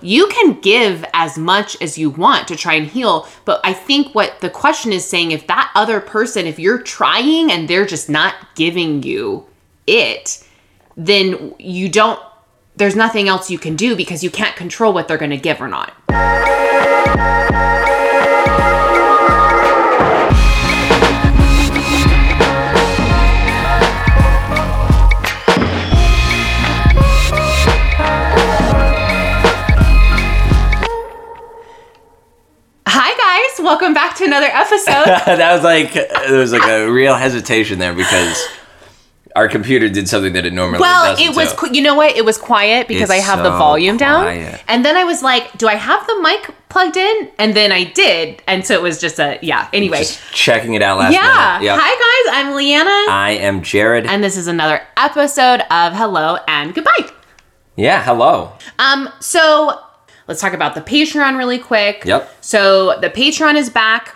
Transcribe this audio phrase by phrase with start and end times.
[0.00, 4.14] You can give as much as you want to try and heal, but I think
[4.14, 8.08] what the question is saying if that other person, if you're trying and they're just
[8.08, 9.44] not giving you
[9.88, 10.46] it,
[10.96, 12.20] then you don't,
[12.76, 15.60] there's nothing else you can do because you can't control what they're going to give
[15.60, 15.92] or not.
[34.18, 35.04] To another episode.
[35.38, 38.46] that was like there was like a real hesitation there because
[39.36, 41.24] our computer did something that it normally Well, doesn't.
[41.32, 42.16] it was, you know what?
[42.16, 44.26] It was quiet because It's I have the so volume down.
[44.66, 47.30] And then I was like, do I have the mic plugged in?
[47.38, 48.42] And then I did.
[48.48, 49.68] And so it was just a, yeah.
[49.72, 49.98] Anyway.
[49.98, 51.22] Just checking it out last night.
[51.22, 51.60] yeah.
[51.60, 51.78] Yep.
[51.80, 52.46] Hi, guys.
[52.46, 52.90] I'm Leanna.
[53.12, 54.06] I am Jared.
[54.06, 57.08] and this is another episode of Hello and Goodbye.
[57.76, 58.52] yeah, hello.
[58.80, 59.78] Um, so
[60.28, 62.04] let's talk about the Patreon really quick.
[62.04, 62.30] Yep.
[62.40, 64.14] So the Patreon is back.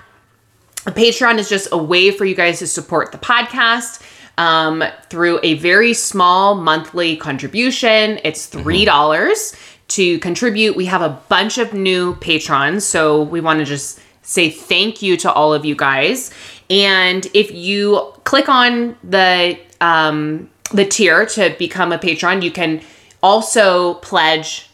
[0.85, 4.03] The Patreon is just a way for you guys to support the podcast
[4.39, 8.21] um, through a very small monthly contribution.
[8.25, 9.57] It's $3
[9.89, 10.77] to contribute.
[10.77, 15.17] We have a bunch of new patrons, so we want to just say thank you
[15.19, 16.33] to all of you guys.
[16.71, 22.81] And if you click on the um, the tier to become a patron, you can
[23.23, 24.71] also pledge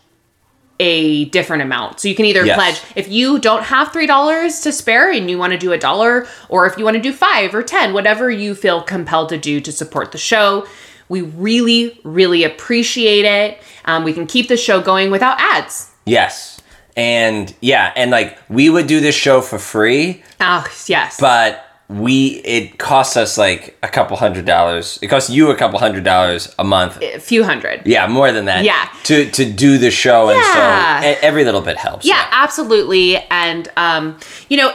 [0.81, 2.01] a different amount.
[2.01, 2.57] So you can either Yes.
[2.57, 5.79] pledge if you don't have three dollars to spare and you want to do a
[5.79, 9.39] dollar, or if you want to do five or ten, whatever you feel compelled to
[9.39, 10.67] do to support the show.
[11.09, 13.59] We really, really appreciate it.
[13.87, 15.91] Um, we can keep the show going without ads.
[16.05, 16.61] Yes.
[16.97, 22.43] And yeah, and like we would do this show for free, Oh yes, but we
[22.45, 24.99] it costs us like a couple hundred dollars.
[25.01, 26.99] It costs you a couple hundred dollars a month.
[27.03, 27.87] a few hundred.
[27.87, 28.65] Yeah, more than that.
[28.65, 28.89] Yeah.
[29.05, 31.01] To to do the show and Yeah.
[31.01, 32.05] so e- every little bit helps.
[32.05, 33.17] Yeah, absolutely.
[33.31, 34.19] And um,
[34.51, 34.75] you know,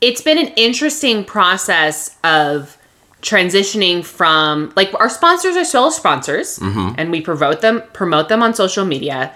[0.00, 2.76] it's been an interesting process of
[3.20, 8.54] transitioning from like our sponsors are still sponsors and we promote them promote them on
[8.54, 9.32] social media.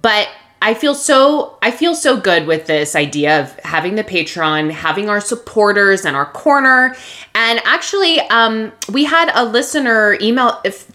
[0.00, 0.28] But
[0.62, 5.08] I feel so I feel so good with this idea of having the Patreon, having
[5.08, 6.94] our supporters and our corner.
[7.34, 10.90] And actually, um, we had a listener email if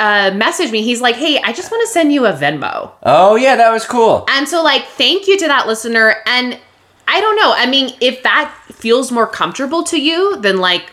[0.00, 0.82] uh, message me.
[0.82, 3.86] He's like, "Hey, I just want to send you a Venmo." Oh yeah, that was
[3.86, 4.24] cool.
[4.28, 6.16] And so, like, thank you to that listener.
[6.26, 6.58] And
[7.06, 7.52] I don't know.
[7.54, 10.90] I mean, if that feels more comfortable to you than like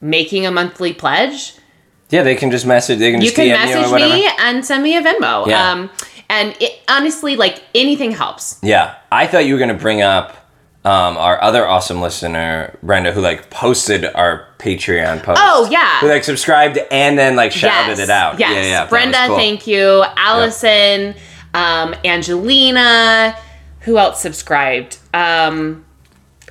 [0.00, 1.54] making a monthly pledge,
[2.10, 3.00] Yeah, they can just message.
[3.00, 4.14] They can you just can DM you message whatever.
[4.14, 5.46] me and send me a Venmo.
[5.48, 5.72] Yeah.
[5.72, 5.90] Um,
[6.34, 8.58] and it, honestly, like anything helps.
[8.62, 10.36] Yeah, I thought you were gonna bring up
[10.84, 15.40] um, our other awesome listener, Brenda, who like posted our Patreon post.
[15.42, 16.00] Oh, yeah.
[16.00, 18.38] who like subscribed and then like shouted it out.
[18.38, 18.52] Yes.
[18.52, 18.86] Yeah, yeah.
[18.86, 19.36] Brenda, cool.
[19.36, 20.04] thank you.
[20.16, 21.14] Allison,
[21.54, 23.36] um, Angelina.
[23.80, 24.98] Who else subscribed?
[25.14, 25.84] Um,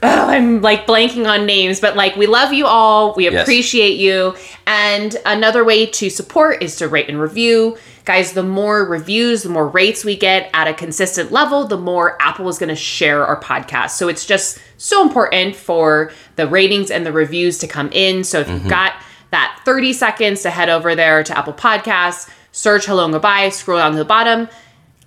[0.02, 3.14] oh, I'm like blanking on names, but like we love you all.
[3.14, 3.44] We Yes.
[3.44, 4.36] appreciate you.
[4.66, 7.78] And another way to support is to rate and review.
[8.06, 12.22] Guys, the more reviews, the more rates we get at a consistent level, the more
[12.22, 13.92] Apple is going to share our podcast.
[13.92, 18.24] So it's just so important for the ratings and the reviews to come in.
[18.26, 18.58] So if Mm-hmm.
[18.58, 18.94] you've got
[19.32, 23.78] that 30 seconds to head over there to Apple Podcasts, search hello and goodbye, scroll
[23.80, 24.50] down to the bottom,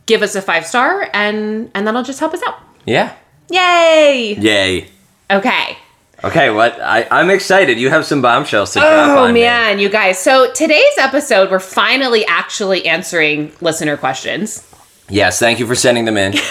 [0.07, 2.59] give us a five star, and and that'll just help us out.
[2.87, 3.15] Yeah.
[3.51, 4.37] Yay!
[4.41, 4.89] Yay.
[5.31, 5.77] Okay.
[6.25, 6.81] Okay, what?
[6.81, 7.79] I, I'm excited.
[7.79, 9.41] You have some bombshells to drop Oh on me.
[9.43, 10.19] man, you guys.
[10.19, 14.67] So today's episode, we're finally actually answering listener questions.
[15.09, 16.33] Yes, thank you for sending them in.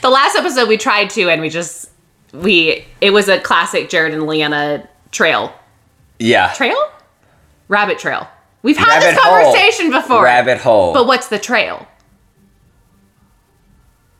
[0.00, 1.90] The last episode we tried to, and we just
[2.32, 5.52] we it was a classic Jared and Leanna trail.
[6.20, 6.52] Yeah.
[6.52, 6.76] Trail?
[7.66, 8.28] Rabbit trail.
[8.62, 9.42] We've had Rabbit this hole.
[9.44, 10.22] conversation before.
[10.22, 10.92] Rabbit hole.
[10.94, 11.88] But what's the trail?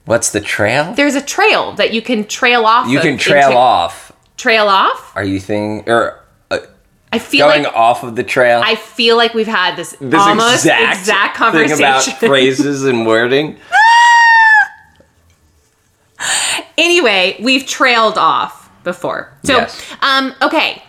[0.05, 0.95] What's the trail?
[0.95, 2.89] There's a trail that you can trail off.
[2.89, 4.08] You of can trail into- off.
[4.39, 5.13] Trail off?
[5.15, 6.59] Are you thinking or uh,
[7.13, 8.63] I feel going like off of the trail?
[8.65, 11.77] I feel like we've had this, this almost exact, exact, conversation.
[11.77, 13.59] thing about phrases and wording.
[16.79, 19.33] anyway, we've trailed off before.
[19.45, 19.95] So, Yes.
[20.01, 20.83] um, okay.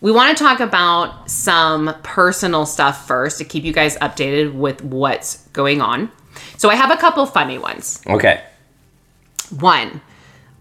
[0.00, 4.82] We want to talk about some personal stuff first to keep you guys updated with
[4.82, 6.10] what's going on.
[6.56, 8.00] So, I have a couple funny ones.
[8.08, 8.42] Okay.
[9.58, 10.00] One,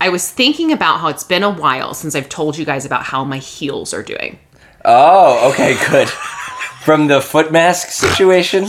[0.01, 3.03] I was thinking about how it's been a while since I've told you guys about
[3.03, 4.39] how my heels are doing.
[4.83, 6.09] Oh, okay, good.
[6.09, 8.65] From the foot mask situation?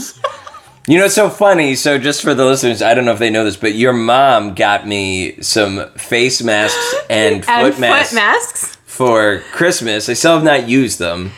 [0.87, 1.73] You know, it's so funny.
[1.73, 4.53] So, just for the listeners, I don't know if they know this, but your mom
[4.53, 8.75] got me some face masks and foot, masks foot masks.
[8.85, 10.09] for Christmas.
[10.09, 11.31] I still have not used them.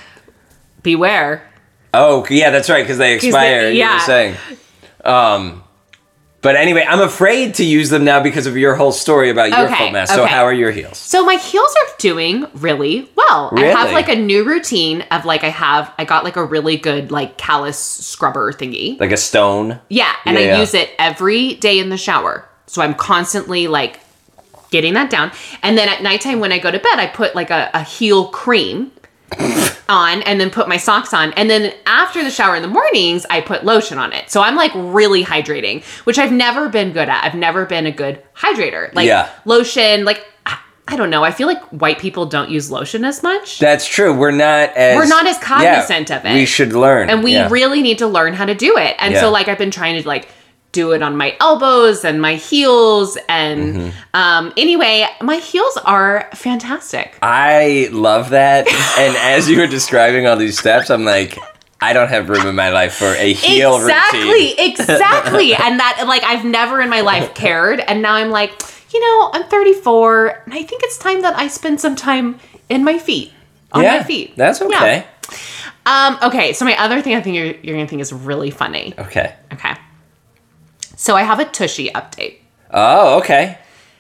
[0.84, 1.50] Beware.
[1.94, 3.70] Oh, yeah, that's right, because they expire.
[3.70, 3.94] you yeah.
[3.94, 4.36] were saying.
[5.06, 5.64] Um,
[6.46, 9.66] But anyway, I'm afraid to use them now because of your whole story about your
[9.66, 10.14] Okay, foot mask.
[10.14, 10.32] So okay.
[10.32, 11.00] how are your heels?
[11.00, 13.52] So my heels are doing really well.
[13.58, 16.78] I have like a new routine of like I have I got like a really
[16.78, 19.00] good like callus scrubber thingy.
[19.00, 19.80] Like a stone.
[19.90, 20.60] Yeah, and Yeah, I yeah.
[20.60, 22.48] use it every day in the shower.
[22.68, 24.00] So I'm constantly like
[24.70, 25.32] getting that down.
[25.64, 28.28] And then at nighttime when I go to bed, I put like a, a heel
[28.28, 28.92] cream
[29.90, 31.34] on and then put my socks on.
[31.34, 34.30] And then after the shower in the mornings, I put lotion on it.
[34.32, 37.24] So I'm like really hydrating, which I've never been good at.
[37.24, 38.94] I've never been a good hydrator.
[38.94, 39.30] Like Yeah.
[39.46, 40.26] lotion, like
[40.88, 41.24] I- don't know.
[41.24, 43.58] I feel like white people don't use lotion as much.
[43.58, 44.14] That's true.
[44.14, 46.34] We're not as We're not as Yeah, cognizant of it.
[46.36, 47.10] We should learn.
[47.10, 47.48] and we yeah.
[47.50, 48.96] really need to learn how to do it.
[49.00, 49.22] And Yeah.
[49.22, 50.30] so like I've been trying to like
[50.76, 53.90] do it on my elbows and my heels and Mm-hmm.
[54.14, 57.08] um anyway, my heels are fantastic.
[57.22, 58.68] I love that.
[59.00, 61.38] and as you were describing all these steps, I'm like,
[61.82, 64.56] I don't have room in my life for a heel exactly, routine.
[64.72, 65.50] exactly.
[65.66, 68.52] and that like I've never in my life cared and now I'm like,
[68.94, 72.40] you know, I'm 34 and I think it's time that I spend some time
[72.70, 73.32] in my feet.
[73.72, 74.36] On yeah, my feet.
[74.38, 74.68] That's Yeah.
[74.68, 75.06] okay.
[75.86, 78.52] Um okay, so my other thing I think you're, you're going to think is really
[78.52, 78.94] funny.
[78.98, 79.36] Okay.
[79.54, 79.74] Okay.
[80.96, 82.38] So I have a Tushy update.
[82.72, 83.58] Oh, okay.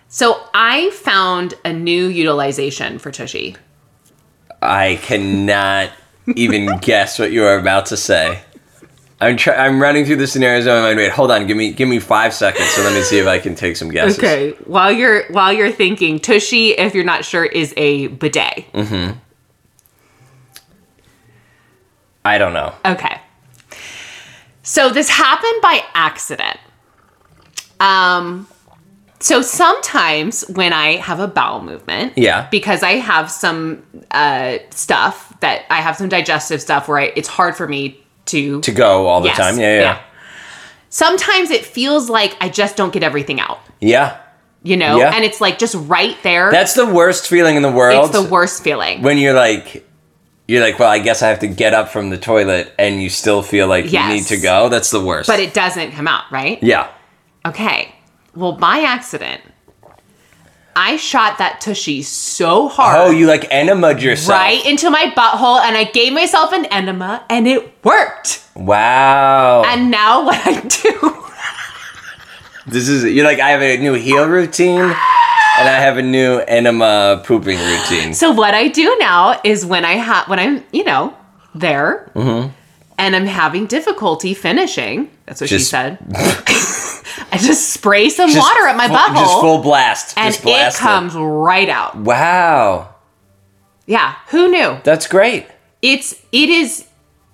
[0.07, 3.55] So I found a new utilization for Tushy.
[4.61, 5.91] I cannot
[6.35, 8.41] even guess what you are about to say.
[9.21, 10.97] I'm try- I'm running through the scenarios in my mind.
[10.97, 11.47] Wait, hold on.
[11.47, 12.67] Give me give me five seconds.
[12.69, 14.17] So let me see if I can take some guesses.
[14.17, 18.65] Okay, while you're while you're thinking, Tushy, if you're not sure, is a bidet.
[18.73, 19.11] Hmm.
[22.25, 22.73] I don't know.
[22.83, 23.21] Okay.
[24.63, 26.57] So this happened by accident.
[27.79, 28.47] Um
[29.19, 32.47] so sometimes when I have a bowel movement, Yeah.
[32.51, 37.27] because I have some uh stuff that I have some digestive stuff where I, it's
[37.29, 39.59] hard for me to To go all the Yes, time.
[39.59, 40.01] Yeah, yeah,
[40.89, 44.17] Sometimes it feels like I just don't get everything out, yeah.
[44.63, 44.97] you know?
[44.97, 45.11] Yeah.
[45.13, 46.51] And it's like just right there.
[46.51, 48.09] That's the worst feeling in the world.
[48.09, 49.01] it's the worst feeling.
[49.01, 49.85] when you're like
[50.47, 53.09] you're like well i guess i have to get up from the toilet and you
[53.09, 56.31] still feel like you need to go that's the worst but it doesn't come out,
[56.31, 56.61] right?
[56.61, 56.87] yeah
[57.45, 57.93] Okay.
[58.35, 59.41] Well, by accident,
[60.75, 62.97] I shot that tushy so hard.
[62.99, 67.23] oh you like enema yourself right into my butthole and I gave myself an enema
[67.29, 68.43] and it worked.
[68.55, 71.21] wow And now what I do
[72.67, 76.39] this is you're like i have a new heel routine and i have a new
[76.39, 80.83] enema pooping routine So what I do now is when I have when I'm, you
[80.83, 81.13] know,
[81.53, 82.49] there Mm-hmm.
[82.97, 85.09] And I'm having difficulty finishing.
[85.25, 85.97] That's what she said.
[87.31, 90.39] I just spray some Just water at my full- butthole just full blast and just
[90.41, 91.95] it blast comes right out.
[91.95, 92.93] wow
[93.85, 94.77] Yeah, who knew?
[94.83, 95.47] that's great
[95.81, 96.85] It's it is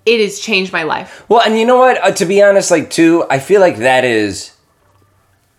[0.04, 1.24] it has changed my life.
[1.28, 2.02] Well, and you know what?
[2.02, 4.52] Uh, to be honest, like too, I feel like that is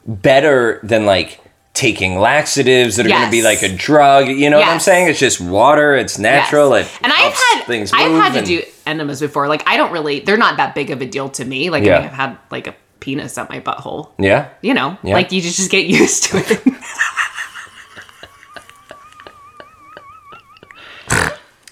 [0.06, 1.40] better than like
[1.74, 4.28] taking laxatives that are going to be like a drug.
[4.28, 5.08] You know what I'm saying?
[5.10, 5.96] It's just water.
[5.96, 6.76] It's natural.
[6.78, 6.94] Yes.
[6.96, 7.92] It and I've had things.
[7.94, 9.48] I've had to do enemas before.
[9.48, 11.70] Like I don't really they're not that big of a deal to me.
[11.70, 11.98] Like Yeah.
[11.98, 14.12] I mean, I've had like a penis at my butthole.
[14.20, 14.50] Yeah.
[14.62, 15.14] You know, Yeah.
[15.16, 16.62] like you just, just get used to it.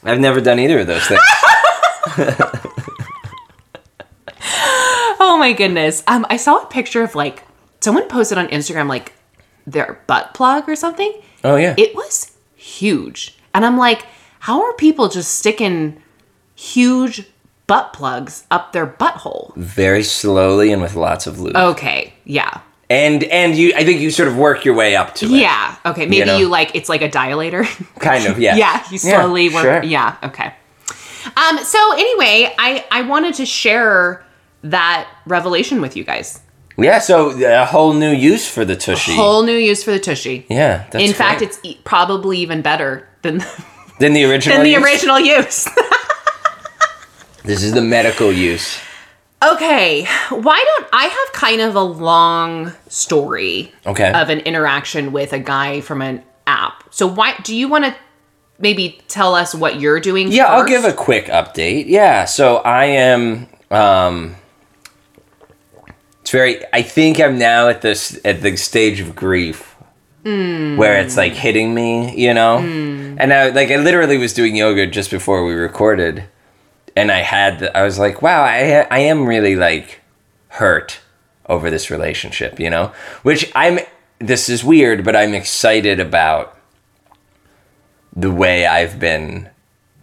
[0.03, 1.21] I've never done either of those things.
[5.19, 6.03] oh my goodness.
[6.07, 7.43] Um, I saw a picture of like
[7.81, 9.13] someone posted on Instagram like
[9.71, 11.13] their butt plug or something.
[11.43, 11.75] oh yeah.
[11.77, 14.05] It was huge, and I'm like,
[14.39, 16.01] how are people just sticking
[16.55, 17.27] huge
[17.67, 19.55] butt plugs up their butthole?
[19.55, 21.55] Very slowly and with lots of lube.
[21.55, 22.61] Okay, yeah.
[22.89, 25.31] And and you, I think you sort of work your way up to it.
[25.31, 25.77] Yeah.
[25.85, 26.05] Okay.
[26.07, 26.37] Maybe know?
[26.37, 27.65] you like it's like a dilator.
[27.99, 28.37] Kind of.
[28.37, 28.55] Yeah.
[28.57, 28.83] yeah.
[28.91, 29.63] You slowly work.
[29.63, 29.83] sure.
[29.83, 30.17] Yeah.
[30.23, 30.53] Okay.
[31.37, 31.57] Um.
[31.59, 34.25] So anyway, I I wanted to share
[34.63, 36.41] that revelation with you guys.
[36.83, 36.99] Yeah.
[36.99, 39.15] So a whole new use for the tushy.
[39.15, 40.45] Whole new use for the tushy.
[40.49, 40.85] yeah.
[40.91, 43.37] That's In fact, it's e- probably even better than
[43.99, 44.57] than the original.
[44.57, 44.83] than the use?
[44.83, 45.67] original use.
[47.43, 48.77] This is the medical use.
[49.43, 50.05] okay.
[50.29, 54.11] Why don't I have kind of a long story Okay.
[54.13, 56.83] of an interaction with a guy from an app.
[56.91, 57.95] So why do you want to
[58.59, 60.31] maybe tell us what you're doing?
[60.31, 61.85] Yeah, I'll give a quick update.
[61.87, 63.47] Yeah, so I am.
[63.71, 64.35] Um,
[66.31, 66.63] it's very.
[66.71, 69.75] I think I'm now at this at the stage of grief
[70.77, 72.61] where it's like hitting me, you know.
[72.61, 73.17] Hmm.
[73.19, 76.23] And I like I literally was doing yoga just before we recorded,
[76.95, 80.01] and I had the, I was like, wow, I I am really like
[80.47, 81.01] hurt
[81.47, 82.93] over this relationship, you know.
[83.23, 83.79] Which I'm.
[84.19, 86.57] This is weird, but I'm excited about
[88.15, 89.49] the way I've been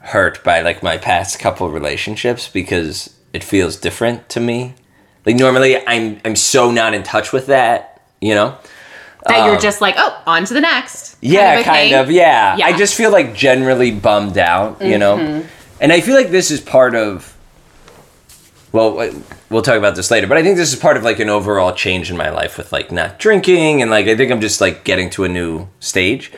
[0.00, 4.74] hurt by like my past couple relationships because it feels different to me
[5.28, 8.56] Like normally I'm I'm so not in touch with that, you know?
[9.26, 11.20] That you're um, just like, oh, on to the next.
[11.20, 12.10] kind Yeah, of kind of.
[12.10, 12.56] Yeah.
[12.56, 12.64] Yeah.
[12.64, 15.18] I just feel like generally bummed out, you know?
[15.18, 15.48] Mm-hmm.
[15.82, 17.36] And I feel like this is part of
[18.72, 18.94] well,
[19.50, 21.74] we'll talk about this later, but I think this is part of like an overall
[21.74, 24.84] change in my life with like not drinking and like I think I'm just like
[24.84, 26.32] getting to a new stage.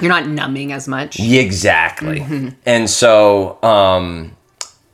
[0.00, 1.20] You're not numbing as much.
[1.20, 2.20] Exactly.
[2.20, 2.48] Mm-hmm.
[2.64, 4.34] And so, um,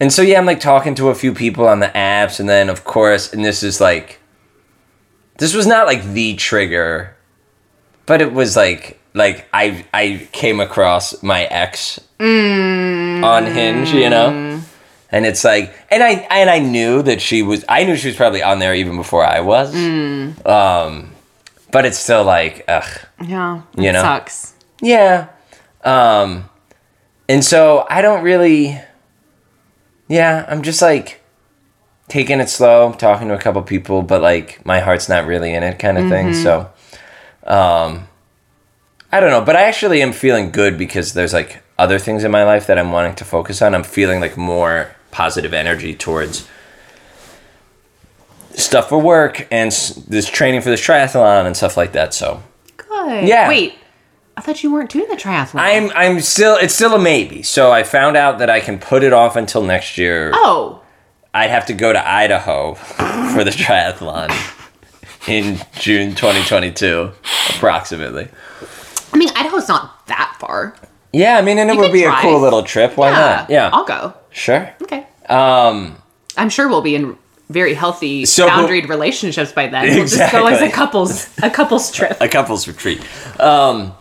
[0.01, 2.69] and so, yeah, I'm like talking to a few people on the apps, and then
[2.69, 4.21] of course, and this is like,
[5.39, 7.17] this was not like the trigger,
[8.07, 14.61] but it was like, like I I came across my ex on Hinge, you know,
[15.11, 18.17] and it's like, and I and I knew that she was, I knew she was
[18.17, 21.13] probably on there even before I was, um,
[21.73, 22.85] but it's still like, ugh.
[23.25, 23.63] Yeah.
[23.77, 24.03] You know?
[24.03, 24.55] sucks.
[24.83, 25.29] Yeah.
[25.83, 26.49] Um
[27.29, 28.81] and so I don't really
[30.09, 31.21] Yeah, I'm just like
[32.09, 35.63] taking it slow, talking to a couple people, but like my heart's not really in
[35.63, 36.35] it kind of thing.
[36.35, 36.71] So
[37.45, 38.09] um
[39.13, 42.31] I don't know, but I actually am feeling good because there's like other things in
[42.31, 43.75] my life that I'm wanting to focus on.
[43.75, 46.49] I'm feeling like more positive energy towards
[48.55, 49.71] stuff for work and
[50.09, 52.15] this training for this triathlon and stuff like that.
[52.15, 52.43] So
[52.77, 53.29] Good.
[53.29, 53.49] Yeah.
[53.49, 53.75] Wait,
[54.37, 55.61] I thought you weren't doing the triathlon.
[55.61, 57.43] I'm I'm still it's still a maybe.
[57.43, 60.31] So I found out that I can put it off until next year.
[60.35, 60.83] Oh.
[61.33, 64.31] I'd have to go to Idaho for the triathlon
[65.29, 67.11] in June 2022
[67.51, 68.29] approximately.
[69.13, 70.75] I mean, Idaho's not that far.
[71.13, 72.97] Yeah, I mean and it You would could be a cool little trip.
[72.97, 73.49] Why not?
[73.51, 73.71] Yeah.
[73.73, 74.15] I'll go.
[74.31, 74.71] sure.
[74.83, 75.07] Okay.
[75.29, 75.97] Um
[76.37, 77.17] I'm sure we'll be in
[77.49, 79.85] very healthy, So- boundaried relationships by then.
[79.95, 82.19] We'll just go as a couples a couples trip.
[82.21, 83.01] a couple's retreat.
[83.41, 83.95] Um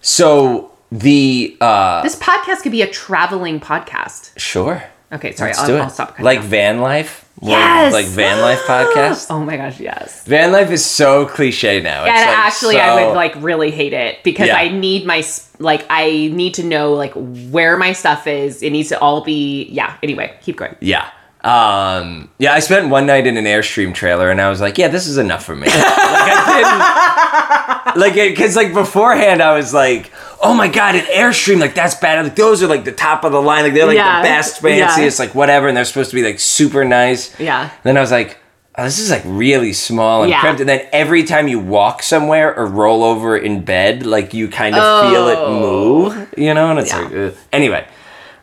[0.00, 4.38] so the uh This podcast could be a traveling podcast.
[4.38, 4.82] sure.
[5.10, 5.80] Okay, sorry, Let's I'll, do it.
[5.80, 6.08] I'll stop.
[6.10, 6.44] cutting like out.
[6.44, 7.24] van life?
[7.40, 7.92] More Yes!
[7.94, 9.28] Like van life podcast?
[9.30, 10.24] Oh my gosh, yes.
[10.26, 12.04] Van life is so cliche now.
[12.04, 14.56] It's And like actually, I so- would like really hate it because Yeah.
[14.56, 18.62] I need my s- like I need to know like where my stuff is.
[18.62, 19.96] It needs to all be yeah.
[20.02, 20.74] Anyway, keep going.
[20.80, 21.08] Yeah.
[21.48, 24.88] Um, yeah, I spent one night in an Airstream trailer and I was like, yeah,
[24.88, 25.66] this is enough for me.
[25.66, 30.12] like, I didn't, like, because, like, beforehand, I was like,
[30.42, 32.22] oh my God, an Airstream, like, that's bad.
[32.24, 33.64] Like, those are, like, the top of the line.
[33.64, 34.20] Like, they're, like, Yeah.
[34.20, 34.86] the best, Yeah.
[34.88, 35.68] fanciest, like, whatever.
[35.68, 37.34] And they're supposed to be, like, super nice.
[37.40, 37.70] Yeah.
[37.82, 38.36] then I was like,
[38.76, 40.40] oh, this is, like, really small and Yeah.
[40.40, 40.60] cramped.
[40.60, 44.76] And then every time you walk somewhere or roll over in bed, like, you kind
[44.76, 45.58] of feel it Oh.
[45.58, 46.70] move, you know?
[46.70, 46.98] And it's Yeah.
[47.00, 47.32] like, ugh.
[47.52, 47.84] anyway.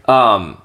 [0.08, 0.58] Um,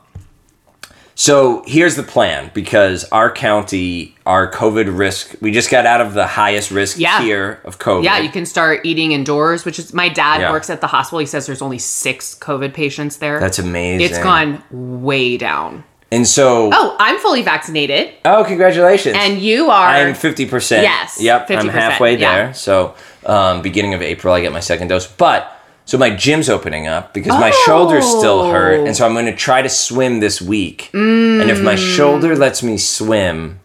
[1.20, 6.14] so here's the plan because our county, our COVID risk, we just got out of
[6.14, 7.20] the highest risk Yeah.
[7.20, 8.04] tier of COVID.
[8.04, 10.50] Yeah, you can start eating indoors, which is my dad Yeah.
[10.50, 11.18] works at the hospital.
[11.18, 13.38] He says there's only six COVID patients there.
[13.38, 14.00] That's amazing.
[14.06, 15.84] It's gone way down.
[16.10, 19.14] And so, oh, I'm fully vaccinated, Oh, congratulations.
[19.20, 19.88] and you are.
[19.88, 20.82] I'm 50%.
[20.82, 22.34] Yes, Yep, I'm 50%, halfway yeah.
[22.34, 22.54] there.
[22.54, 22.94] So,
[23.26, 25.06] um, beginning of April, I get my second dose.
[25.06, 25.54] But,
[25.90, 28.86] so my gym's opening up because my shoulder's still hurt.
[28.86, 30.88] And so I'm going to try to swim this week.
[30.94, 31.96] And if my Mm.
[31.96, 33.58] shoulder lets me swim,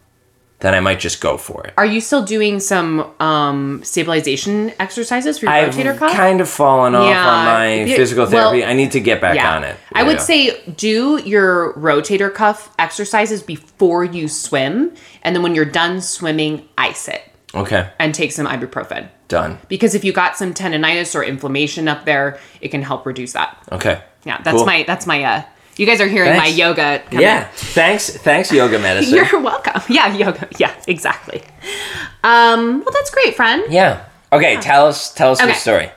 [0.62, 1.74] then I might just go for it.
[1.78, 5.78] Are you still doing some um, stabilization exercises for your rotator cuff?
[5.78, 6.12] I've rotator cuff?
[6.14, 7.30] kind of fallen off Yeah.
[7.30, 8.66] on my physical well, therapy.
[8.66, 9.56] I need to get back yeah.
[9.56, 9.76] on it.
[9.94, 10.22] I would Yeah.
[10.32, 16.64] say do your rotator cuff exercises before you swim, and then when you're done swimming,
[16.76, 17.22] ice it
[17.54, 19.10] Okay, and take some ibuprofen.
[19.28, 19.58] Done.
[19.68, 23.58] Because if you got some tendonitis or inflammation up there, it can help reduce that.
[23.72, 24.02] Okay.
[24.26, 24.66] Yeah, that's Cool.
[24.66, 25.44] my that's my uh
[25.78, 27.48] you guys are hearing my yoga Yeah.
[27.54, 28.10] Thanks.
[28.10, 29.16] Thanks, yoga medicine.
[29.16, 29.82] You're welcome.
[29.90, 30.48] Yeah, yoga.
[30.58, 31.44] Yeah, exactly.
[32.24, 33.64] Um, well that's great, friend.
[33.70, 34.06] yeah.
[34.32, 34.58] Okay.
[34.62, 35.14] Tell us.
[35.14, 35.92] Tell us your story.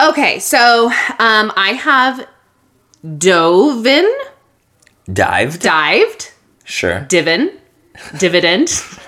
[0.00, 0.86] Okay, so
[1.18, 2.26] um I have
[3.18, 4.10] dove in,
[5.12, 5.60] Dived.
[5.62, 6.32] dived,
[6.64, 7.00] sure.
[7.08, 7.50] divin,
[8.18, 8.68] dividend,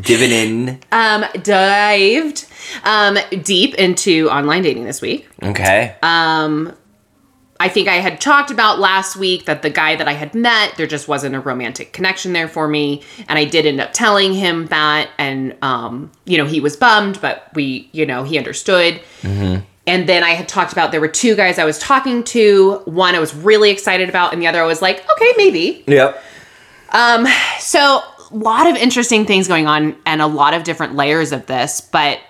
[0.00, 0.84] Dividend.
[0.92, 2.46] um, dived
[2.84, 5.28] um deep into online dating this week.
[5.42, 5.94] Okay.
[6.02, 6.74] Um,
[7.60, 10.76] I think I had talked about last week that the guy that I had met,
[10.76, 13.04] there just wasn't a romantic connection there for me.
[13.28, 15.10] And I did end up telling him that.
[15.16, 19.00] And, um, you know, he was bummed, but we, you know, he understood.
[19.86, 22.78] And then I had talked about there were two guys I was talking to.
[22.84, 25.84] One I was really excited about, and the other I was like, okay, maybe.
[25.86, 26.20] yep.
[26.90, 27.26] Um,
[27.58, 28.02] so,
[28.32, 32.20] lot of interesting things going on and a lot of different layers of this, but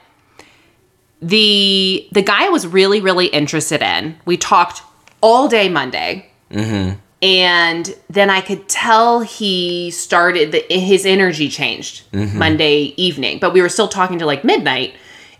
[1.21, 4.19] the the guy I was really really interested in.
[4.25, 4.83] We talked
[5.21, 6.31] all day Monday.
[6.51, 6.99] Mm-hmm.
[7.23, 12.37] And then I could tell he started the, his energy changed mm-hmm.
[12.37, 14.95] Monday evening, but we were still talking to like midnight.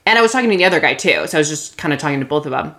[0.07, 1.27] And I was talking to the other guy too.
[1.27, 2.75] So I was just kind of talking to both of them.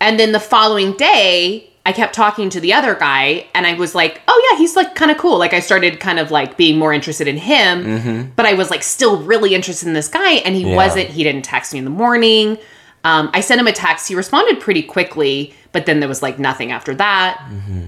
[0.00, 3.92] And then the following day, I kept talking to the other guy and I was
[3.94, 5.36] like, oh yeah, he's like kind of cool.
[5.38, 8.84] Like I started kind of like being more interested in him, but I was like
[8.84, 10.70] still really interested in this guy and he Mm-hmm.
[10.70, 10.76] Yeah.
[10.76, 12.56] wasn't, he didn't text me in the morning.
[13.02, 14.06] Um, I sent him a text.
[14.06, 17.38] He responded pretty quickly, but then there was like nothing after that.
[17.50, 17.86] Mm-hmm.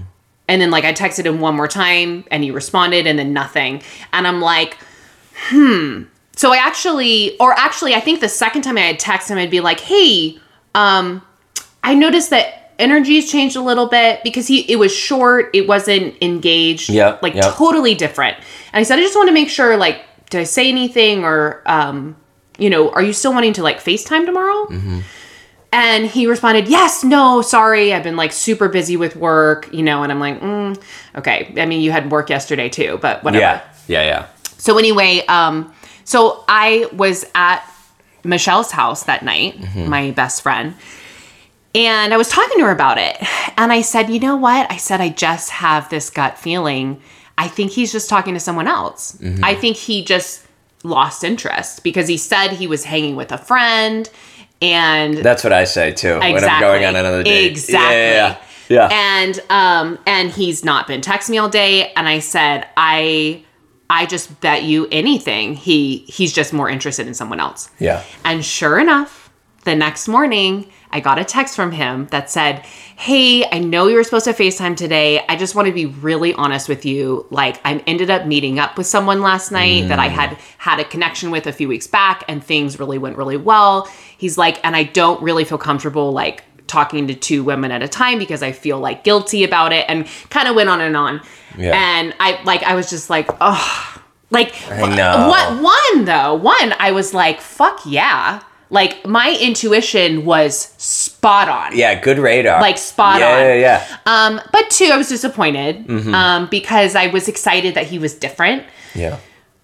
[0.49, 3.81] And then like I texted him one more time and he responded and then nothing.
[4.11, 4.77] And I'm like,
[5.35, 6.03] hmm.
[6.35, 9.49] So I actually, or actually, I think the second time I had texted him, I'd
[9.49, 10.37] be like, hey,
[10.75, 11.21] um,
[11.81, 16.15] I noticed that energy's changed a little bit because he it was short, it wasn't
[16.21, 17.53] engaged, yeah, like yep.
[17.55, 18.37] totally different.
[18.73, 21.61] And I said, I just want to make sure, like, did I say anything or
[21.65, 22.15] um,
[22.57, 24.65] you know, are you still wanting to like FaceTime tomorrow?
[24.67, 24.99] Mm-hmm.
[25.71, 27.93] And he responded, Yes, no, sorry.
[27.93, 30.81] I've been like super busy with work, you know, and I'm like, mm,
[31.15, 31.53] okay.
[31.57, 33.41] I mean, you had work yesterday too, but whatever.
[33.41, 33.61] Yeah.
[33.87, 34.03] Yeah.
[34.03, 34.27] Yeah.
[34.57, 35.73] So anyway, um,
[36.05, 37.69] so I was at
[38.23, 40.75] Michelle's house that night, my best friend,
[41.75, 43.17] and I was talking to her about it.
[43.57, 44.69] And I said, you know what?
[44.69, 47.01] I said, I just have this gut feeling.
[47.37, 49.17] I think he's just talking to someone else.
[49.43, 50.45] I think he just
[50.83, 54.09] lost interest because he said he was hanging with a friend
[54.61, 57.51] and That's what I say too when I'm going on another date.
[57.51, 57.95] Exactly.
[57.97, 58.11] Yeah.
[58.11, 58.37] Yeah.
[58.69, 58.89] yeah.
[58.89, 58.89] yeah.
[58.91, 63.43] And um and he's not been texting me all day and I said I
[63.89, 67.69] I just bet you anything he he's just more interested in someone else.
[67.79, 68.03] yeah.
[68.23, 69.31] And sure enough,
[69.63, 73.97] the next morning I got a text from him that said, Hey, I know you
[73.97, 75.25] were supposed to FaceTime today.
[75.27, 77.27] I just want to be really honest with you.
[77.31, 80.39] Like, I ended up meeting up with someone last night that I had mm.
[80.57, 83.91] had a connection with a few weeks back, and things really went really well.
[84.17, 87.89] He's like, and I don't really feel comfortable, like, talking to two women at a
[87.89, 91.19] time because I feel like guilty about it, and kind of went on and on.
[91.57, 91.75] Yeah.
[91.75, 95.27] And I, like, I was just like, oh, like, I know.
[95.27, 98.41] what one though one i was like fuck yeah
[98.75, 101.93] like my intuition was spot on Yeah.
[102.07, 102.59] Good radar.
[102.61, 103.41] Like, spot yeah, on.
[103.41, 103.55] Yeah.
[103.67, 103.97] Yeah.
[104.13, 106.13] um but two i was disappointed Mm-hmm.
[106.13, 108.61] um because i was excited that he was different
[108.93, 109.17] Yeah.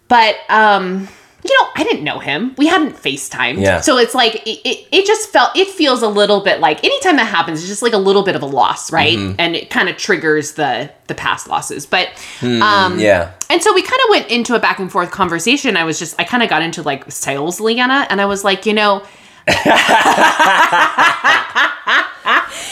[0.08, 1.08] but um
[1.44, 3.82] you know i didn't know him we hadn't facetimed Yeah.
[3.82, 7.16] so it's like it, it, it just felt it feels a little bit like anytime
[7.18, 9.36] that happens it's just like a little bit of a loss right Mm-hmm.
[9.40, 12.10] and it kind of triggers the the past losses but
[12.44, 13.32] um Yeah.
[13.50, 15.76] and so we kind of went into a back and forth conversation.
[15.76, 18.66] I was just, I kind of got into like sales, Leanna, and I was like,
[18.66, 19.04] you know,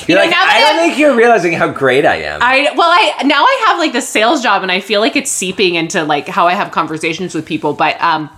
[0.07, 2.39] You're know, like, now I don't I'm- think you're realizing how great I am.
[2.41, 5.29] I, well, I, now I have like the sales job and I feel like it's
[5.31, 7.73] seeping into like how I have conversations with people.
[7.73, 8.29] But, um,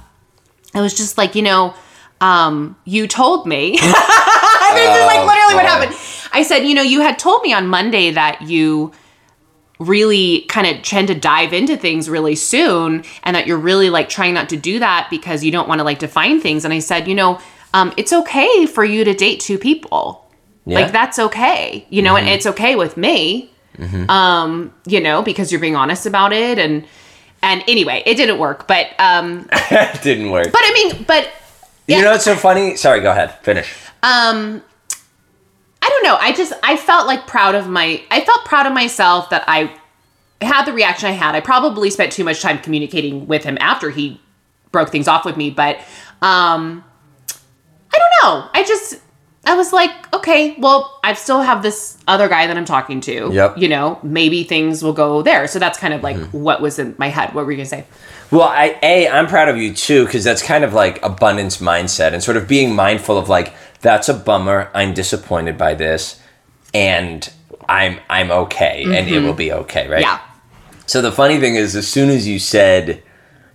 [0.73, 1.73] I was just like, you know,
[2.21, 5.95] um, you told me, this is like literally what happened.
[6.33, 8.93] I said, you know, you had told me on Monday that you,
[9.81, 14.09] really kind of tend to dive into things really soon and that you're really like
[14.09, 16.63] trying not to do that because you don't want to like define things.
[16.63, 17.39] And i said you know
[17.73, 20.29] um, it's okay for you to date two people.
[20.65, 20.75] Yeah.
[20.75, 20.83] Mm-hmm.
[20.83, 21.85] like that's okay.
[21.89, 23.51] You know and it's okay with me.
[24.07, 26.85] Um you know because you're being honest about it and
[27.43, 30.51] and anyway it didn't work but um it didn't work.
[30.51, 31.29] but i mean but
[31.87, 32.77] you know what's so funny?
[32.77, 33.37] Sorry, go ahead.
[33.43, 33.73] Finish.
[34.03, 34.61] um
[35.81, 38.71] i don't know i just i felt like proud of my i felt proud of
[38.73, 39.69] myself that i
[40.41, 43.89] had the reaction i had i probably spent too much time communicating with him after
[43.89, 44.21] he
[44.71, 45.77] broke things off with me but
[46.21, 46.83] um
[47.93, 48.99] i don't know i just
[49.45, 53.29] i was like okay well i still have this other guy that i'm talking to.
[53.31, 53.57] Yep.
[53.57, 55.47] you know maybe things will go there.
[55.47, 56.41] So that's kind of like mm-hmm.
[56.41, 57.33] what was in my head.
[57.33, 57.85] What were you gonna say?
[58.29, 62.13] Well, I a I'm proud of you too because that's kind of like abundance mindset
[62.13, 64.69] and sort of being mindful of like that's a bummer.
[64.73, 66.19] I'm disappointed by this,
[66.73, 67.31] and
[67.67, 69.25] I'm I'm okay, and it mm-hmm.
[69.25, 70.01] will be okay, right?
[70.01, 70.19] yeah.
[70.85, 73.03] So the funny thing is, as soon as you said,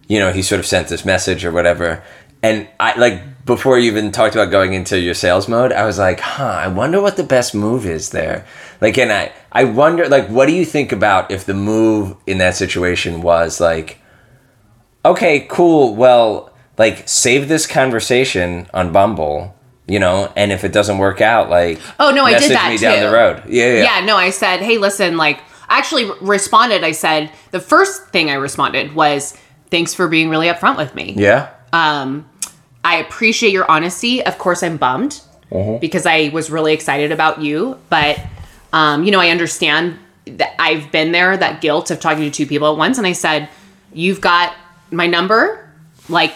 [0.08, 2.02] you know, he sort of sent this message or whatever,
[2.42, 5.98] and I like before you even talked about going into your sales mode, I was
[5.98, 8.44] like, huh, I wonder what the best move is there.
[8.80, 12.38] Like, and I I wonder, like, what do you think about if the move in
[12.38, 14.00] that situation was like,
[15.04, 19.54] okay, cool, well, like, save this conversation on Bumble.
[19.88, 22.76] You know, and if it doesn't work out, like, Oh, no, I did that me
[22.76, 23.44] down the road.
[23.48, 27.60] Yeah, yeah, yeah no i said hey listen like I actually responded i said the
[27.60, 29.38] first thing i responded was
[29.70, 31.50] thanks for being really upfront with me yeah.
[31.72, 32.28] um
[32.86, 35.20] i appreciate your honesty of course i'm bummed
[35.50, 35.78] Mm-hmm.
[35.78, 38.18] because i was really excited about you but
[38.72, 39.96] um you know i understand
[40.26, 43.12] that i've been there that guilt of talking to two people at once and i
[43.12, 43.48] said
[43.92, 44.52] you've got
[44.90, 45.70] my number
[46.08, 46.32] like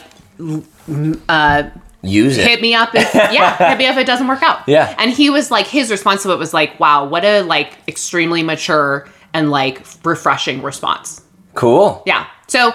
[2.03, 2.47] Use it.
[2.49, 4.95] hit me up if yeah hit me up if it doesn't work out Yeah.
[4.99, 8.43] and he was like his response to it was like wow what a like extremely
[8.43, 11.21] mature and like refreshing response
[11.55, 12.03] Cool.
[12.07, 12.73] yeah so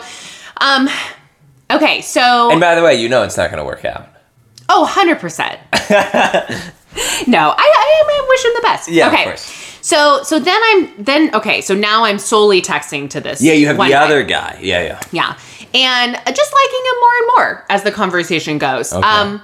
[0.62, 0.88] um
[1.72, 4.08] okay so And by the way, you know it's not going to work out.
[4.70, 5.20] oh 100%
[7.28, 9.62] no I, I, I wish him the best Yeah, of okay course.
[9.82, 11.62] So so then I'm then okay.
[11.62, 13.40] So now I'm solely texting to this.
[13.40, 14.04] Yeah, you have the guy.
[14.04, 14.58] other guy.
[14.60, 15.00] Yeah, yeah.
[15.12, 15.38] Yeah.
[15.76, 18.92] And just liking him more and more as the conversation goes.
[18.92, 19.08] Okay.
[19.08, 19.44] Um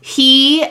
[0.00, 0.64] he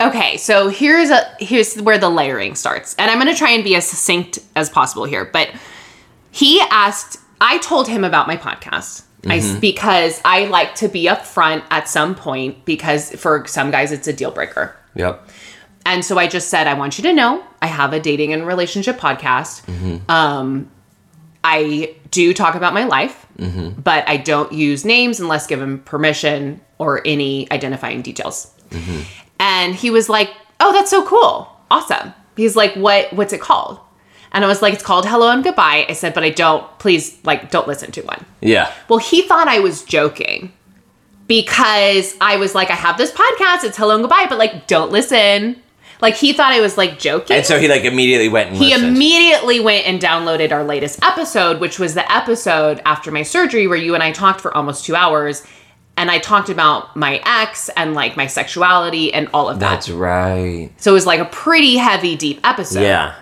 [0.00, 2.94] Okay, so here's a here's where the layering starts.
[2.98, 5.50] And I'm going to try and be as succinct as possible here, but
[6.30, 9.02] he asked I told him about my podcast.
[9.28, 9.54] I Mm-hmm.
[9.56, 14.06] s because I like to be upfront at some point because for some guys it's
[14.08, 14.74] a deal breaker.
[14.94, 15.28] Yep.
[15.84, 18.46] And so I just said, I want you to know I have a dating and
[18.46, 19.62] relationship podcast.
[20.10, 20.68] Um,
[21.44, 27.02] I do talk about my life, but I don't use names unless given permission or
[27.06, 28.52] any identifying details.
[29.38, 33.12] And he was like, "Oh, that's so cool, awesome." He's like, "What?
[33.12, 33.78] What's it called?"
[34.36, 36.62] And I was like, "It's called Hello and Goodbye." I said, "But I don't.
[36.78, 38.70] Please, like, don't listen to one." Yeah.
[38.88, 40.52] Well, he thought I was joking
[41.26, 44.92] because I was like, I have this podcast, it's hello and goodbye, but like, don't
[44.92, 45.56] listen.
[46.00, 47.36] Like, he thought I was like joking.
[47.36, 48.96] And so he like immediately went and he listened.
[48.96, 53.78] immediately went and downloaded our latest episode, which was the episode after my surgery where
[53.78, 55.42] you and I talked for almost two hours.
[55.98, 59.70] And I talked about my ex and like my sexuality and all of that.
[59.70, 60.70] That's right.
[60.76, 62.82] so it was like a pretty heavy, deep episode.
[62.82, 63.14] Yeah.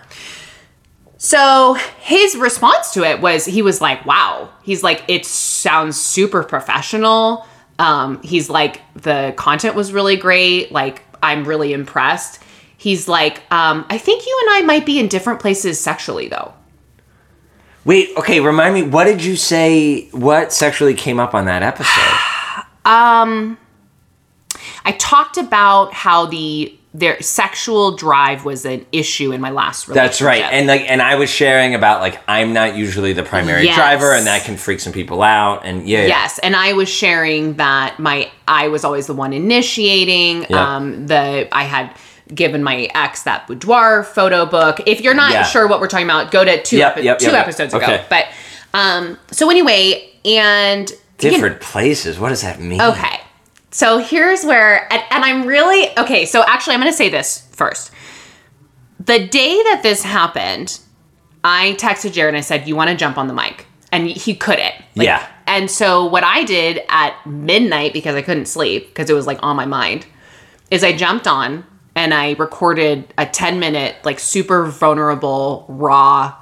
[1.24, 4.50] So his response to it was he was like, wow.
[4.62, 7.46] He's like, it sounds super professional.
[7.78, 10.70] Um, he's like, the content was really great.
[10.70, 12.42] Like, I'm really impressed.
[12.76, 16.52] He's like, um, I think you and I might be in different places sexually though.
[17.86, 22.66] Wait, okay, remind me, what did you say what sexually came up on that episode?
[22.84, 23.56] um,
[24.84, 30.10] I talked about how the their sexual drive was an issue in my last relationship.
[30.12, 30.42] That's right.
[30.44, 33.74] And like and I was sharing about like I'm not usually the primary Yes.
[33.76, 36.06] driver and that can freak some people out and yeah.
[36.06, 40.46] Yes, and I was sharing that my I was always the one initiating.
[40.48, 40.76] Yeah.
[40.76, 41.96] Um, the I had
[42.32, 44.80] given my ex that boudoir photo book.
[44.86, 45.42] If you're not Yeah.
[45.42, 47.84] sure what we're talking about, go to two Yep, epi- yep, two yep, episodes ago.
[47.84, 48.04] Okay.
[48.08, 48.26] But
[48.72, 52.18] um, so anyway, and you know- Different places.
[52.20, 52.80] What does that mean?
[52.80, 53.20] Okay.
[53.74, 57.48] So here's where, and, and I'm really, okay, so actually, I'm going to say this
[57.50, 57.90] first.
[59.00, 60.78] The day that this happened,
[61.42, 63.66] I texted Jared and I said, You want to jump on the mic?
[63.90, 64.76] And he couldn't.
[64.94, 65.26] Like, Yeah.
[65.48, 69.40] And so what I did at midnight, because I couldn't sleep, because it was like
[69.42, 70.06] on my mind,
[70.70, 76.36] is I jumped on and I recorded a 10 minute, like super vulnerable, raw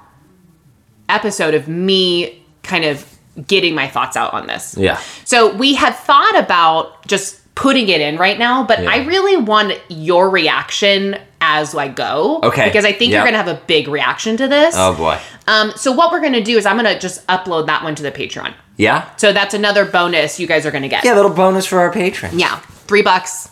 [1.08, 3.11] episode of me kind of
[3.46, 4.76] getting my thoughts out on this.
[4.76, 5.00] Yeah.
[5.24, 8.90] So we had thought about just putting it in right now, but Yeah.
[8.90, 12.40] I really want your reaction as I go.
[12.42, 12.66] Okay.
[12.66, 13.18] Because I think Yeah.
[13.18, 14.74] you're gonna have a big reaction to this.
[14.76, 15.18] Oh boy.
[15.48, 18.12] Um, so what we're gonna do is I'm gonna just upload that one to the
[18.12, 18.54] Patreon.
[18.76, 19.04] Yeah?
[19.16, 21.04] So that's another bonus you guys are gonna get.
[21.04, 22.34] Yeah, a little bonus for our patrons.
[22.34, 22.56] Yeah.
[22.86, 23.48] Three bucks,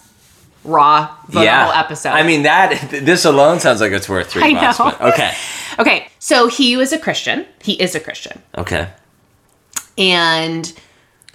[0.65, 2.11] raw, vulnerable episode.
[2.11, 4.79] I mean that this alone sounds like it's worth three I bucks.
[4.79, 4.85] know.
[4.99, 5.35] But okay.
[5.79, 6.09] okay.
[6.19, 7.47] So he was a Christian.
[7.63, 8.41] He is a Christian.
[8.57, 8.89] Okay.
[9.97, 10.73] And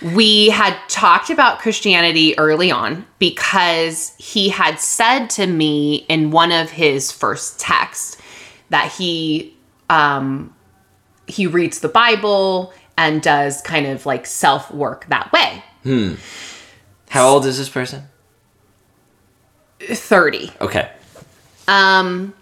[0.02, 6.52] we had talked about Christianity early on because he had said to me in one
[6.52, 8.18] of his first texts
[8.70, 9.56] that he
[9.90, 10.54] um
[11.28, 15.64] he reads the Bible and does kind of like self work that way.
[15.84, 16.16] Hmm.
[17.10, 18.04] How old is this person?
[19.80, 20.52] 30.
[20.62, 20.92] Okay.
[21.68, 22.34] Um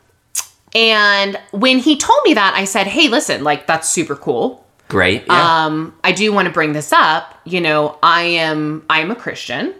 [0.75, 4.62] and when he told me that I said, "Hey, listen, like that's super cool.
[4.93, 5.23] Great.
[5.25, 5.65] Yeah.
[5.65, 9.15] um i do want to bring this up you know i am i am a
[9.15, 9.73] christian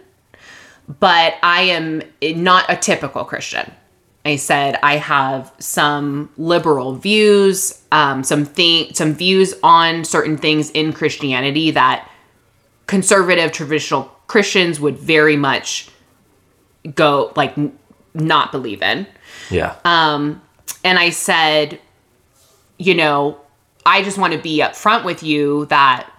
[0.98, 3.70] but i am not a typical christian
[4.24, 10.70] i said i have some liberal views um some thing some views on certain things
[10.72, 12.10] in christianity that
[12.88, 15.88] conservative traditional christians would very much
[16.96, 17.78] go like n-
[18.14, 19.06] not believe in
[19.50, 19.76] yeah.
[19.84, 20.40] um,
[20.84, 21.80] and I said,
[22.78, 23.40] you know,
[23.86, 26.10] I just want to be upfront with you that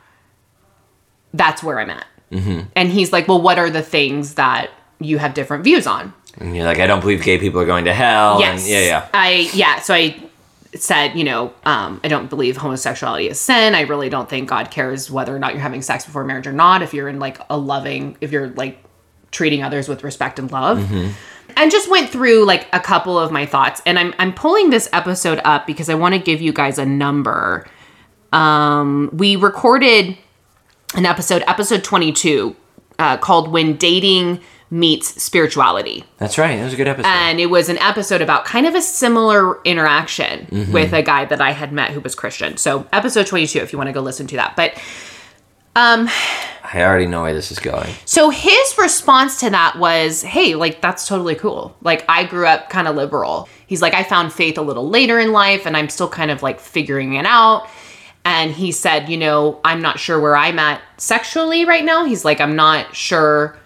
[1.33, 2.05] that's where I'm at.
[2.31, 2.67] Mm-hmm.
[2.75, 6.13] And he's like, well, what are the things that you have different views on?
[6.37, 8.39] and you're like, I don't believe gay people are going to hell.
[8.39, 8.61] yes.
[8.61, 9.09] And yeah, yeah.
[9.13, 9.79] I, yeah.
[9.79, 10.21] So I
[10.73, 13.73] said, you know, um, I don't believe homosexuality is sin.
[13.75, 16.53] I really don't think God cares whether or not you're having sex before marriage or
[16.53, 16.81] not.
[16.81, 18.83] If you're in like a loving, if you're like
[19.31, 20.79] treating others with respect and love.
[20.79, 21.11] Mm-hmm.
[21.57, 23.81] And just went through like a couple of my thoughts.
[23.85, 26.85] And I'm I'm pulling this episode up because I want to give you guys a
[26.85, 27.65] number.
[28.33, 30.17] Um, we recorded
[30.95, 32.55] an episode, episode 22,
[32.99, 36.57] uh, called When Dating Meets Spirituality That's right.
[36.57, 37.07] That was a good episode.
[37.07, 40.71] and it was an episode about kind of a similar interaction Mm-hmm.
[40.73, 42.57] with a guy that I had met who was Christian.
[42.57, 44.55] So episode 22 if you want to go listen to that.
[44.55, 44.73] But
[45.75, 46.07] Um,
[46.63, 47.93] I already know where this is going.
[48.05, 51.75] So his response to that was, hey, like, that's totally cool.
[51.81, 53.47] Like, I grew up kind of liberal.
[53.67, 56.41] He's like, I found faith a little later in life and I'm still kind of
[56.41, 57.67] like figuring it out.
[58.23, 62.05] And he said, you know, I'm not sure where I'm at sexually right now.
[62.05, 63.57] He's like, I'm not sure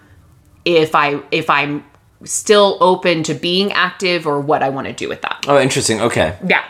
[0.65, 1.85] if I if I'm
[2.25, 5.45] still open to being active or what I want to do with that.
[5.47, 6.01] Oh, interesting.
[6.01, 6.37] Okay.
[6.45, 6.65] Yeah.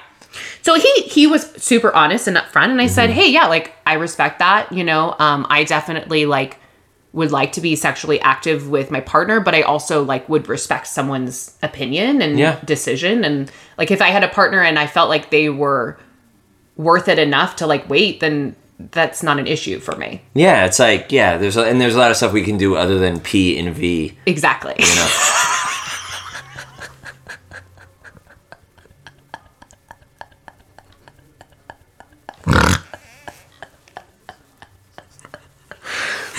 [0.62, 3.94] So he he was super honest and upfront, and I said, "Hey, yeah, like I
[3.94, 4.72] respect that.
[4.72, 6.58] You know, um, I definitely like
[7.12, 10.86] would like to be sexually active with my partner, but I also like would respect
[10.86, 12.60] someone's opinion and Yeah.
[12.66, 13.24] decision.
[13.24, 15.98] And like if I had a partner and I felt like they were
[16.78, 18.56] worth it enough to like wait, then
[18.92, 20.22] that's not an issue for me.
[20.36, 21.38] Yeah, it's like yeah.
[21.38, 23.76] There's a, and there's a lot of stuff we can do other than P and
[23.76, 24.16] V.
[24.28, 24.76] Exactly.
[24.78, 25.08] You know.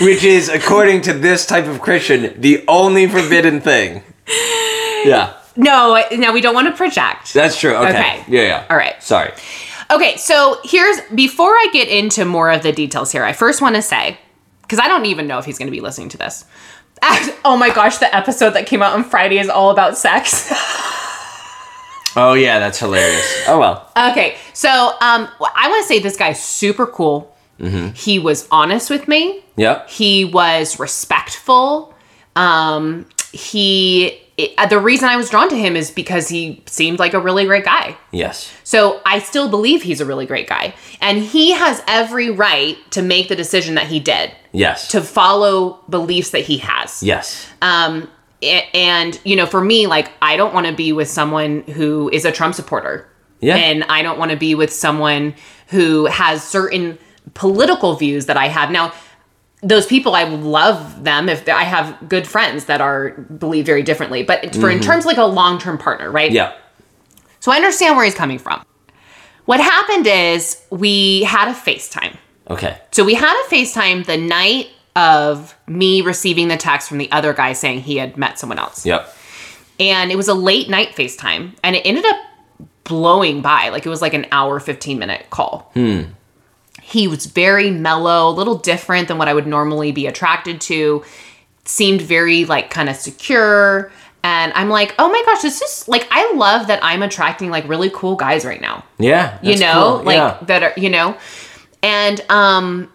[0.01, 4.03] Which is, according to this type of Christian, the only forbidden thing.
[5.05, 7.33] Yeah, no, no, we don't want to project.
[7.33, 7.75] that's true.
[7.75, 7.89] Okay.
[7.89, 8.23] Okay.
[8.27, 8.65] Yeah, yeah.
[8.69, 9.01] All right.
[9.01, 9.31] Sorry.
[9.91, 13.75] Okay, so here's before I get into more of the details here, I first want
[13.75, 14.17] to say,
[14.61, 16.45] because I don't even know if he's going to be listening to this.
[17.43, 20.51] Oh my gosh, the episode that came out on Friday is all about sex.
[22.15, 23.45] Oh yeah, that's hilarious.
[23.47, 23.89] Oh well.
[24.11, 27.33] okay, so um, I want to say this guy's super cool.
[27.95, 29.43] He was honest with me.
[29.55, 29.89] Yep.
[29.89, 31.93] He was respectful.
[32.35, 36.97] Um, he it, uh, the reason I was drawn to him is because he seemed
[36.99, 37.97] like a really great guy.
[38.11, 38.51] Yes.
[38.63, 40.73] So I still believe he's a really great guy.
[41.01, 44.87] And he has every right to make the decision that he did, Yes.
[44.89, 47.03] to follow beliefs that he has.
[47.03, 47.47] yes.
[47.61, 48.09] Um,
[48.41, 52.25] and, you know, for me, like, I don't want to be with someone who is
[52.25, 53.07] a Trump supporter.
[53.39, 53.55] Yeah.
[53.55, 55.35] And I don't want to be with someone
[55.67, 56.97] who has certain
[57.33, 58.71] political views that I have.
[58.71, 58.93] Now,
[59.61, 64.23] those people, I love them if I have good friends that are believe very differently.
[64.23, 64.81] But for in mm-hmm.
[64.81, 66.31] terms of like a long term partner, right?
[66.31, 66.53] Yeah.
[67.39, 68.63] So I understand where he's coming from.
[69.45, 72.15] What happened is we had a FaceTime.
[72.49, 72.77] Okay.
[72.91, 77.33] So we had a FaceTime the night of me receiving the text from the other
[77.33, 78.85] guy saying he had met someone else.
[78.85, 79.15] Yep.
[79.79, 82.17] And it was a late night FaceTime and it ended up
[82.83, 83.69] blowing by.
[83.69, 85.71] Like it was like an hour, 15 minute call.
[85.73, 86.01] Hmm.
[86.91, 91.03] He was very mellow, a little different than what I would normally be attracted to.
[91.65, 93.91] Seemed very like kind of secure.
[94.23, 97.67] And I'm like, oh my gosh, this is like, I love that I'm attracting like
[97.67, 99.39] really cool guys right now Yeah.
[99.41, 100.03] you know cool.
[100.05, 100.37] like yeah.
[100.43, 101.17] that are you know
[101.81, 102.91] and um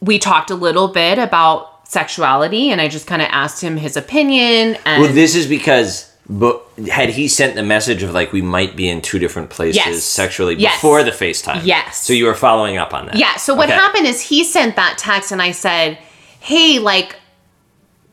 [0.00, 3.96] we talked a little bit about sexuality and i just kind of asked him his
[3.96, 8.40] opinion and Well, this is because, but had he sent the message of like we
[8.40, 10.02] might be in two different places Yes.
[10.04, 10.76] sexually Yes.
[10.76, 11.60] before the FaceTime?
[11.64, 12.02] Yes.
[12.04, 13.16] So you were following up on that.
[13.16, 13.78] yeah so what Okay.
[13.78, 15.98] happened is he sent that text and i said
[16.40, 17.16] hey like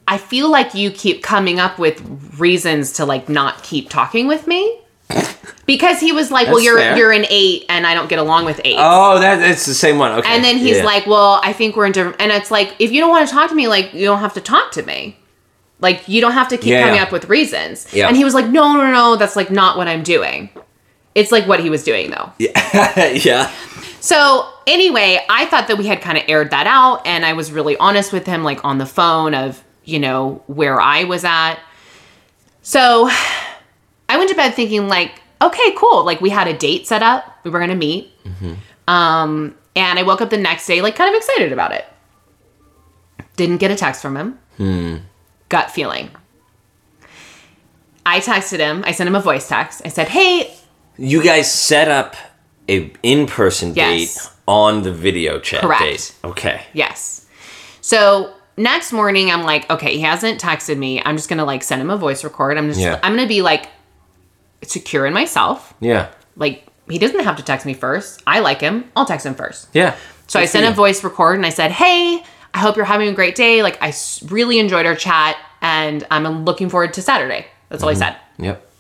[0.07, 2.01] i feel like you keep coming up with
[2.37, 4.79] reasons to like not keep talking with me
[5.65, 6.97] because he was like well That's you're fair.
[6.97, 9.97] you're an eight and i don't get along with eight Oh, that it's the same
[9.97, 10.11] one.
[10.19, 10.29] Okay.
[10.35, 10.83] And then he's Yeah.
[10.83, 13.33] like, "Well, I think we're in different." And it's like, if you don't want to
[13.33, 15.17] talk to me, like you don't have to talk to me.
[15.81, 17.03] Like you don't have to keep Yeah, coming yeah.
[17.03, 17.87] up with reasons.
[17.93, 18.07] Yeah.
[18.07, 20.49] And he was like, "No, no, no, that's like not what I'm doing."
[21.15, 22.31] It's like what he was doing though.
[22.39, 23.51] yeah.
[24.01, 27.51] So anyway, I thought that we had kind of aired that out, and I was
[27.51, 31.57] really honest with him, like on the phone, of you know where I was at.
[32.61, 33.09] So
[34.07, 36.05] I went to bed thinking like, okay, cool.
[36.05, 37.39] Like we had a date set up.
[37.43, 38.09] We were gonna meet.
[38.87, 41.85] Um, and I woke up the next day like kind of excited about it.
[43.35, 45.08] Didn't get a text from him.
[45.49, 46.09] Gut feeling.
[48.05, 48.83] I texted him.
[48.85, 49.81] I sent him a voice text.
[49.85, 50.55] I said, "Hey,
[50.97, 52.15] You guys set up
[52.67, 54.13] a in-person Yes.
[54.15, 55.81] date on the video chat Correct.
[55.81, 56.13] date.
[56.25, 56.61] Okay.
[56.73, 57.25] Yes.
[57.81, 61.01] So next morning, I'm like, okay, he hasn't texted me.
[61.05, 62.57] I'm just gonna like send him a voice record.
[62.57, 62.99] I'm just, Yeah.
[63.01, 63.67] I'm gonna be like
[64.63, 65.73] secure in myself.
[65.79, 66.07] Yeah.
[66.35, 68.21] Like he doesn't have to text me first.
[68.27, 68.83] I like him.
[68.95, 69.67] I'll text him first.
[69.73, 69.95] Yeah.
[70.27, 72.21] So I sent a voice record and I said, hey,
[72.53, 73.63] I hope you're having a great day.
[73.63, 73.93] Like I
[74.27, 77.45] really enjoyed our chat and I'm looking forward to Saturday.
[77.69, 77.99] That's all I mm-hmm.
[77.99, 78.17] said.
[78.37, 78.71] Yep.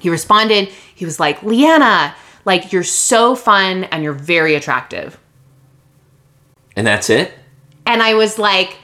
[0.00, 0.68] He responded.
[0.94, 5.18] He was like, Leanna, like you're so fun and you're very attractive.
[6.76, 7.32] And that's it.
[7.86, 8.78] And I was like,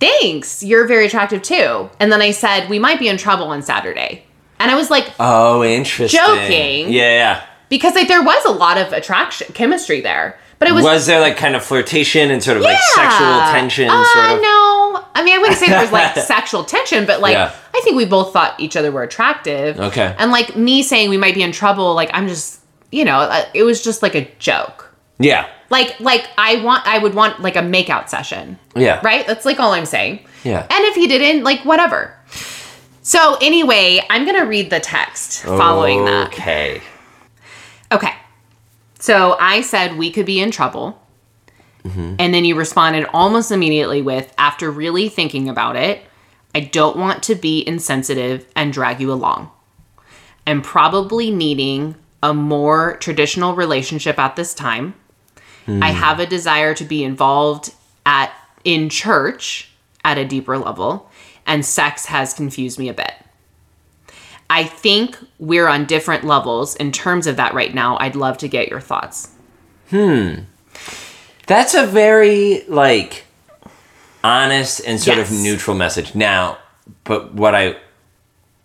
[0.00, 1.90] thanks, you're very attractive too.
[2.00, 4.24] And then I said, we might be in trouble on Saturday.
[4.58, 6.18] And I was like, Oh, interesting.
[6.18, 6.92] Joking.
[6.92, 7.14] Yeah.
[7.14, 7.46] yeah.
[7.68, 10.38] because like there was a lot of attraction, chemistry there.
[10.62, 13.90] But it was, Was, there like kind of flirtation and sort of like sexual tension?
[13.90, 14.40] Uh, sort of.
[14.40, 15.04] no.
[15.12, 17.52] I mean, I wouldn't say there was like sexual tension, but like Yeah.
[17.74, 19.80] I think we both thought each other were attractive.
[19.80, 20.14] Okay.
[20.16, 22.60] And like me saying we might be in trouble, like I'm just,
[22.92, 24.94] you know, uh, it was just like a joke.
[25.18, 25.48] Yeah.
[25.68, 28.56] Like like I want I would want like a makeout session.
[28.76, 29.00] Yeah.
[29.02, 29.26] Right?
[29.26, 30.20] That's like all I'm saying.
[30.44, 30.60] Yeah.
[30.60, 32.16] And if he didn't, like whatever.
[33.02, 36.28] So anyway, I'm gonna read the text following that.
[36.28, 36.76] Okay.
[36.76, 36.82] Okay.
[39.02, 41.02] So I said we could be in trouble.
[42.20, 46.04] And then you responded almost immediately with, after really thinking about it,
[46.54, 49.50] I don't want to be insensitive and drag you along.
[50.46, 54.94] I'm probably needing a more traditional relationship at this time.
[55.66, 55.98] I hmm.
[55.98, 57.74] have a desire to be involved
[58.06, 59.72] at in church
[60.04, 61.10] at a deeper level,
[61.44, 63.14] and sex has confused me a bit.
[64.54, 67.96] I think we're on different levels in terms of that right now.
[67.98, 69.30] I'd love to get your thoughts.
[69.88, 70.40] Hmm.
[71.46, 73.24] That's a very like
[74.22, 75.30] honest and sort Yes.
[75.30, 76.14] of neutral message.
[76.14, 76.58] Now,
[77.04, 77.76] but what I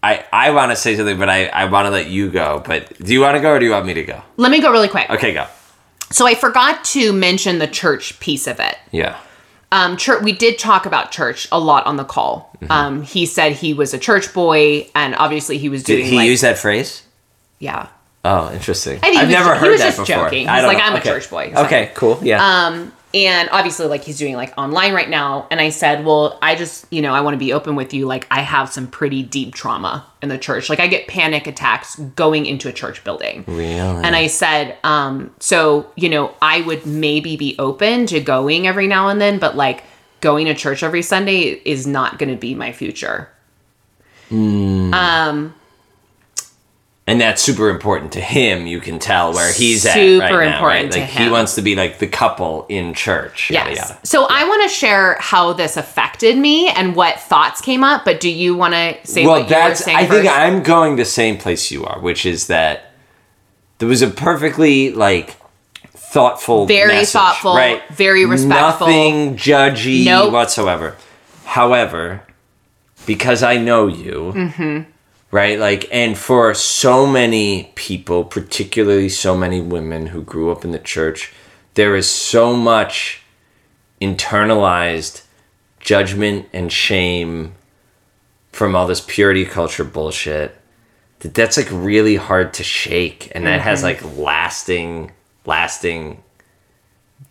[0.04, 2.62] I I want to say something, but I I want to let you go.
[2.66, 4.22] But do you want to go or do you want me to go?
[4.36, 5.10] Let me go really quick.
[5.10, 5.48] Okay, go.
[6.12, 8.78] So I forgot to mention the church piece of it.
[8.92, 9.18] Yeah.
[9.72, 10.24] Um, church.
[10.24, 12.56] We did talk about church a lot on the call.
[12.62, 12.72] Mm-hmm.
[12.72, 16.04] Um, he said he was a church boy, and obviously he was doing.
[16.04, 17.04] Did he like use that phrase?
[17.60, 17.88] yeah.
[18.26, 18.98] Oh, interesting.
[18.98, 20.26] I think he I've never he heard was that just before.
[20.26, 20.40] joking.
[20.40, 20.84] He's like, know.
[20.84, 22.20] "I'm a church boy," so- Okay, cool.
[22.22, 22.44] Yeah.
[22.68, 25.48] Um, and obviously, like he's doing like online right now.
[25.50, 28.06] And I said, well, I just, you know, I want to be open with you.
[28.06, 30.70] Like, I have some pretty deep trauma in the church.
[30.70, 33.46] Like, I get panic attacks going into a church building.
[33.48, 34.04] really?
[34.04, 38.88] And I said, um, so, you know, I would maybe be open to going every
[38.88, 39.84] now and then, but like
[40.20, 43.30] going to church every Sunday is not going to be my future.
[44.94, 45.56] Um,
[47.08, 48.68] and that's super important to him.
[48.68, 50.92] You can tell where he's at Super right now, important right?
[50.94, 53.50] to Like he wants to be like the couple in church.
[53.50, 53.90] Yada, yes.
[53.90, 54.00] yada.
[54.04, 58.20] So I want to share how this affected me and what thoughts came up, but
[58.20, 59.88] do you want to say well, what you were that's.
[59.88, 60.28] I think?
[60.28, 62.92] I'm going the same place you are, which is that
[63.78, 65.38] there was a perfectly like
[65.94, 67.82] thoughtful, Very message, thoughtful, right?
[67.90, 68.88] very respectful.
[68.88, 70.34] nothing judgy Nope.
[70.34, 70.96] whatsoever.
[71.46, 72.24] However,
[73.06, 74.92] because I know you, Mm-hmm.
[75.32, 75.60] Right?
[75.60, 80.80] Like, and for so many people, particularly so many women who grew up in the
[80.80, 81.34] church,
[81.74, 83.22] there is so much
[84.02, 85.24] internalized
[85.80, 87.54] judgment and shame
[88.52, 90.60] from all this purity culture bullshit
[91.20, 95.12] that that's like really hard to shake and that has like lasting
[95.46, 96.24] lasting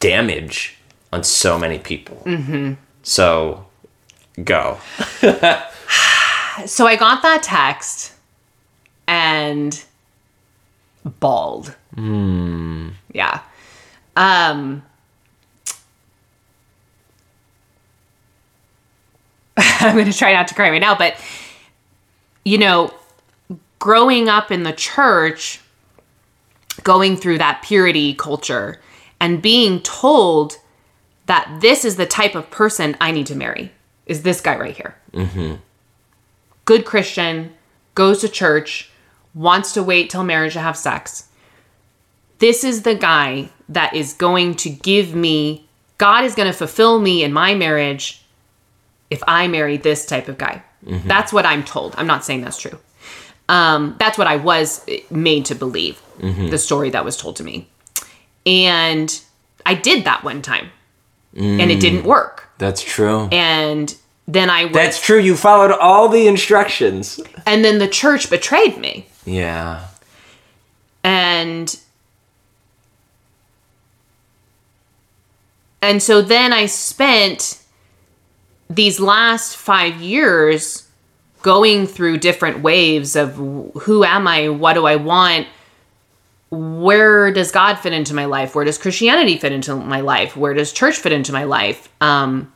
[0.01, 0.77] damage
[1.13, 2.75] on so many people mm-hmm.
[3.03, 3.67] so
[4.43, 4.79] go
[6.65, 8.15] so I got that text
[9.07, 9.85] and
[11.21, 11.77] bawled.
[13.13, 13.41] Yeah.
[14.17, 14.83] Um
[19.57, 21.17] I'm going to try not to cry right now, but
[22.45, 22.93] you know,
[23.79, 25.61] growing up in the church,
[26.83, 28.81] going through that purity culture
[29.21, 30.59] and being told
[31.27, 33.73] that this is the type of person I need to marry
[34.07, 34.95] is this guy right here
[36.67, 37.55] good Christian,
[37.95, 38.91] goes to church,
[39.35, 41.29] wants to wait till marriage to have sex.
[42.39, 47.01] This is the guy that is going to give me, God is going to fulfill
[47.01, 48.23] me in my marriage
[49.11, 50.63] if I marry this type of guy.
[50.85, 51.09] Mm-hmm.
[51.09, 51.95] That's what I'm told.
[51.97, 52.79] I'm not saying that's true.
[53.49, 56.49] Um, that's what I was eh, made to believe, mm-hmm.
[56.49, 57.69] the story that was told to me.
[58.45, 59.21] And
[59.65, 60.71] I did that one time,
[61.35, 62.07] and it didn't mm.
[62.07, 62.49] work.
[62.59, 63.95] that's true And
[64.29, 68.77] then I went, that's true you followed all the instructions and then the church betrayed
[68.79, 69.07] me.
[69.25, 69.87] yeah
[71.05, 71.79] and
[75.81, 77.63] and so then i spent
[78.69, 80.89] these last five years
[81.43, 85.47] going through different waves of who am i what do i want
[86.51, 90.55] where does god fit into my life where does christianity fit into my life where
[90.55, 92.53] does church fit into my life um,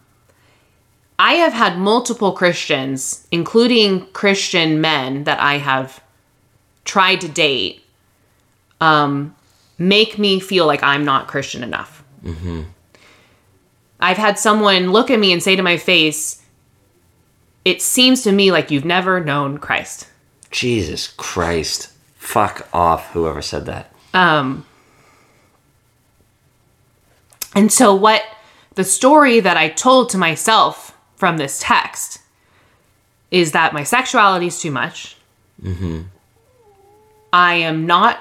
[1.29, 6.01] i have had multiple christians including christian men that i have
[6.85, 7.77] tried to date
[8.81, 9.35] um,
[9.79, 12.03] make me feel like I'm not Christian enough.
[14.01, 16.43] I've had someone look at me and say to my face,
[17.65, 20.09] It seems to me like you've never known Christ.
[20.51, 24.65] jesus christ fuck off whoever said that Um,
[27.55, 28.23] and so, what
[28.75, 32.19] the story that I told to myself from this text
[33.31, 35.17] is that my sexuality is too much.
[35.63, 36.01] Mm-hmm.
[37.31, 38.19] I am not,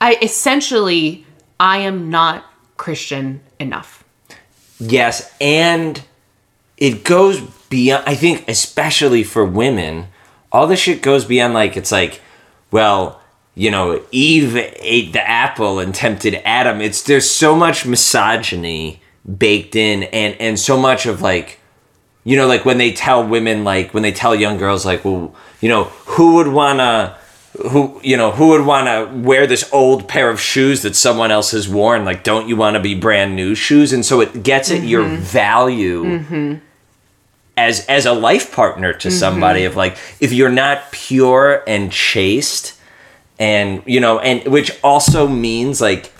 [0.00, 1.26] I essentially,
[1.58, 2.46] I am not
[2.76, 4.04] Christian enough.
[4.78, 6.02] Yes, and
[6.76, 8.04] it goes beyond.
[8.06, 10.06] I think, especially for women,
[10.52, 11.52] all this shit goes beyond.
[11.52, 12.20] Like, it's like,
[12.70, 13.20] well,
[13.54, 16.80] you know, Eve ate the apple and tempted Adam.
[16.80, 19.01] It's there's so much misogyny
[19.38, 21.60] baked in and and so much of like
[22.24, 25.34] you know like when they tell women like when they tell young girls like well
[25.60, 27.16] you know who would want to
[27.70, 31.30] who you know who would want to wear this old pair of shoes that someone
[31.30, 32.04] else has worn?
[32.04, 33.92] Like don't you want to be brand new shoes?
[33.92, 35.22] And so it gets at your mm-hmm.
[35.22, 36.54] value mm-hmm.
[37.56, 39.18] as as a life partner to mm-hmm.
[39.18, 42.78] somebody of like if you're not pure and chaste
[43.38, 46.10] and you know and which also means like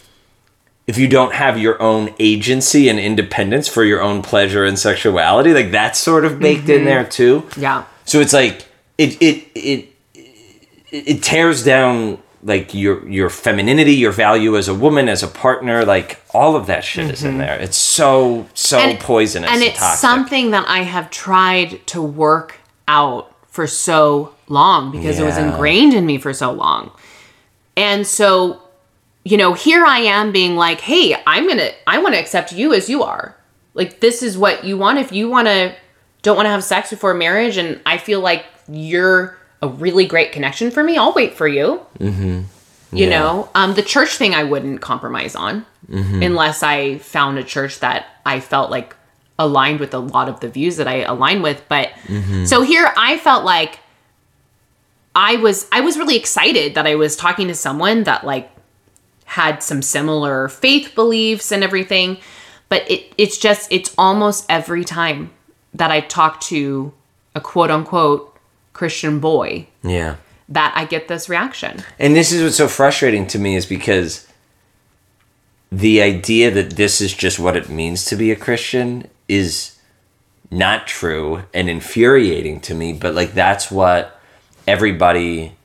[0.87, 5.53] if you don't have your own agency and independence for your own pleasure and sexuality
[5.53, 7.85] like that's sort of baked in there too Yeah.
[8.05, 8.67] so it's like
[8.99, 9.89] it it it
[10.91, 15.85] it tears down like your your femininity, your value as a woman, as a partner,
[15.85, 17.57] like all of that shit is in there.
[17.61, 19.63] It's so so poisonous and, Mm-hmm.
[19.63, 20.01] and it's toxic.
[20.01, 22.57] something that I have tried to work
[22.89, 26.91] out for so long because it was ingrained in me for so long.
[27.77, 28.61] And so,
[29.25, 32.75] you know, here I am being like, "Hey, I'm to I want to accept you
[32.75, 33.37] as you are.
[33.75, 35.75] Like this is what you want if you want to
[36.23, 40.33] don't want to have sex before marriage and I feel like you're a really great
[40.33, 42.43] connection for me, I'll wait for you." Mm-hmm.
[42.95, 43.19] You Yeah.
[43.19, 46.23] know, um, the church thing I wouldn't compromise on mm-hmm.
[46.23, 48.95] unless I found a church that I felt like
[49.39, 51.63] aligned with a lot of the views that I align with.
[51.69, 52.45] But mm-hmm.
[52.45, 53.79] so here I felt like
[55.15, 58.51] I was I was really excited that I was talking to someone that like
[59.33, 62.19] had some similar faith beliefs and everything.
[62.69, 65.31] But it it's just it's almost every time
[65.73, 66.93] that I talk to
[67.35, 68.37] a quote unquote
[68.75, 70.17] Christian boy yeah.
[70.51, 71.83] that I get this reaction.
[71.99, 74.27] And this is what's so frustrating to me is because
[75.71, 79.79] the idea that this is just what it means to be a Christian is
[80.51, 84.21] not true and infuriating to me, but like that's what
[84.67, 85.57] everybody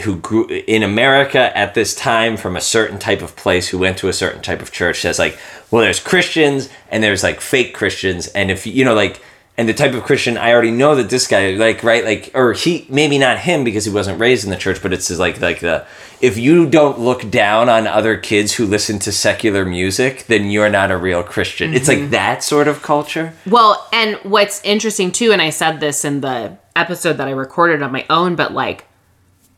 [0.00, 3.96] who grew in America at this time from a certain type of place who went
[3.98, 5.38] to a certain type of church says like,
[5.70, 9.20] well, there's Christians and there's like fake Christians, and if you know like,
[9.58, 12.52] and the type of Christian I already know that this guy like right like or
[12.52, 15.60] he maybe not him because he wasn't raised in the church, but it's like like
[15.60, 15.86] the
[16.20, 20.68] if you don't look down on other kids who listen to secular music, then you're
[20.68, 21.72] not a real Christian.
[21.72, 22.10] It's like mm-hmm.
[22.10, 23.32] that sort of culture.
[23.46, 27.82] Well, and what's interesting too, and I said this in the episode that I recorded
[27.82, 28.86] on my own, but like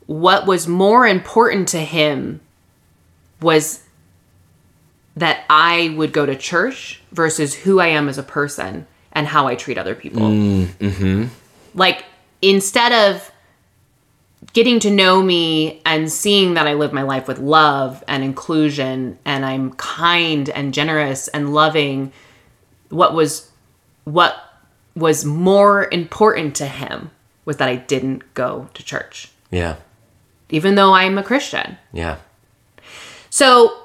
[0.08, 2.40] what was more important to him
[3.42, 3.84] was
[5.16, 9.46] that I would go to church versus who I am as a person and how
[9.46, 10.22] I treat other people.
[10.22, 11.26] mm-hmm.
[11.74, 12.06] Like
[12.40, 13.30] instead of
[14.54, 19.18] getting to know me and seeing that I live my life with love and inclusion
[19.26, 22.12] and I'm kind and generous and loving,
[22.88, 23.50] what was
[24.04, 24.42] what
[24.96, 27.10] was more important to him
[27.44, 29.76] was that I didn't go to church, Yeah.
[30.50, 31.78] Even though I'm a Christian.
[31.92, 32.18] Yeah.
[33.30, 33.82] So,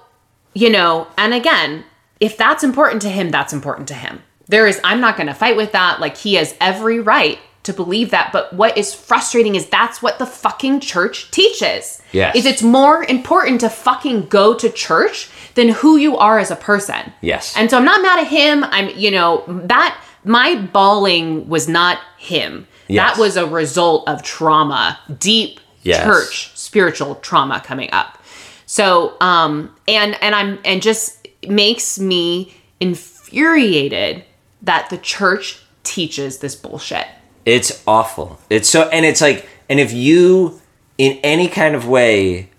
[0.53, 1.83] you know, and again,
[2.19, 4.21] if that's important to him, that's important to him.
[4.47, 5.99] There is, I'm not going to fight with that.
[5.99, 8.31] Like, he has every right to believe that.
[8.33, 12.01] But what is frustrating is that's what the fucking church teaches.
[12.11, 12.35] Yes.
[12.35, 16.55] Is it's more important to fucking go to church than who you are as a
[16.55, 17.13] person.
[17.21, 17.55] Yes.
[17.55, 18.63] And so I'm not mad at him.
[18.65, 22.67] I'm, you know, that my bawling was not him.
[22.87, 23.15] Yes.
[23.15, 26.03] That was a result of trauma, deep Yes.
[26.03, 28.19] church spiritual trauma coming up.
[28.65, 34.23] So, um, and and I'm and just makes me infuriated
[34.61, 37.07] that the church teaches this bullshit.
[37.45, 38.39] It's awful.
[38.49, 40.61] It's so, and it's like, and if you,
[40.97, 42.49] in any kind of way,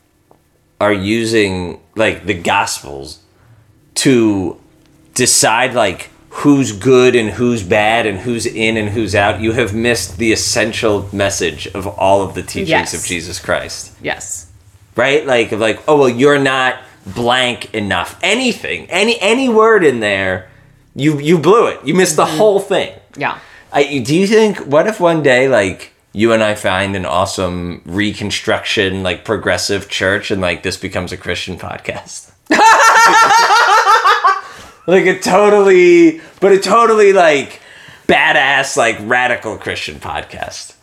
[0.81, 3.21] are using like the gospels
[3.95, 4.61] to
[5.15, 9.73] decide like who's good and who's bad and who's in and who's out, you have
[9.73, 12.95] missed the essential message of all of the teachings Yes.
[12.95, 13.93] of Jesus Christ.
[14.03, 14.51] Yes.
[14.97, 15.25] Right?
[15.25, 18.19] Like, of like, oh well, you're not blank enough.
[18.21, 20.51] Anything, any any word in there,
[20.97, 21.81] you you blew it.
[21.85, 22.37] You missed the mm-hmm.
[22.37, 22.93] whole thing.
[23.17, 23.39] Yeah.
[23.73, 27.83] I, do you think what if one day like you and I find an awesome
[27.85, 32.33] reconstruction like progressive church and like this becomes a Christian podcast?
[34.87, 37.61] like a totally but a totally like
[38.07, 40.75] badass like radical Christian podcast.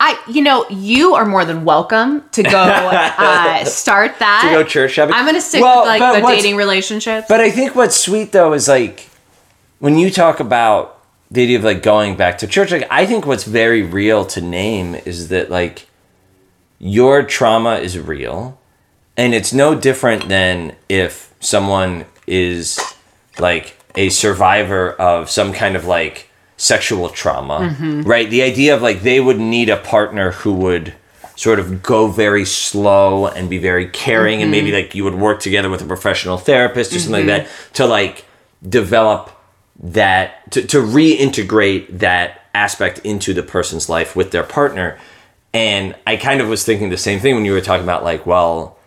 [0.00, 4.42] I, you know, you are more than welcome to go uh, start that.
[4.48, 5.14] To go church shopping.
[5.14, 7.26] I'm gonna stick Well, with like the dating relationships.
[7.28, 9.08] But I think what's sweet though is like
[9.80, 13.26] when you talk about the idea of like going back to church, like I think
[13.26, 15.88] what's very real to name is that like
[16.78, 18.60] your trauma is real
[19.16, 22.78] and it's no different than if someone is
[23.40, 28.02] like a survivor of some kind of like sexual trauma, mm-hmm.
[28.02, 28.28] right?
[28.28, 30.94] The idea of like they would need a partner who would
[31.36, 34.86] sort of go very slow and be very caring and maybe mm-hmm.
[34.86, 37.46] like you would work together with a professional therapist or something like mm-hmm.
[37.46, 38.24] that to like
[38.68, 39.30] develop
[39.78, 44.98] that to, to reintegrate that aspect into the person's life with their partner.
[45.54, 48.26] And i kind of was thinking the same thing when you were talking about like
[48.26, 48.77] well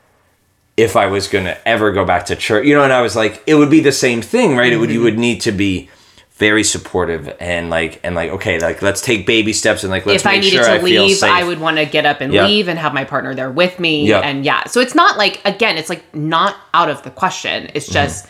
[0.82, 3.16] if i was going to ever go back to church you know and i was
[3.16, 5.90] like it would be the same thing right it would you would need to be
[6.38, 10.24] very supportive and like and like okay like let's take baby steps and like let's
[10.24, 11.22] if I needed sure to I leave.
[11.24, 12.48] I would want to get up and Yeah.
[12.48, 14.08] leave and have my partner there with me.
[14.08, 14.22] Yeah.
[14.22, 17.70] And yeah, so it's not like again, it's like not out of the question.
[17.76, 17.94] It's Mm-hmm.
[17.94, 18.26] just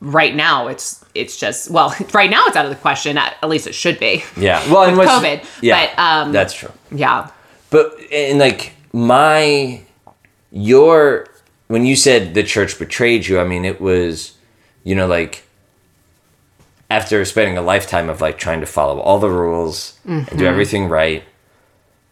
[0.00, 0.68] right now.
[0.68, 3.18] It's it's just well, right now it's out of the question.
[3.18, 4.22] At, at least it should be.
[4.36, 7.30] yeah well with COVID, yeah but, um, that's true Yeah.
[7.70, 9.80] But and like my
[10.52, 11.26] your
[11.68, 14.36] when you said the church betrayed you, I mean it was
[14.82, 15.44] you know like
[16.90, 20.44] after spending a lifetime of like trying to follow all the rules and do mm-hmm.
[20.44, 21.24] everything right,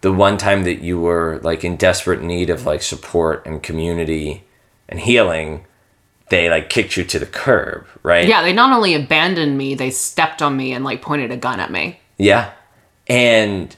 [0.01, 4.45] the one time that you were like in desperate need of like support and community
[4.89, 5.65] and healing,
[6.31, 8.27] they like kicked you to the curb, right?
[8.27, 11.61] Yeah, they not only abandoned me, they stepped on me and like pointed a gun
[11.61, 12.01] at me.
[12.19, 12.53] Yeah.
[13.07, 13.75] And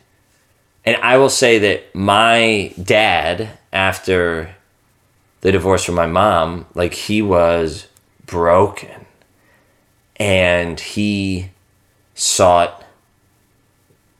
[0.84, 4.54] and I will say that my dad after
[5.44, 7.86] the divorce from my mom, like he was
[8.24, 9.04] broken.
[10.16, 11.50] And he
[12.14, 12.82] sought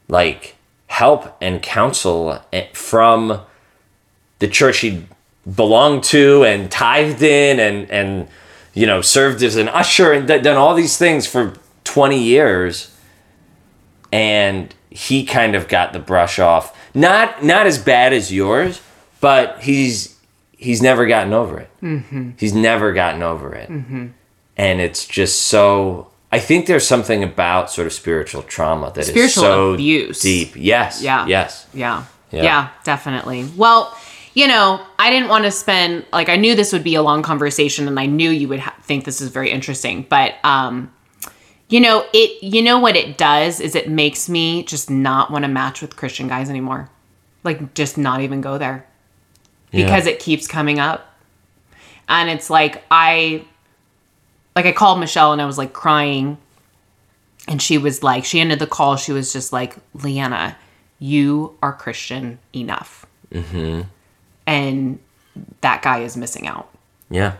[0.07, 0.55] like
[0.85, 3.41] help and counsel eh, from
[4.37, 5.03] the church he
[5.55, 8.27] belonged to and tithed in and and
[8.75, 11.53] you know served as an usher and done all these things for
[11.85, 12.95] 20 years
[14.11, 18.81] and he kind of got the brush off not not as bad as yours
[19.21, 20.14] but he's
[20.57, 22.31] he's never gotten over it mm-hmm.
[22.37, 24.07] he's never gotten over it mm-hmm.
[24.57, 29.07] and it's just so i think there's something about sort of spiritual trauma that is
[29.07, 30.21] Spiritual so abuse.
[30.21, 31.25] deep yes Yeah.
[31.27, 32.03] yes Yeah.
[32.31, 32.43] Yeah.
[32.43, 32.69] yeah.
[32.83, 33.47] definitely.
[33.55, 33.95] Well,
[34.33, 37.21] you know, I didn't want to spend like I knew this would be a long
[37.23, 40.91] conversation and I knew you would ha- think this is very interesting, but um
[41.69, 45.43] you know, it you know what it does is it makes me just not want
[45.45, 46.89] to match with Christian guys anymore.
[47.43, 48.85] Like just not even go there.
[49.83, 51.13] Because it keeps coming up.
[52.07, 53.45] And it's like I
[54.55, 56.37] like I called Michelle and I was like crying
[57.47, 60.57] and she was like she ended the call she was just like leanna
[60.99, 63.81] you are christian enough mm-hmm.
[64.47, 64.99] and
[65.61, 66.69] that guy is missing out
[67.09, 67.35] yeah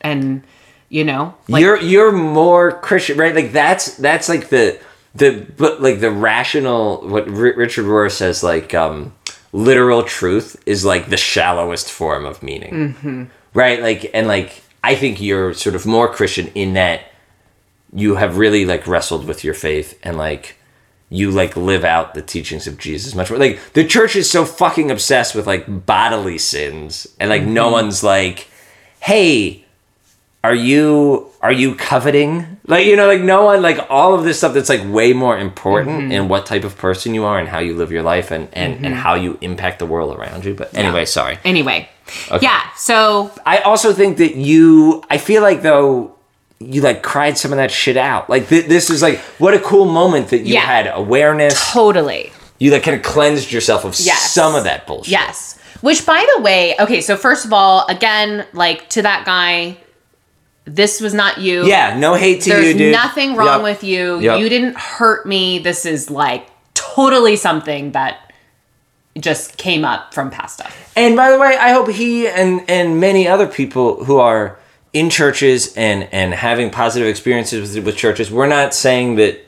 [0.00, 0.42] and
[0.88, 3.34] you know like you're you're more Christian, right?
[3.34, 4.78] Like that's that's like the
[5.14, 9.14] the but like the rational what R- Richard Rohr says like um
[9.52, 13.24] literal truth is like the shallowest form of meaning, mm-hmm.
[13.54, 13.80] right?
[13.80, 17.02] Like and like I think you're sort of more Christian in that
[17.92, 20.56] you have really like wrestled with your faith and like
[21.08, 23.38] you like live out the teachings of Jesus much more.
[23.38, 27.72] Like the church is so fucking obsessed with like bodily sins and like no mm-hmm.
[27.72, 28.48] one's like,
[29.00, 29.64] hey,
[30.42, 32.58] are you are you coveting?
[32.66, 35.38] Like you know like no one like all of this stuff that's like way more
[35.38, 36.12] important mm-hmm.
[36.12, 38.74] in what type of person you are and how you live your life and and,
[38.74, 38.94] and mm-hmm.
[38.94, 40.54] how you impact the world around you.
[40.54, 41.38] But anyway sorry.
[41.44, 41.88] Anyway.
[42.40, 46.16] Yeah so i also think that you i feel like though
[46.60, 48.30] you like cried some of that shit out.
[48.30, 50.60] Like th- this is like what a cool moment that you Yeah.
[50.60, 51.72] had awareness.
[51.72, 52.32] Totally.
[52.58, 54.32] You like kind of cleansed yourself of Yes.
[54.32, 55.12] some of that bullshit.
[55.12, 55.58] Yes.
[55.82, 59.76] Which by the way okay so first of all again like to that guy
[60.66, 63.62] this was not you yeah no hate to There's you dude There's nothing wrong Yep.
[63.62, 64.18] with you.
[64.20, 64.40] Yep.
[64.40, 65.58] You didn't hurt me.
[65.60, 68.32] This is like totally something that
[69.18, 70.92] just came up from past stuff.
[70.96, 74.58] And by the way, I hope he and and many other people who are
[74.92, 78.30] in churches and and having positive experiences with, with churches.
[78.30, 79.40] We're not saying that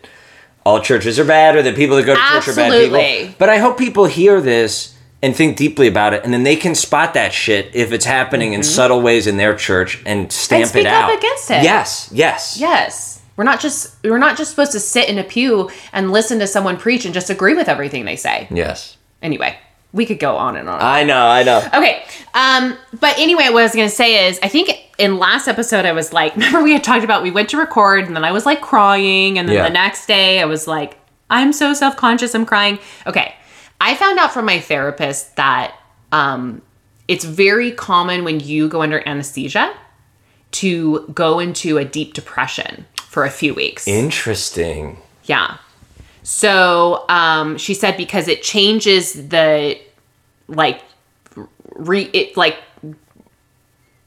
[0.65, 3.35] all churches are bad or that people that go to church are bad people.
[3.39, 6.75] But I hope people hear this and think deeply about it, and then they can
[6.75, 10.69] spot that shit if it's happening in subtle ways in their church and stamp Mm-hmm.
[10.71, 11.63] speak it up out against it.
[11.65, 13.15] Yes, yes, Yes.
[13.37, 16.47] We're not just we're not just supposed to sit in a pew and listen to
[16.49, 18.49] someone preach and just agree with everything they say.
[18.51, 18.97] yes.
[19.23, 19.57] Anyway,
[19.93, 20.81] we could go on and on.
[20.81, 21.59] I know, I know.
[21.75, 22.05] Okay.
[22.35, 25.93] Um, but anyway, what I was gonna say is I think in last episode I
[25.93, 28.45] was like, remember we had talked about we went to record and then I was
[28.45, 29.65] like crying, and then Yeah.
[29.69, 30.99] the next day I was like,
[31.31, 32.81] I'm so self-conscious, I'm crying.
[33.07, 33.35] Okay.
[33.81, 35.75] I found out from my therapist that
[36.13, 36.63] um
[37.07, 39.75] it's very common when you go under anesthesia
[40.51, 43.87] to go into a deep depression for a few weeks.
[43.89, 44.99] Interesting.
[45.25, 45.57] Yeah.
[46.23, 49.79] So um, she said because it changes the
[50.49, 50.83] like
[51.75, 52.57] re it like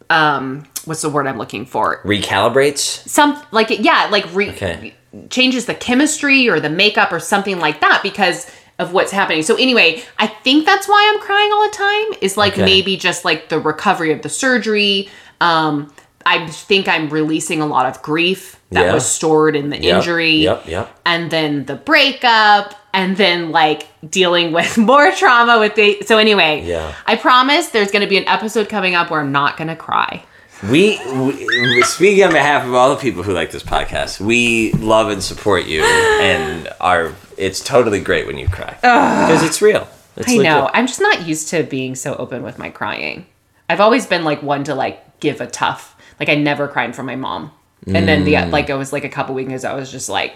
[0.10, 2.02] um what's the word I'm looking for?
[2.04, 3.08] Recalibrates.
[3.08, 4.94] Some like yeah like re Okay.
[5.30, 8.50] changes the chemistry or the makeup or something like that because
[8.82, 9.44] of what's happening.
[9.44, 12.18] So anyway, I think that's why I'm crying all the time.
[12.22, 12.66] Is like Okay.
[12.66, 15.10] maybe just like the recovery of the surgery.
[15.40, 15.94] Um,
[16.26, 18.94] I think I'm releasing a lot of grief that Yeah.
[18.94, 20.36] was stored in the Yep, injury.
[20.36, 21.00] Yep, yep.
[21.06, 25.98] And then the breakup, and then like dealing with more trauma with the.
[26.06, 26.94] So anyway, Yeah.
[27.08, 29.76] I promise there's going to be an episode coming up where I'm not going to
[29.76, 30.24] cry.
[30.70, 35.10] We, we speaking on behalf of all the people who like this podcast, we love
[35.10, 37.14] and support you, and are.
[37.38, 39.88] It's totally great when you cry because it's real.
[40.18, 40.44] It's I legit.
[40.44, 40.70] know.
[40.74, 43.26] I'm just not used to being so open with my crying.
[43.70, 45.96] I've always been like one to like give a tough.
[46.20, 47.52] Like I never cried for my mom.
[47.88, 48.52] And then the Mm.
[48.52, 50.34] like it was like a couple weekends I was just like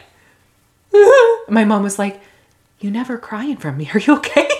[1.49, 2.19] my mom was like,
[2.79, 3.89] You never crying from me.
[3.93, 4.49] Are you okay?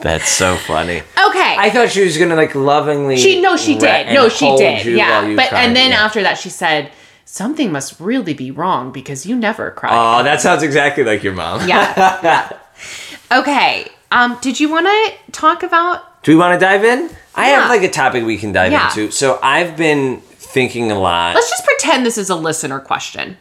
[0.00, 0.98] That's so funny.
[1.00, 1.56] okay.
[1.58, 3.18] I thought she was gonna like lovingly.
[3.18, 4.14] she no, she ra- did.
[4.14, 4.86] No, she did.
[4.86, 5.34] Yeah.
[5.36, 6.02] But cried, and then yeah.
[6.04, 6.90] after that she said,
[7.32, 9.90] Something must really be wrong because you never cry.
[9.92, 11.66] Oh, that sounds exactly like your mom.
[11.68, 12.52] yeah.
[13.32, 13.86] Okay.
[14.10, 14.92] Um, did you wanna
[15.30, 17.08] talk about Do we want to dive in?
[17.36, 17.60] I Yeah.
[17.60, 18.88] have like a topic we can dive Yeah.
[18.88, 19.12] into.
[19.12, 21.36] So I've been thinking a lot.
[21.36, 23.36] let's just pretend this is a listener question.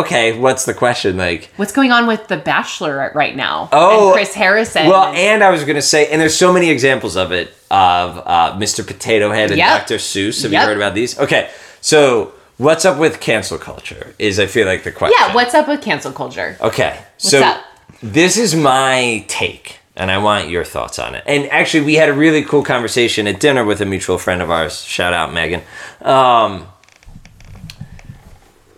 [0.00, 1.16] Okay, what's the question?
[1.16, 3.68] Like, What's going on with The Bachelor right now?
[3.72, 4.86] Oh, and Chris Harrison.
[4.88, 8.56] well, and I was gonna say, and there's so many examples of it of uh,
[8.58, 8.86] Mr.
[8.86, 9.80] Potato Head and Yep.
[9.80, 9.96] Dr.
[9.96, 10.42] Seuss.
[10.42, 10.60] Have Yep.
[10.62, 11.18] you heard about these?
[11.18, 14.14] Okay, so what's up with cancel culture?
[14.18, 15.16] Is I feel like the question.
[15.18, 16.56] yeah, what's up with cancel culture?
[16.60, 17.62] Okay, so up?
[18.02, 21.24] this is my take, and I want your thoughts on it.
[21.26, 24.50] And actually, we had a really cool conversation at dinner with a mutual friend of
[24.50, 24.82] ours.
[24.84, 25.62] Shout out Megan.
[26.02, 26.68] Um,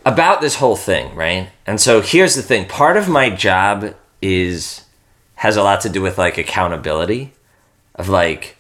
[0.09, 1.51] about this whole thing, right?
[1.67, 4.85] And so here's the thing: part of my job is
[5.37, 7.33] has a lot to do with like accountability,
[7.95, 8.57] of like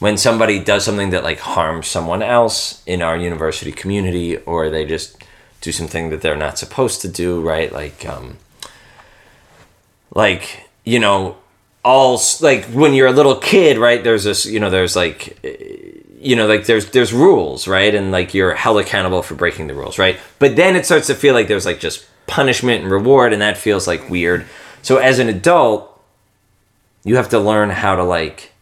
[0.00, 4.84] when somebody does something that like harms someone else in our university community, or they
[4.84, 5.22] just
[5.60, 7.72] do something that they're not supposed to do, right?
[7.72, 8.36] Like, um,
[10.14, 11.36] like you know
[11.84, 15.38] all like when you're a little kid right there's this you know there's like
[16.20, 17.94] you know like there's there's rules right?
[17.94, 20.18] And like you're held accountable for breaking the rules right?
[20.38, 23.56] But then it starts to feel like there's like just punishment and reward and that
[23.56, 24.46] feels like weird.
[24.82, 25.84] So as an adult
[27.04, 28.52] you have to learn how to like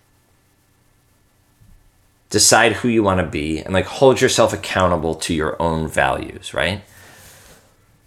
[2.31, 6.53] decide who you want to be and like hold yourself accountable to your own values
[6.53, 6.83] right?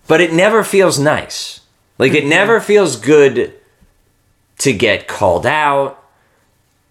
[0.07, 1.61] But it never feels nice.
[1.97, 2.29] Like it mm-hmm.
[2.29, 3.53] never feels good
[4.59, 6.03] to get called out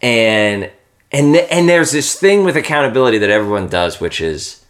[0.00, 0.70] and
[1.12, 4.64] and and there's this thing with accountability that everyone does which is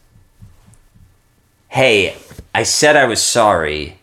[1.69, 2.17] hey
[2.55, 3.99] i said i was sorry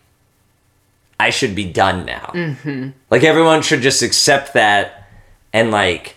[1.18, 2.90] i should be done now mm-hmm.
[3.10, 5.08] like everyone should just accept that
[5.52, 6.16] and like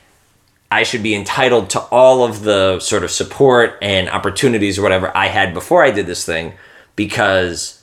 [0.71, 5.15] i should be entitled to all of the sort of support and opportunities or whatever
[5.15, 6.53] i had before i did this thing
[6.95, 7.79] because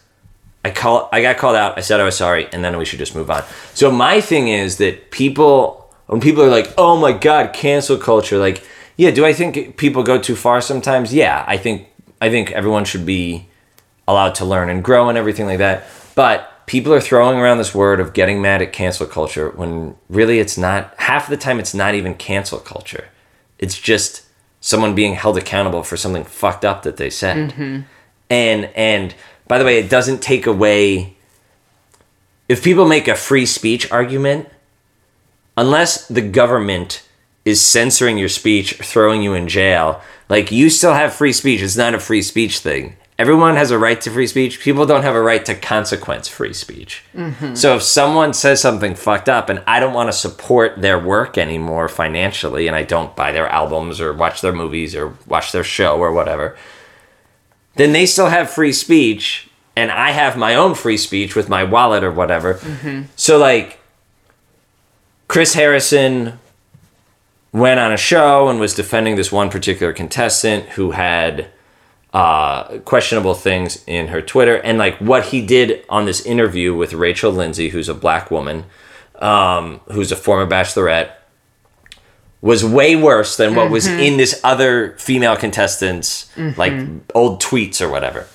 [0.67, 1.79] I call I got called out.
[1.79, 3.45] I said I was sorry, and then we should just move on.
[3.75, 8.39] So my thing is that people when people are like, "Oh my god, cancel culture,"
[8.39, 8.65] like,
[8.97, 11.13] yeah, do I think people go too far sometimes?
[11.13, 11.89] Yeah, I think
[12.21, 13.49] I think everyone should be
[14.09, 15.85] allowed to learn and grow and everything like that.
[16.15, 20.39] But people are throwing around this word of getting mad at cancel culture when really
[20.39, 23.09] it's not half the time it's not even cancel culture.
[23.59, 24.23] It's just
[24.61, 27.51] someone being held accountable for something fucked up that they said.
[27.51, 27.81] Mm-hmm.
[28.31, 29.15] And and
[29.47, 31.15] by the way, it doesn't take away
[32.49, 34.49] if people make a free speech argument,
[35.57, 37.07] unless the government
[37.45, 41.63] is censoring your speech or throwing you in jail, like you still have free speech.
[41.63, 42.97] It's not a free speech thing.
[43.19, 44.61] Everyone has a right to free speech.
[44.61, 47.03] People don't have a right to consequence free speech.
[47.15, 47.55] Mm-hmm.
[47.55, 51.39] So if someone says something fucked up and I don't want to support their work
[51.39, 55.65] anymore financially and I don't buy their albums or watch their movies or watch their
[55.65, 56.59] show or whatever,
[57.77, 61.65] then they still have free speech and I have my own free speech with my
[61.65, 62.55] wallet or whatever.
[62.55, 63.03] Mm-hmm.
[63.17, 63.79] So like
[65.29, 66.39] Chris Harrison
[67.53, 71.49] went on a show and was defending this one particular contestant who had
[72.13, 74.57] uh, questionable things in her Twitter.
[74.57, 78.65] And like what he did on this interview with Rachel Lindsay, who's a black woman,
[79.17, 81.13] um, who's a former bachelorette,
[82.43, 86.73] was way worse than what was in this other female contestant's like
[87.15, 88.29] old tweets or whatever.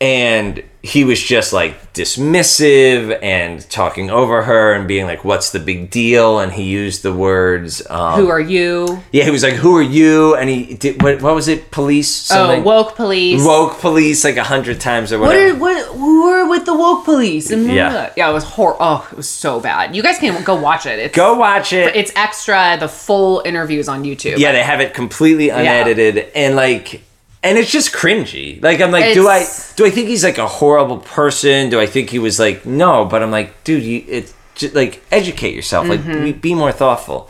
[0.00, 5.58] And he was just like dismissive and talking over her and being like, "What's the
[5.58, 9.02] big deal?" And he used the words, um, Who are you?
[9.10, 11.22] yeah, he was like, "Who are you?" And he did what?
[11.22, 11.70] What was it?
[11.70, 12.30] Police?
[12.30, 13.42] Oh, woke police.
[13.44, 15.56] woke police like a hundred times or What whatever.
[15.56, 15.86] are what?
[15.96, 17.50] Who are with the woke police?
[17.50, 18.12] And Yeah.
[18.16, 18.76] yeah, it was hor.
[18.78, 19.96] Oh, it was so bad.
[19.96, 20.98] You guys can go watch it.
[20.98, 21.96] It's Go watch it.
[21.96, 22.76] it's extra.
[22.78, 24.36] The full interviews on YouTube.
[24.38, 27.00] yeah, they have it completely unedited and like,
[27.44, 28.60] and it's just cringy.
[28.60, 31.70] Like I'm like, do I do I think he's like a horrible person?
[31.70, 33.04] Do I think he was like no?
[33.04, 35.86] But I'm like, dude, you it's just like educate yourself.
[35.86, 36.24] Like mm-hmm.
[36.24, 37.28] be, be more thoughtful.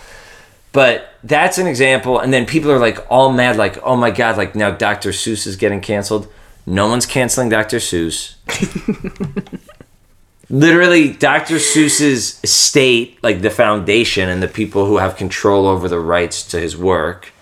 [0.72, 2.18] But that's an example.
[2.18, 5.10] And then people are like all mad, like, oh my god, like now Dr.
[5.10, 6.28] Seuss is getting canceled.
[6.66, 7.76] No one's canceling Dr.
[7.76, 8.36] Seuss.
[10.50, 11.56] Literally, Dr.
[11.56, 16.60] Seuss's estate, like the foundation and the people who have control over the rights to
[16.60, 17.32] his work.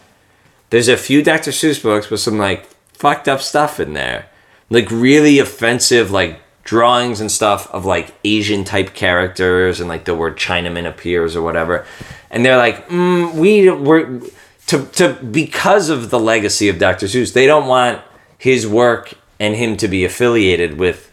[0.73, 1.51] There's a few Dr.
[1.51, 2.65] Seuss books with some like
[2.95, 4.31] fucked up stuff in there.
[4.71, 10.15] Like really offensive, like drawings and stuff of like Asian type characters and like the
[10.15, 11.85] word Chinaman appears or whatever.
[12.31, 14.23] And they're like, mm, we were
[14.69, 17.05] to to because of the legacy of Dr.
[17.05, 18.01] Seuss, they don't want
[18.39, 21.13] his work and him to be affiliated with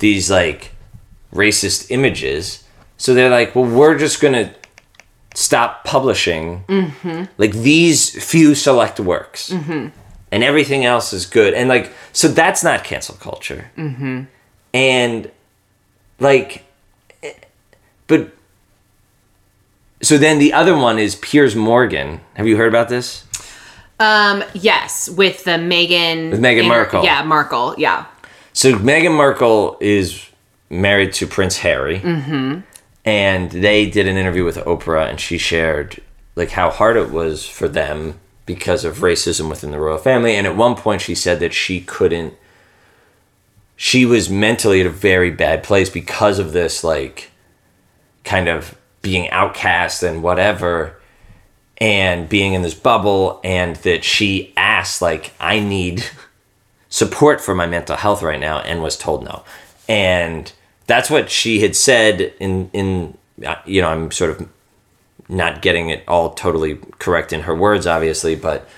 [0.00, 0.72] these like
[1.32, 2.64] racist images.
[2.96, 4.52] So they're like, well, we're just gonna
[5.36, 6.64] stop publishing
[7.36, 9.92] like these few select works, and
[10.32, 11.54] everything else is good.
[11.54, 13.70] And like, so that's not cancel culture.
[14.72, 15.30] And
[16.18, 16.64] like,
[17.22, 17.32] eh,
[18.06, 18.32] but
[20.02, 22.20] so then the other one is Piers Morgan.
[22.34, 23.24] Have you heard about this?
[23.98, 27.04] Um, yes, with the Meghan With Meghan Markle.
[27.04, 27.74] Yeah, Markle.
[27.78, 28.06] Yeah.
[28.52, 30.28] So Meghan Markle is
[30.68, 31.98] married to Prince Harry,
[33.06, 36.02] and they did an interview with Oprah, and she shared
[36.34, 40.36] like how hard it was for them because of racism within the royal family.
[40.36, 42.34] And at one point, she said that she couldn't.
[43.76, 47.30] She was mentally at a very bad place because of this, like,
[48.24, 51.00] kind of being outcast and whatever
[51.78, 56.04] and being in this bubble and that she asked like i need
[56.88, 59.44] support for my mental health right now and was told no
[59.88, 60.52] and
[60.86, 64.48] that's what she had said in in uh, you know i'm sort of
[65.28, 68.68] not getting it all totally correct in her words obviously but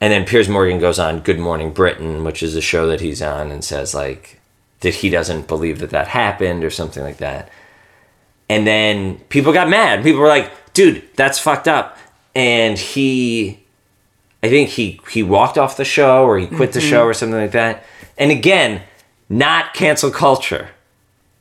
[0.00, 3.22] and then piers morgan goes on good morning britain which is a show that he's
[3.22, 4.40] on and says like
[4.80, 7.50] that he doesn't believe that that happened or something like that
[8.48, 11.98] and then people got mad people were like dude that's fucked up
[12.34, 13.64] and he
[14.44, 17.40] I think he he walked off the show or he quit the show or something
[17.40, 17.82] like that.
[18.18, 18.82] And again,
[19.30, 20.68] not cancel culture.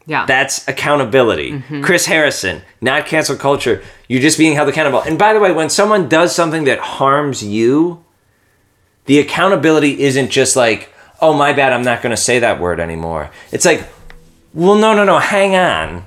[0.06, 0.26] Yeah.
[0.26, 1.64] That's accountability.
[1.82, 3.82] Chris Harrison, not cancel culture.
[4.08, 5.02] You're just being held accountable.
[5.02, 8.04] And by the way, when someone does something that harms you,
[9.06, 12.80] the accountability isn't just like, "Oh, my bad, I'm not going to say that word
[12.80, 13.88] anymore." It's like,
[14.54, 16.06] "Well, no, no, no, hang on.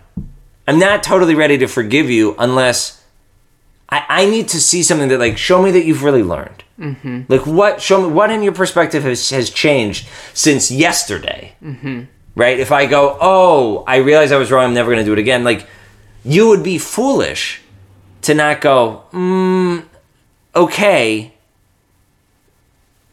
[0.69, 3.03] I'm not totally ready to forgive you unless
[3.89, 6.65] I, I need to see something that like show me that you've really learned.
[6.79, 7.23] Mm-hmm.
[7.29, 11.55] Like what show me what in your perspective has has changed since yesterday.
[11.63, 12.03] Mm-hmm.
[12.37, 12.61] Right?
[12.61, 14.65] If I go, oh, I realize I was wrong.
[14.67, 15.43] I'm never going to do it again.
[15.43, 15.67] Like
[16.25, 17.61] you would be foolish
[18.23, 19.85] to not go, mm,
[20.55, 21.33] okay,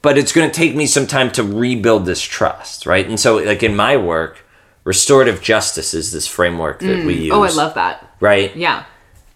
[0.01, 3.07] but it's going to take me some time to rebuild this trust, right?
[3.07, 4.45] And so, like in my work,
[4.83, 7.31] restorative justice is this framework that we use.
[7.33, 8.15] oh, I love that.
[8.19, 8.53] right?
[8.55, 8.83] Yeah.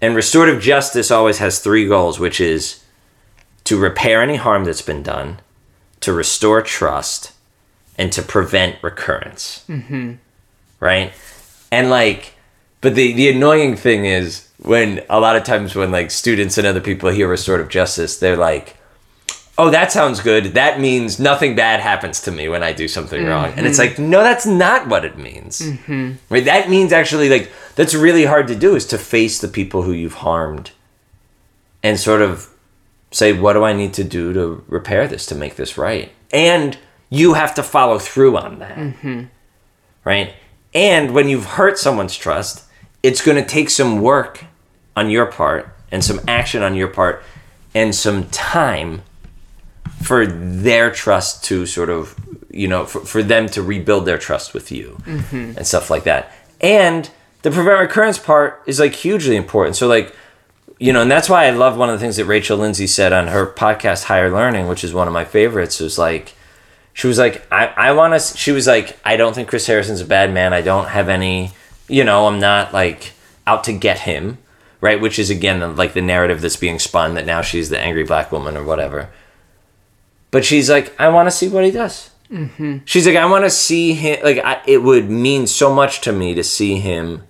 [0.01, 2.83] And restorative justice always has three goals, which is
[3.63, 5.39] to repair any harm that's been done,
[6.01, 7.31] to restore trust,
[7.97, 9.65] and to prevent recurrence.
[9.67, 10.13] Mm-hmm.
[10.79, 11.13] Right?
[11.71, 12.35] And like,
[12.81, 16.67] but the, the annoying thing is when a lot of times when like students and
[16.67, 18.77] other people hear restorative justice, they're like,
[19.57, 20.53] oh, that sounds good.
[20.53, 23.53] That means nothing bad happens to me when I do something wrong.
[23.55, 25.61] And it's like, no, that's not what it means.
[26.29, 26.45] Right?
[26.45, 29.91] That means actually, like, that's really hard to do is to face the people who
[29.93, 30.71] you've harmed
[31.81, 32.53] and sort of
[33.09, 36.11] say, what do I need to do to repair this, to make this right?
[36.31, 36.77] And
[37.09, 38.77] you have to follow through on that.
[38.77, 39.23] Mm-hmm.
[40.03, 40.33] Right?
[40.73, 42.65] And when you've hurt someone's trust,
[43.03, 44.45] it's going to take some work
[44.95, 47.23] on your part and some action on your part
[47.73, 49.01] and some time
[50.01, 52.15] for their trust to sort of
[52.51, 55.57] you know for, for them to rebuild their trust with you mm-hmm.
[55.57, 56.31] and stuff like that
[56.61, 57.09] and
[57.41, 60.15] the prevent recurrence part is like hugely important so like
[60.79, 63.11] you know and that's why i love one of the things that rachel lindsay said
[63.11, 66.33] on her podcast higher learning which is one of my favorites was like
[66.97, 70.01] she was like i, I want to she was like i don't think chris harrison's
[70.01, 71.51] a bad man i don't have any
[71.87, 73.13] you know i'm not like
[73.45, 74.39] out to get him
[74.81, 78.03] right which is again like the narrative that's being spun that now she's the angry
[78.03, 79.09] black woman or whatever
[80.31, 82.09] but she's like, I want to see what he does.
[82.31, 82.79] Mm-hmm.
[82.85, 84.19] She's like, I want to see him.
[84.23, 87.23] Like, I, it would mean so much to me to see him,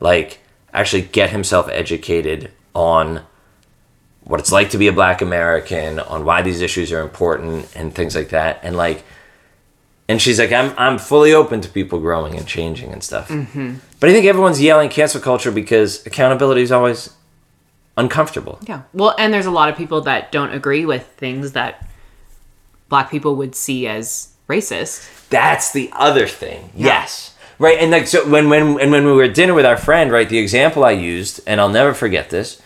[0.00, 0.40] like,
[0.72, 3.22] actually get himself educated on
[4.24, 7.94] what it's like to be a black American, on why these issues are important, and
[7.94, 8.60] things like that.
[8.62, 9.04] And like,
[10.08, 13.28] and she's like, I'm I'm fully open to people growing and changing and stuff.
[13.28, 13.76] Mm-hmm.
[14.00, 17.14] But I think everyone's yelling cancel culture because accountability is always
[17.96, 18.58] uncomfortable.
[18.66, 18.82] Yeah.
[18.92, 21.86] Well, and there's a lot of people that don't agree with things that
[22.88, 25.28] black people would see as racist.
[25.28, 26.70] That's the other thing.
[26.74, 27.34] Yes.
[27.58, 27.78] Right.
[27.78, 30.28] And like so when when and when we were at dinner with our friend, right,
[30.28, 32.60] the example I used, and I'll never forget this,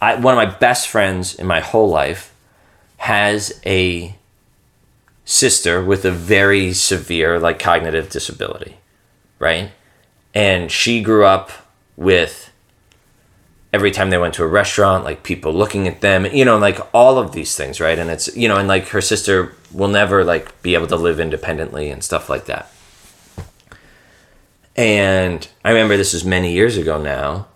[0.00, 2.34] I one of my best friends in my whole life
[2.98, 4.14] has a
[5.24, 8.78] sister with a very severe like cognitive disability.
[9.38, 9.70] Right?
[10.34, 11.50] And she grew up
[11.96, 12.52] with
[13.72, 16.78] every time they went to a restaurant, like people looking at them, you know, like
[16.94, 17.98] all of these things, right?
[17.98, 21.20] And it's, you know, and like her sister will never like be able to live
[21.20, 22.72] independently and stuff like that.
[24.74, 27.48] And I remember this was many years ago now,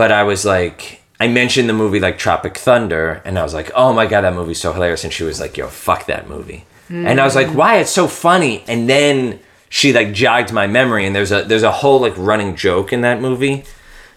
[0.00, 3.70] but I was like, I mentioned the movie like Tropic Thunder, and I was like,
[3.74, 5.04] oh my God, that movie's so hilarious.
[5.04, 6.64] And she was like, yo, fuck that movie.
[6.88, 7.80] And I was like, why?
[7.80, 8.64] It's so funny.
[8.66, 12.56] And then she like jogged my memory, and there's a there's a whole like running
[12.56, 13.64] joke in that movie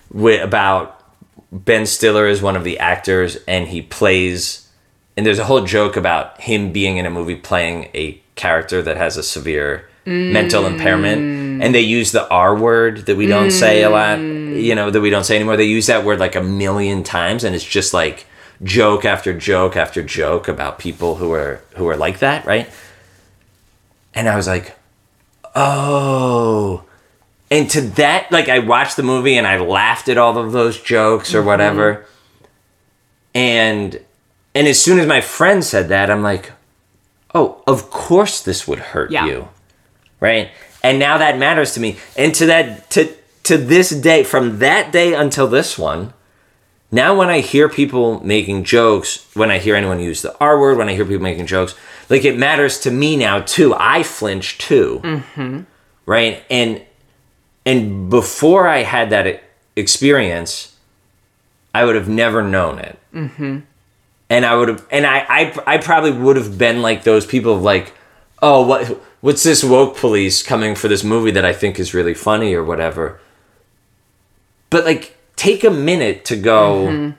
[0.09, 1.03] with about
[1.51, 4.69] Ben Stiller is one of the actors and he plays
[5.17, 8.95] and there's a whole joke about him being in a movie playing a character that
[8.95, 11.61] has a severe mental impairment.
[11.63, 14.61] And they use the R word that we don't say a lot mm.
[14.61, 15.57] you know that we don't say anymore.
[15.57, 18.25] They use that word like a million times and it's just like
[18.61, 22.69] joke after joke after joke about people who are who are like that right?
[24.13, 24.75] And I was like
[25.55, 26.83] oh.
[27.49, 30.81] And to that like i watched the movie and i laughed at all of those
[30.81, 31.47] jokes or mm-hmm.
[31.47, 32.05] whatever.
[33.35, 33.99] And
[34.55, 36.51] and as soon as my friend said that i'm like
[37.33, 39.25] oh of course this would hurt Yeah.
[39.25, 39.47] you
[40.23, 40.49] right?
[40.81, 41.97] And now that matters to me.
[42.17, 43.13] And to that to
[43.43, 46.13] to this day from that day until this one
[46.93, 50.77] now when i hear people making jokes when i hear anyone use the r word
[50.77, 51.75] when i hear people making jokes
[52.09, 53.73] like it matters to me now too.
[53.75, 55.01] I flinch too.
[56.05, 56.43] Right?
[56.49, 56.81] And
[57.65, 59.41] and before I had that
[59.75, 60.75] experience,
[61.73, 62.99] I would have never known it.
[63.13, 63.59] Mm-hmm.
[64.29, 67.55] And I would have, and I, I, I probably would have been like those people
[67.55, 67.93] of like,
[68.41, 72.13] oh, what, what's this woke police coming for this movie that I think is really
[72.13, 73.21] funny or whatever.
[74.69, 77.13] But like, take a minute to go.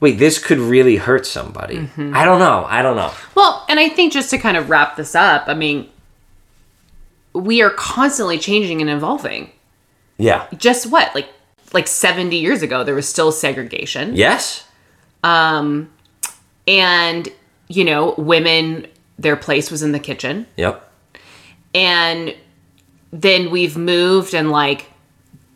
[0.00, 1.88] Wait, this could really hurt somebody.
[1.96, 2.66] I don't know.
[2.68, 3.10] I don't know.
[3.34, 5.88] Well, and I think just to kind of wrap this up, I mean,
[7.32, 9.50] we are constantly changing and evolving.
[10.18, 10.46] Yeah.
[10.58, 11.30] Just what, like
[11.72, 14.14] like 70 years ago, there was still segregation.
[14.14, 14.68] Yes.
[15.24, 15.90] Um
[16.66, 17.30] and,
[17.68, 18.88] you know, women,
[19.18, 20.46] their place was in the kitchen.
[20.56, 20.90] Yep.
[21.74, 22.36] And
[23.12, 24.86] then we've moved and like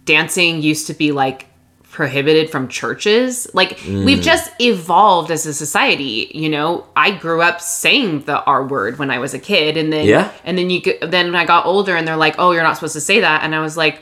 [0.04, 1.46] dancing used to be like
[1.92, 3.46] prohibited from churches.
[3.52, 4.22] Like we've mm.
[4.22, 6.86] just evolved as a society, you know.
[6.96, 10.32] I grew up saying the R word when I was a kid and then Yeah.
[10.44, 13.00] and then you then I got older and they're like, "Oh, you're not supposed to
[13.00, 14.00] say that." And I was like,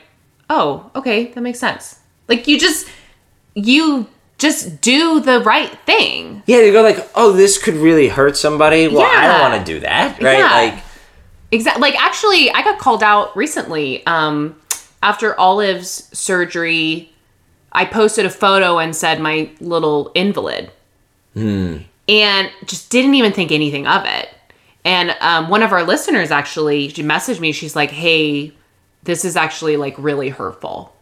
[0.49, 1.99] "Oh, okay, that makes sense."
[2.29, 2.89] Like you just
[3.55, 4.07] you
[4.41, 6.43] just do the right thing.
[6.47, 8.88] Yeah, you go like, oh, this could really hurt somebody.
[8.88, 10.38] Well, I don't want to do that, right?
[10.38, 10.51] Yeah.
[10.51, 10.84] Like,
[11.53, 11.80] Exactly.
[11.80, 14.57] Like actually, I got called out recently um,
[15.03, 17.12] after Olive's surgery.
[17.72, 20.70] I posted a photo and said my little invalid,
[22.09, 24.28] and just didn't even think anything of it.
[24.84, 27.53] And um, one of our listeners actually, she messaged me.
[27.53, 28.53] She's like, "Hey,
[29.03, 30.95] this is actually like really hurtful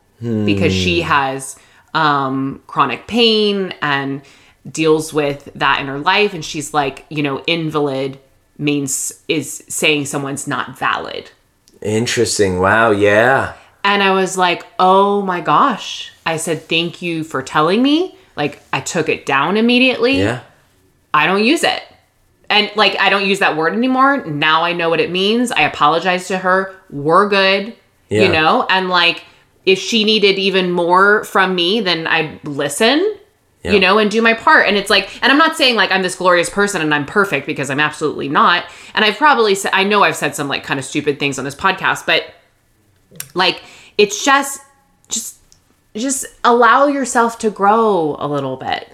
[0.46, 1.56] because she has
[1.94, 4.22] um, chronic pain and
[4.70, 8.18] deals with that in her life." And she's like, "You know, invalid
[8.58, 11.30] means is saying someone's not valid."
[11.80, 12.58] interesting.
[12.58, 12.90] Wow.
[12.90, 13.54] Yeah.
[13.84, 16.12] And I was like, oh my gosh.
[16.26, 18.16] I said, thank you for telling me.
[18.36, 20.18] Like, I took it down immediately.
[20.18, 20.40] Yeah.
[21.14, 21.82] I don't use it.
[22.50, 24.24] And like, I don't use that word anymore.
[24.24, 25.52] Now I know what it means.
[25.52, 26.74] I apologize to her.
[26.90, 27.74] We're good,
[28.08, 28.22] Yeah.
[28.22, 28.66] you know?
[28.68, 29.24] And like,
[29.66, 33.16] if she needed even more from me, then I'd listen,
[33.64, 33.72] Yeah.
[33.72, 34.66] you know, and do my part.
[34.66, 37.46] And it's like, and I'm not saying like I'm this glorious person and I'm perfect
[37.46, 38.64] because I'm absolutely not.
[38.94, 41.44] And I've probably said, I know I've said some like kind of stupid things on
[41.44, 42.24] this podcast, but
[43.34, 43.62] like,
[43.98, 44.60] it's just,
[45.08, 45.36] just,
[45.94, 48.92] just allow yourself to grow a little bit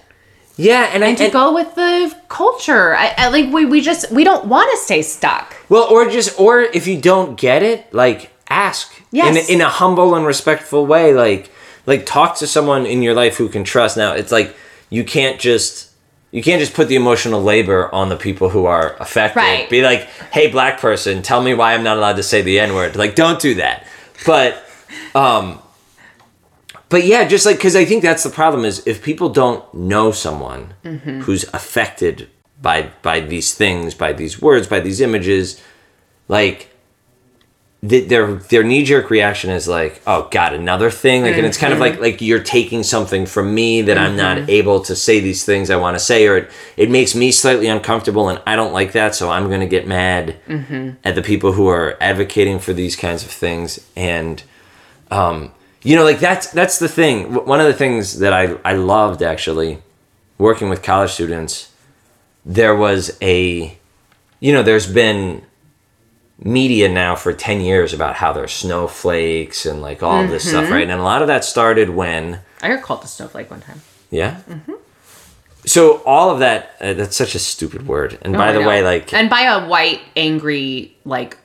[0.57, 0.89] Yeah.
[0.93, 2.95] And, I and to and- go with the culture.
[2.95, 5.55] I, I like we we just we don't want to stay stuck.
[5.69, 9.35] well, or just, or if you don't get it, like ask Yes.
[9.35, 11.13] in, a, in a humble and respectful way.
[11.13, 11.51] Like,
[11.85, 13.97] like talk to someone in your life who can trust.
[13.97, 14.55] Now, it's like
[14.89, 15.91] you can't just.
[16.31, 19.39] You can't just put the emotional labor on the people who are affected.
[19.39, 19.69] Right.
[19.69, 20.01] Be like,
[20.33, 23.15] "Hey, black person, tell me why I'm not allowed to say the N word." Like,
[23.15, 23.87] don't do that.
[24.25, 24.61] But
[25.13, 25.59] um,
[26.89, 30.11] but yeah, just like because I think that's the problem is if people don't know
[30.11, 30.73] someone
[31.21, 32.27] who's affected
[32.61, 35.61] by by these things, by these words, by these images,
[36.27, 36.69] like
[37.89, 41.23] their their knee jerk reaction is like, oh god, another thing.
[41.23, 42.01] Like, and it's kind of Mm-hmm.
[42.01, 45.69] like like you're taking something from me that I'm not able to say these things
[45.69, 48.93] I want to say, or it, it makes me slightly uncomfortable, and I don't like
[48.93, 50.89] that, so I'm gonna get mad Mm-hmm.
[51.03, 54.41] at the people who are advocating for these kinds of things, and
[55.11, 55.51] um,
[55.83, 57.33] you know, like that's that's the thing.
[57.45, 59.79] One of the things that I I loved actually
[60.37, 61.71] working with college students,
[62.45, 63.77] there was a,
[64.39, 65.43] you know, there's been
[66.39, 70.83] media now for 10 years about how there's snowflakes and like all this stuff, right?
[70.89, 73.81] And a lot of that started when, I got called a snowflake one time.
[74.11, 74.41] yeah.
[75.65, 78.19] So all of that, uh, that's such a stupid word.
[78.21, 78.67] And by Oh, I the know.
[78.67, 81.37] way, like, and by a white, angry, like,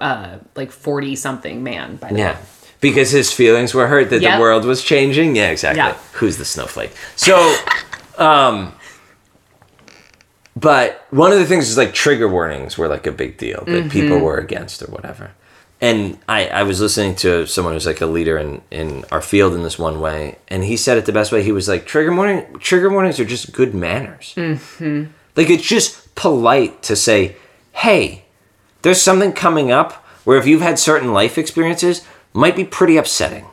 [0.00, 1.96] uh, like forty something man.
[1.96, 2.32] By the yeah.
[2.34, 2.38] way,
[2.82, 4.34] Because his feelings were hurt that Yep.
[4.34, 5.36] the world was changing.
[5.36, 5.78] Yeah, exactly.
[5.78, 5.94] Yeah.
[6.14, 6.92] Who's the snowflake?
[7.16, 7.56] So,
[8.18, 8.74] um,
[10.56, 13.70] but one of the things is like trigger warnings were like a big deal that
[13.70, 13.88] Mm-hmm.
[13.90, 15.32] people were against or whatever.
[15.78, 19.52] And I, I was listening to someone who's like a leader in, in our field
[19.52, 21.42] in this one way, and he said it the best way.
[21.42, 24.32] He was like, trigger warning, trigger warnings are just good manners.
[24.36, 25.04] Mm-hmm.
[25.36, 27.36] Like it's just polite to say,
[27.72, 28.24] hey,
[28.80, 29.92] there's something coming up
[30.24, 33.44] where if you've had certain life experiences, might be pretty upsetting.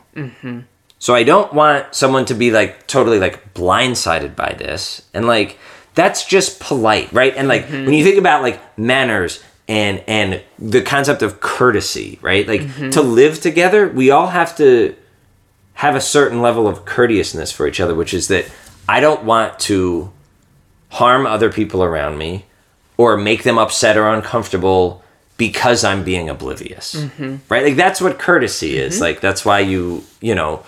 [0.98, 5.02] So I don't want someone to be like totally like blindsided by this.
[5.12, 5.58] And like
[5.94, 7.34] that's just polite, right?
[7.36, 12.46] And like when you think about like manners and and the concept of courtesy, right?
[12.46, 14.94] Like to live together, we all have to
[15.74, 18.46] have a certain level of courteousness for each other, which is that
[18.88, 20.10] I don't want to
[20.90, 22.44] harm other people around me
[22.96, 25.02] or make them upset or uncomfortable
[25.36, 26.94] because I'm being oblivious.
[27.48, 27.64] Right?
[27.64, 29.00] Like that's what courtesy is.
[29.00, 30.64] Like that's why you, you know,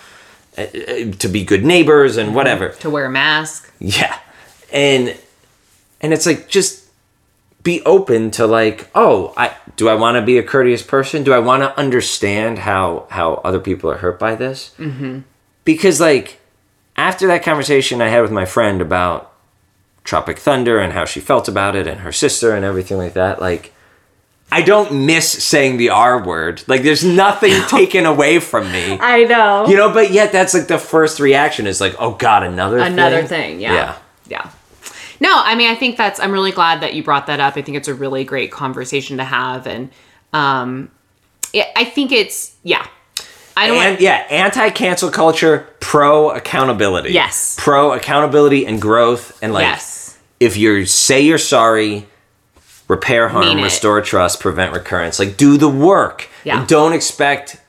[0.59, 2.70] uh, uh, to be good neighbors and whatever.
[2.70, 3.70] to wear a mask.
[3.79, 4.18] Yeah.
[4.72, 5.16] And
[6.00, 6.84] and it's like just
[7.62, 11.24] be open to like, oh, I do I want to be a courteous person?
[11.24, 14.72] Do I want to understand how how other people are hurt by this?
[14.78, 15.20] Mm-hmm.
[15.64, 16.40] Because like
[16.96, 19.32] after that conversation I had with my friend about
[20.04, 23.40] Tropic Thunder and how she felt about it and her sister and everything like that,
[23.40, 23.72] like
[24.52, 26.62] I don't miss saying the R word.
[26.68, 28.96] Like there's nothing taken away from me.
[29.00, 29.66] I know.
[29.66, 33.18] You know, but yet that's like the first reaction is like, oh god, another Another
[33.24, 33.28] thing.
[33.56, 33.60] thing.
[33.60, 33.74] Yeah.
[33.74, 33.96] Yeah.
[34.28, 34.50] Yeah.
[35.20, 37.56] No, I mean, I think that's, I'm really glad that you brought that up.
[37.56, 39.66] I think it's a really great conversation to have.
[39.66, 39.90] And
[40.32, 40.90] um,
[41.52, 42.86] yeah, I think it's, yeah.
[43.56, 47.12] I don't And want, yeah, anti cancel culture, pro accountability.
[47.12, 47.56] Yes.
[47.58, 50.18] Pro accountability and growth and like yes.
[50.40, 52.06] if you say you're sorry,
[52.88, 55.18] repair harm, restore trust, prevent recurrence.
[55.18, 56.28] Like do the work.
[56.44, 56.58] Yeah.
[56.60, 57.60] And don't expect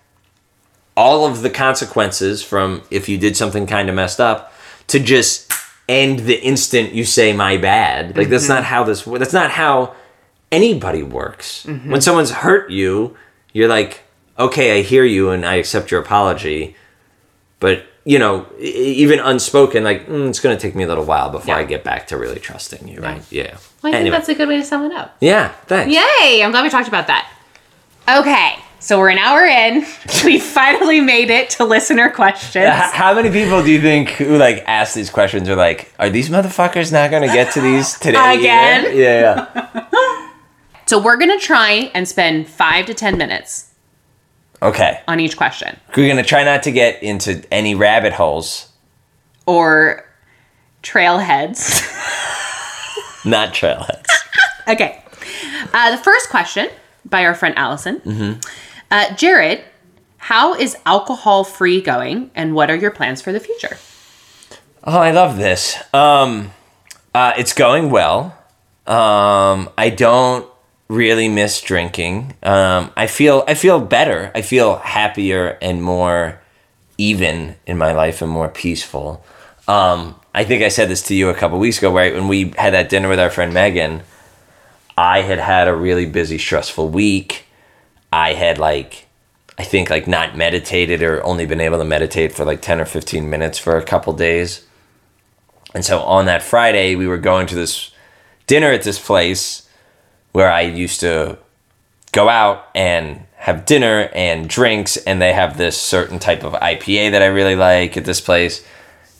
[0.97, 4.51] all of the consequences from if you did something kind of messed up
[4.87, 5.53] to just
[5.87, 8.17] end the instant you say my bad.
[8.17, 9.95] Like that's not how this that's not how
[10.51, 11.65] anybody works.
[11.65, 13.15] When someone's hurt you,
[13.53, 14.01] you're like,
[14.37, 16.75] "Okay, I hear you and I accept your apology."
[17.59, 21.31] But, you know, even unspoken like, mm, it's going to take me a little while
[21.31, 21.61] before Yeah.
[21.61, 23.23] I get back to really trusting you, right?
[23.31, 23.57] Yeah.
[23.81, 24.03] Well, I Anyway.
[24.03, 25.17] think that's a good way to sum it up.
[25.19, 25.91] Yeah, thanks.
[25.91, 26.43] Yay!
[26.43, 27.27] I'm glad we talked about that.
[28.07, 28.57] Okay.
[28.79, 29.85] So we're an hour in.
[30.25, 32.67] we finally made it to listener questions.
[32.69, 36.29] How many people do you think who like ask these questions are like, are these
[36.29, 38.17] motherfuckers not going to get to these today?
[38.17, 38.97] either?" Again?
[38.97, 40.03] Yeah, yeah.
[40.85, 43.73] So we're going to try and spend five to 10 minutes
[44.61, 45.01] Okay.
[45.05, 48.69] on each question We're going to try not to get into any rabbit holes,
[49.45, 50.05] or
[50.83, 51.83] trailheads.
[53.25, 54.05] not trailheads.
[54.69, 55.03] Okay.
[55.73, 56.69] Uh, the first question
[57.03, 57.99] by our friend Allison.
[57.99, 58.39] Mm-hmm.
[58.89, 59.63] Uh, Jared,
[60.17, 63.77] how is alcohol free going and what are your plans for the future?
[64.83, 65.77] Oh, I love this.
[65.93, 66.51] Um,
[67.13, 68.37] uh, it's going well.
[68.85, 70.47] Um, I don't
[70.87, 72.35] really miss drinking.
[72.41, 74.31] Um, I feel I feel better.
[74.33, 76.41] I feel happier and more
[76.97, 79.23] even in my life and more peaceful.
[79.67, 82.13] Um, I think I said this to you a couple weeks ago, right?
[82.13, 84.03] When we had that dinner with our friend Megan,
[84.97, 87.46] I had had a really busy, stressful week.
[88.11, 89.07] I had like,
[89.57, 92.85] I think like not meditated or only been able to meditate for like 10 or
[92.85, 94.65] 15 minutes for a couple days.
[95.73, 97.91] And so on that Friday, we were going to this
[98.45, 99.67] dinner at this place
[100.31, 101.37] where I used to
[102.11, 107.11] go out and have dinner and drinks, and they have this certain type of IPA
[107.11, 108.65] that I really like at this place.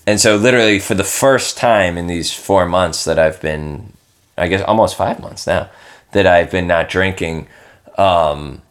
[0.08, 3.94] And so, literally, for the first time in these four months that I've been,
[4.38, 5.70] I guess almost five months now,
[6.14, 7.48] that I've been not drinking,
[7.98, 8.62] um,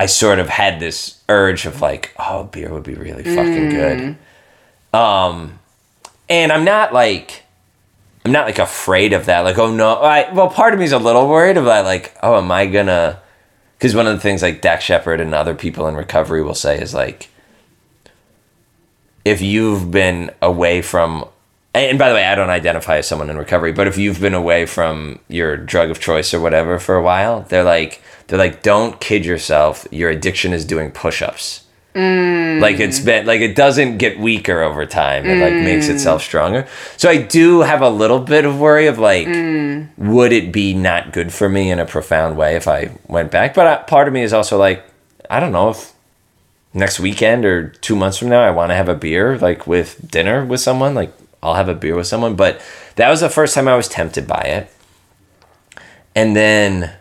[0.00, 4.16] I sort of had this urge of like, oh, beer would be really fucking good.
[4.94, 5.58] Um,
[6.26, 7.42] and I'm not like,
[8.24, 9.40] I'm not like afraid of that.
[9.40, 12.38] Like, oh no, I well, part of me is a little worried about like, oh,
[12.38, 13.20] am I gonna
[13.76, 16.80] because one of the things like Dax Shepard and other people in recovery will say
[16.80, 17.28] is like,
[19.26, 21.28] if you've been away from,
[21.74, 24.32] and by the way, I don't identify as someone in recovery, but if you've been
[24.32, 28.00] away from your drug of choice or whatever for a while, they're like,
[28.30, 29.88] they're like, don't kid yourself.
[29.90, 31.64] Your addiction is doing push-ups.
[31.96, 32.60] Mm.
[32.60, 35.26] Like it's been like it doesn't get weaker over time.
[35.26, 35.94] It like makes mm.
[35.94, 36.68] itself stronger.
[36.96, 39.88] So I do have a little bit of worry of like, mm.
[39.98, 43.54] would it be not good for me in a profound way if I went back?
[43.54, 44.84] But uh, part of me is also like,
[45.28, 45.92] I don't know if
[46.72, 50.08] next weekend or two months from now I want to have a beer like with
[50.08, 50.94] dinner with someone.
[50.94, 51.12] Like
[51.42, 52.36] I'll have a beer with someone.
[52.36, 52.62] But
[52.94, 54.72] that was the first time I was tempted by it.
[56.14, 56.94] And then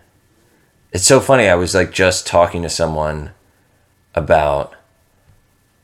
[0.92, 1.48] it's so funny.
[1.48, 3.32] I was like just talking to someone
[4.16, 4.76] about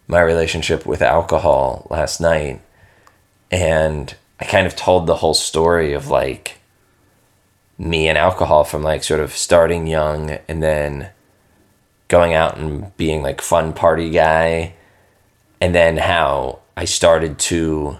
[0.07, 2.61] my relationship with alcohol last night
[3.51, 6.59] and I kind of told the whole story of like
[7.77, 11.09] me and alcohol from like sort of starting young and then
[12.07, 14.73] going out and being like fun party guy
[15.59, 17.99] and then how I started to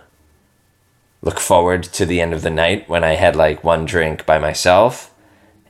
[1.21, 4.37] look forward to the end of the night when I had like one drink by
[4.37, 5.14] myself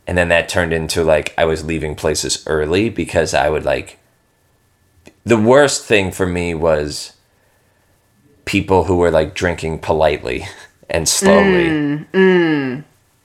[0.08, 4.00] and then that turned into like I was leaving places early because I would like
[5.26, 7.14] the worst thing for me was
[8.46, 10.46] people who were like drinking politely
[10.90, 11.98] and slowly.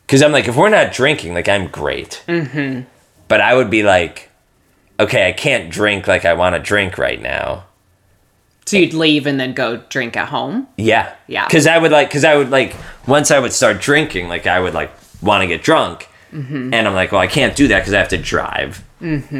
[0.06, 2.22] Because I'm like, if we're not drinking, like I'm great.
[2.26, 2.82] Mm-hmm.
[3.28, 4.30] But I would be like,
[4.98, 7.64] okay, I can't drink like I want to drink right now.
[8.66, 10.68] So you'd leave and then go drink at home.
[10.76, 11.14] Yeah.
[11.26, 11.46] Yeah.
[11.46, 12.76] Because I would like, because I would like,
[13.06, 14.90] once I would start drinking, like I would like
[15.22, 16.08] want to get drunk.
[16.32, 16.72] Mm-hmm.
[16.74, 18.84] And I'm like, well, I can't do that because I have to drive.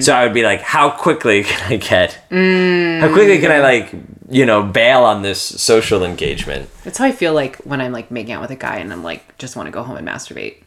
[0.00, 3.00] So I would be like, how quickly can I get, Mm.
[3.00, 3.92] how quickly can I like,
[4.30, 6.70] you know, bail on this social engagement?
[6.82, 9.02] That's how I feel like when I'm like making out with a guy and I'm
[9.04, 10.62] like just want to go home and masturbate.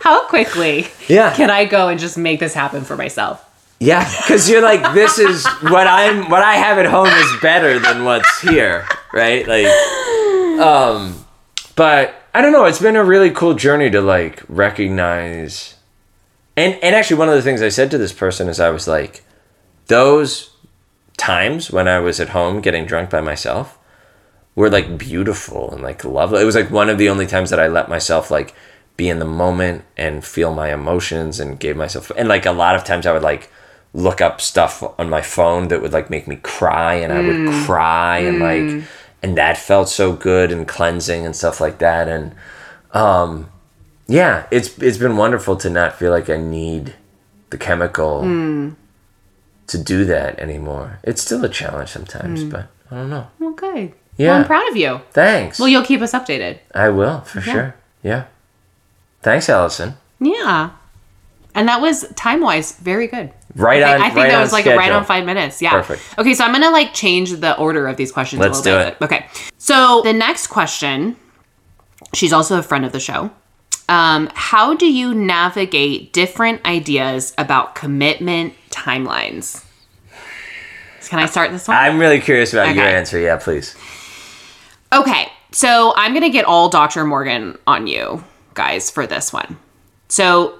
[0.00, 1.34] how quickly Yeah.
[1.34, 3.48] can I go and just make this happen for myself?
[3.78, 7.78] Yeah, because you're like, this is what I'm, what I have at home is better
[7.80, 9.46] than what's here, right?
[9.46, 9.66] Like,
[10.60, 11.24] um,
[11.74, 12.64] but I don't know.
[12.64, 15.76] It's been a really cool journey to like recognize,
[16.56, 18.88] and and actually one of the things I said to this person is I was
[18.88, 19.24] like,
[19.86, 20.50] those
[21.16, 23.78] times when I was at home getting drunk by myself
[24.54, 26.40] were like beautiful and like lovely.
[26.40, 28.54] It was like one of the only times that I let myself like
[28.96, 32.76] be in the moment and feel my emotions and gave myself and like a lot
[32.76, 33.50] of times I would like
[33.94, 37.36] look up stuff on my phone that would like make me cry and I would
[37.36, 37.64] hmm.
[37.64, 38.80] cry and like hmm.
[39.22, 42.34] And that felt so good and cleansing and stuff like that and
[42.92, 43.48] um
[44.08, 46.94] yeah it's it's been wonderful to not feel like I need
[47.50, 48.22] the chemical
[49.66, 50.98] to do that anymore.
[51.02, 53.28] It's still a challenge sometimes, but I don't know.
[53.42, 53.94] Okay.
[54.16, 54.28] Yeah.
[54.28, 55.00] Well, I'm proud of you.
[55.12, 55.58] Thanks.
[55.58, 56.58] Well, you'll keep us updated.
[56.74, 57.74] I will for sure.
[58.02, 58.24] Yeah.
[59.22, 59.94] Thanks, Allison.
[60.20, 60.70] Yeah.
[61.54, 63.32] And that was time wise very good.
[63.54, 64.00] Right I on.
[64.00, 65.60] think, I think right that was like right on five minutes.
[65.60, 65.72] Yeah.
[65.72, 66.18] Perfect.
[66.18, 68.90] Okay, so I'm gonna like change the order of these questions Let's a little do
[68.90, 69.02] bit.
[69.02, 69.26] Okay.
[69.58, 71.16] So the next question,
[72.14, 73.30] she's also a friend of the show.
[73.88, 79.64] Um, how do you navigate different ideas about commitment timelines?
[81.08, 81.76] Can I start this one?
[81.76, 83.18] I'm really curious about your answer.
[83.18, 83.76] Yeah, please.
[84.94, 87.04] Okay, so I'm gonna get all Dr.
[87.04, 88.24] Morgan on you
[88.54, 89.58] guys for this one.
[90.08, 90.58] So,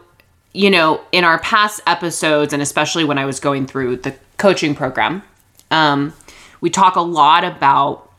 [0.53, 4.75] you know, in our past episodes, and especially when I was going through the coaching
[4.75, 5.23] program,
[5.71, 6.13] um,
[6.61, 8.11] we talk a lot about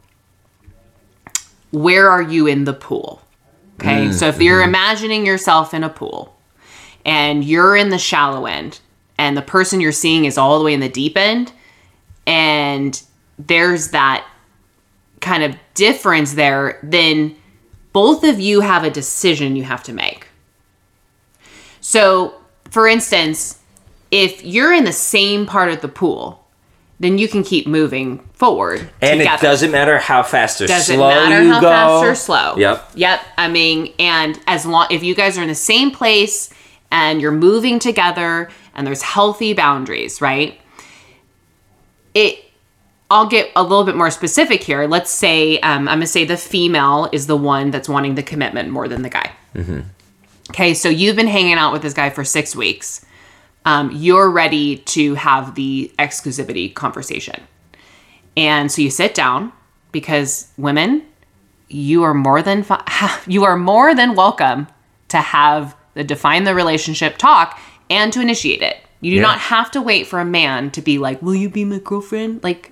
[1.72, 3.22] where are you in the pool.
[3.76, 6.36] Okay, so if you're imagining yourself in a pool
[7.06, 8.80] and you're in the shallow end,
[9.18, 11.52] and the person you're seeing is all the way in the deep end,
[12.26, 13.02] and
[13.38, 14.26] there's that
[15.22, 17.36] kind of difference there, then
[17.94, 20.28] both of you have a decision you have to make.
[21.86, 22.36] So,
[22.72, 23.60] for instance,
[24.10, 26.48] if you're in the same part of the pool,
[27.02, 28.90] then you can keep moving forward.
[29.02, 31.68] And it doesn't matter how fast or Doesn't slow matter you how go.
[31.70, 32.56] fast or slow.
[32.56, 32.92] Yep.
[32.96, 33.22] Yep.
[33.38, 36.54] I mean, and as long if you guys are in the same place
[36.90, 40.58] and you're moving together and there's healthy boundaries, right?
[42.14, 42.40] It
[43.12, 44.88] I'll get a little bit more specific here.
[44.88, 48.70] Let's say um, I'm gonna say the female is the one that's wanting the commitment
[48.70, 49.32] more than the guy.
[50.50, 53.06] Okay, so you've been hanging out with this guy for six weeks.
[53.66, 57.42] Um, you're ready to have the exclusivity conversation.
[58.36, 59.54] And so you sit down
[59.94, 61.04] because women,
[61.70, 62.84] you are more than fi-
[63.28, 64.68] you are more than welcome
[65.10, 67.58] to have the define the relationship talk
[67.90, 68.78] and to initiate it.
[69.00, 69.22] You do Yeah.
[69.24, 72.44] not have to wait for a man to be like, "Will you be my girlfriend?"
[72.44, 72.72] Like,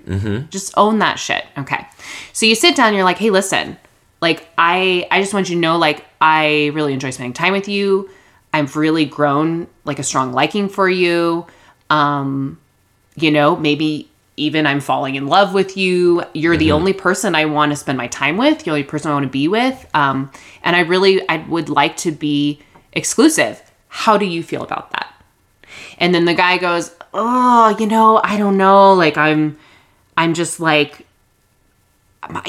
[0.50, 1.44] just own that shit.
[1.58, 1.86] Okay.
[2.32, 2.94] So you sit down.
[2.94, 3.76] You're like, "Hey, listen,
[4.22, 7.68] like I I just want you to know, like I really enjoy spending time with
[7.68, 8.08] you.
[8.54, 11.46] I've really grown like a strong liking for you.
[11.90, 12.58] Um,
[13.16, 16.22] you know, maybe even I'm falling in love with you.
[16.32, 18.64] You're the only person I want to spend my time with.
[18.66, 19.86] You're the only person I want to be with.
[19.92, 20.30] Um,
[20.62, 22.60] and I really, I would like to be
[22.92, 23.60] exclusive.
[23.88, 25.12] How do you feel about that?
[25.98, 28.94] And then the guy goes, "Oh, you know, I don't know.
[28.94, 29.58] Like I'm,
[30.16, 31.06] I'm just like,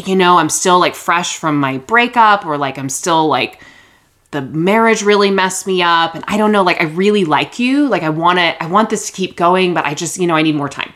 [0.06, 3.62] you know, I'm still like fresh from my breakup, or like I'm still like."
[4.32, 6.16] the marriage really messed me up.
[6.16, 7.88] And i don't know like i really like you.
[7.88, 10.36] Like i want to i want this to keep going but i just you know
[10.36, 10.92] i need more time.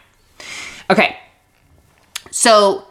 [0.89, 1.15] Okay.
[2.31, 2.87] So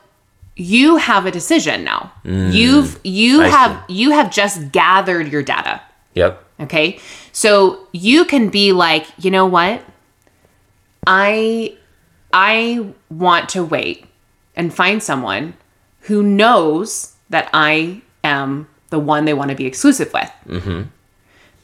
[0.54, 2.12] you have a decision now.
[2.24, 5.82] Mm, You've you I have you have just gathered your data.
[6.14, 6.44] Yep.
[6.60, 7.00] okay?
[7.32, 9.82] So you can be like you know what?
[11.08, 11.76] I
[12.32, 14.06] i want to wait
[14.54, 15.54] and find someone
[16.06, 20.30] who knows that i am the one they want to be exclusive with.
[20.46, 20.82] Mm-hmm.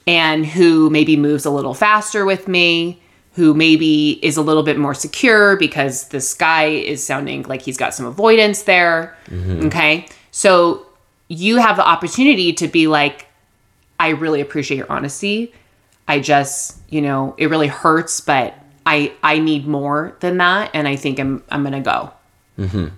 [0.07, 3.01] And who maybe moves a little faster with me
[3.35, 7.79] who maybe is a little bit more secure because this guy is sounding like he's
[7.79, 9.17] got some avoidance there.
[9.27, 9.69] Mm-hmm.
[9.69, 10.07] Okay?
[10.33, 10.85] So
[11.29, 13.27] you have the opportunity to be like
[13.99, 15.55] I really appreciate your honesty.
[16.09, 18.55] I just, you know, it really hurts, but
[18.85, 22.11] I I need more than that, and I think I'm I'm gonna go.
[22.59, 22.89] Mm-hmm.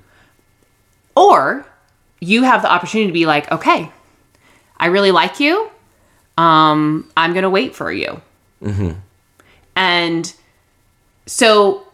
[1.16, 1.66] Or
[2.20, 3.90] you have the opportunity to be like, okay,
[4.76, 5.70] I really like you.
[6.36, 8.20] Um, I'm gonna wait for you.
[8.62, 8.92] Mm-hmm.
[9.76, 10.34] And
[11.26, 11.86] so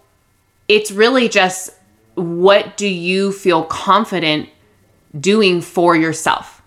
[0.68, 1.70] it's really just
[2.14, 4.48] what do you feel confident
[5.18, 6.60] doing for yourself?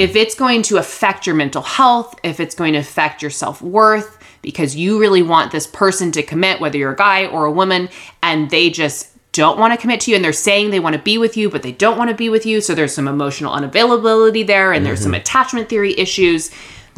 [0.00, 3.60] If it's going to affect your mental health, if it's going to affect your self
[3.60, 7.52] worth, because you really want this person to commit, whether you're a guy or a
[7.52, 7.90] woman,
[8.22, 11.00] and they just don't want to commit to you and they're saying they want to
[11.00, 12.60] be with you, but they don't want to be with you.
[12.60, 15.20] So there's some emotional unavailability there and there's some mm-hmm.
[15.20, 16.52] attachment theory issues.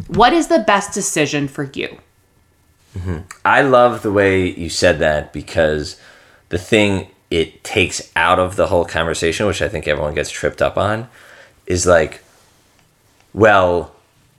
[0.07, 1.99] What is the best decision for you?
[2.97, 3.19] Mm-hmm.
[3.45, 6.01] I love the way you said that because
[6.49, 10.63] the thing it takes out of the whole conversation, which I think everyone gets tripped
[10.63, 11.07] up on,
[11.67, 12.23] is like,
[13.33, 13.93] well,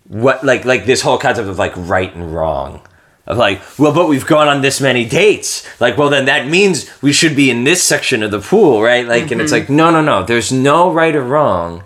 [0.09, 2.83] what like like this whole concept of like right and wrong.
[3.25, 5.65] Of like, well, but we've gone on this many dates.
[5.81, 9.07] Like, well, then that means we should be in this section of the pool, right?
[9.07, 10.25] Like, and it's like, no, no, no.
[10.25, 11.85] There's no right or wrong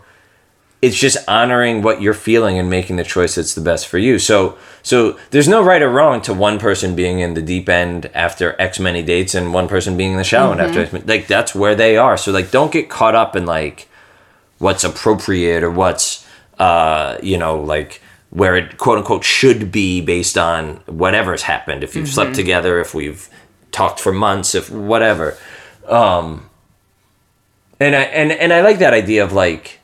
[0.82, 4.18] it's just honoring what you're feeling and making the choice that's the best for you.
[4.18, 8.10] So so there's no right or wrong to one person being in the deep end
[8.14, 11.04] after X many dates and one person being in the shallow end after X many,
[11.06, 12.16] like that's where they are.
[12.16, 13.88] So like don't get caught up in like
[14.58, 16.26] what's appropriate or what's
[16.58, 18.00] uh you know like
[18.36, 21.82] where it quote unquote should be based on whatever's happened.
[21.82, 23.30] If you've slept together if we've
[23.72, 25.38] talked for months if whatever.
[25.88, 26.50] Um
[27.80, 29.80] and I and and I like that idea of like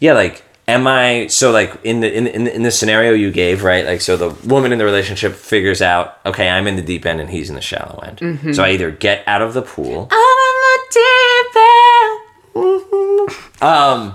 [0.00, 3.62] yeah like am i so like in the in in, in the scenario you gave
[3.62, 7.04] right like so the woman in the relationship figures out okay i'm in the deep
[7.04, 8.18] end and he's in the shallow end.
[8.18, 8.52] Mm-hmm.
[8.52, 10.08] so i either get out of the pool.
[10.10, 11.56] I'm in the deep
[13.26, 13.62] end.
[13.62, 14.14] um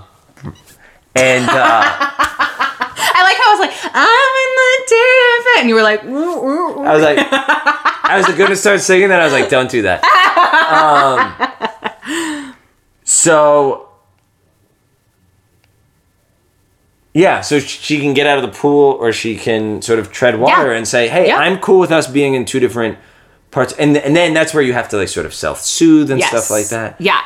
[1.14, 2.52] and uh
[3.26, 5.60] like how I was like, I'm in the end.
[5.60, 7.18] And you were like, "Ooh, ooh, ooh." i was like
[8.08, 10.02] i was gonna start singing that i was like don't do that
[10.70, 12.54] um
[13.04, 13.82] so
[17.14, 20.38] Yeah, so she can get out of the pool or she can sort of tread
[20.38, 20.76] water Yeah.
[20.76, 21.38] and say, "Hey, Yeah.
[21.38, 22.98] I'm cool with us being in two different
[23.50, 26.28] parts." And and then that's where you have to like sort of self-soothe and Yes.
[26.28, 26.96] stuff like that.
[26.98, 27.20] Yeah.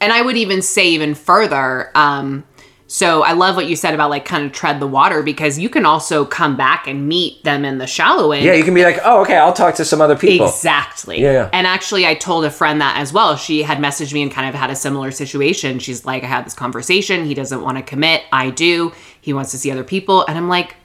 [0.00, 2.44] And I would even say even further, um,
[2.86, 5.68] so I love what you said about like kind of tread the water because you
[5.68, 8.44] can also come back and meet them in the shallow end.
[8.44, 11.20] Yeah, you can be like, "Oh, okay, I'll talk to some other people." Exactly.
[11.20, 11.50] Yeah, yeah.
[11.52, 13.36] And actually, I told a friend that as well.
[13.36, 15.78] She had messaged me and kind of had a similar situation.
[15.78, 17.24] She's like, I had this conversation.
[17.24, 18.22] He doesn't want to commit.
[18.32, 18.92] I do.
[19.20, 20.24] He wants to see other people.
[20.26, 20.76] And I'm like,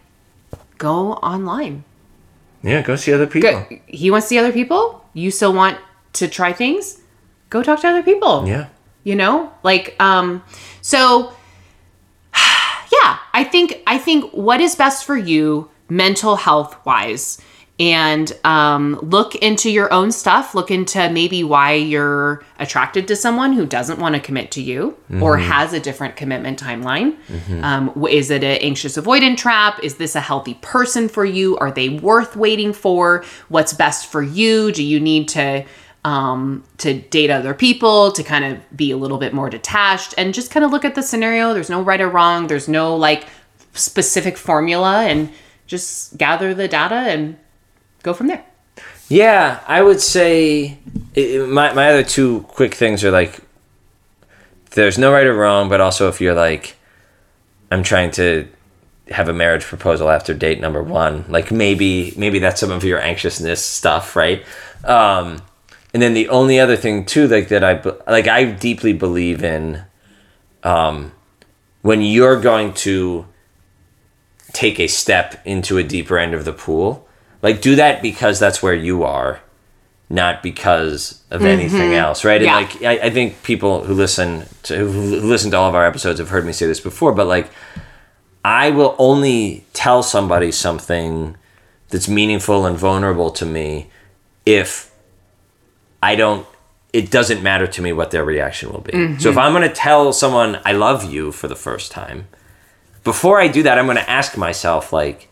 [0.78, 1.84] go online.
[2.64, 3.66] Yeah, go see other people.
[3.70, 3.82] Good.
[3.88, 5.06] He wants to see other people.
[5.14, 5.78] You still want
[6.14, 7.02] to try things?
[7.50, 8.48] Go talk to other people.
[8.48, 8.68] Yeah.
[9.04, 9.52] You know?
[9.64, 10.44] Like, um,
[10.82, 11.34] so
[13.10, 17.42] yeah, I think I think what is best for you mental health wise
[17.80, 23.54] and um, look into your own stuff look into maybe why you're attracted to someone
[23.54, 27.16] who doesn't want to commit to you or has a different commitment timeline.
[27.64, 29.80] Um, is it an anxious avoidant trap?
[29.84, 31.58] Is this a healthy person for you?
[31.58, 33.24] Are they worth waiting for?
[33.48, 34.72] What's best for you?
[34.72, 35.66] Do you need to
[36.06, 40.34] um, to date other people, to kind of be a little bit more detached, and
[40.34, 41.54] just kind of look at the scenario.
[41.54, 42.48] There's no right or wrong.
[42.48, 43.28] There's no like
[43.74, 45.32] specific formula, and
[45.68, 47.38] just gather the data and
[48.04, 48.46] go from there.
[49.10, 50.78] Yeah, I would say
[51.16, 53.40] it, my my other two quick things are like
[54.72, 56.76] there's no right or wrong, but also if you're like
[57.72, 58.48] I'm trying to
[59.12, 61.26] have a marriage proposal after date number one.
[61.28, 64.46] Like maybe maybe that's some of your anxiousness stuff, right?
[64.84, 65.42] Um,
[65.94, 69.84] and then the only other thing too, like that I like I deeply believe in,
[70.64, 71.12] um,
[71.82, 73.26] when you're going to
[74.54, 77.08] take a step into a deeper end of the pool,
[77.42, 79.42] like do that because that's where you are,
[80.10, 82.42] not because of anything else, right?
[82.42, 82.58] Yeah.
[82.58, 84.92] And like I, I think people who listen to who
[85.22, 87.50] listen to all of our episodes have heard me say this before, but like
[88.46, 91.36] I will only tell somebody something
[91.90, 93.90] that's meaningful and vulnerable to me
[94.46, 94.89] if
[96.02, 96.46] I don't
[96.92, 99.20] it doesn't matter to me what their reaction will be.
[99.20, 102.28] So if I'm going to tell someone I love you for the first time,
[103.04, 105.30] before I do that I'm going to ask myself like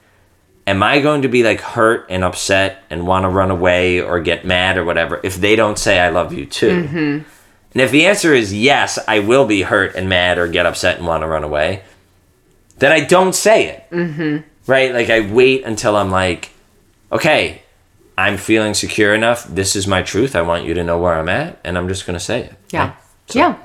[0.68, 4.20] am I going to be like hurt and upset and want to run away or
[4.20, 6.70] get mad or whatever if they don't say I love you too?
[7.74, 10.98] And if the answer is yes, I will be hurt and mad or get upset
[10.98, 11.84] and want to run away,
[12.80, 13.90] then I don't say it.
[13.92, 14.72] Mm-hmm.
[14.72, 14.94] Right?
[14.94, 16.52] Like I wait until I'm like,
[17.12, 17.62] okay,
[18.18, 19.46] I'm feeling secure enough.
[19.46, 20.36] This is my truth.
[20.36, 22.54] I want you to know where I'm at, and I'm just going to say it.
[22.72, 22.88] Yeah.
[22.88, 22.96] right?
[23.28, 23.56] So- Yeah.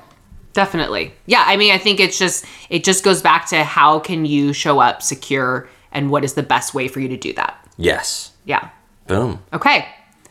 [0.53, 1.13] Definitely.
[1.25, 4.53] Yeah, I mean I think it's just it just goes back to how can you
[4.53, 7.57] show up secure and what is the best way for you to do that.
[7.75, 8.33] Yes.
[8.45, 8.69] Yeah.
[9.07, 9.39] Boom.
[9.51, 9.87] Okay.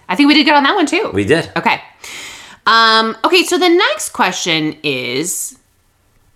[0.09, 1.11] I think we did good on that one too.
[1.12, 1.51] We did.
[1.57, 1.82] Okay.
[2.66, 5.59] Um, okay, so the next question is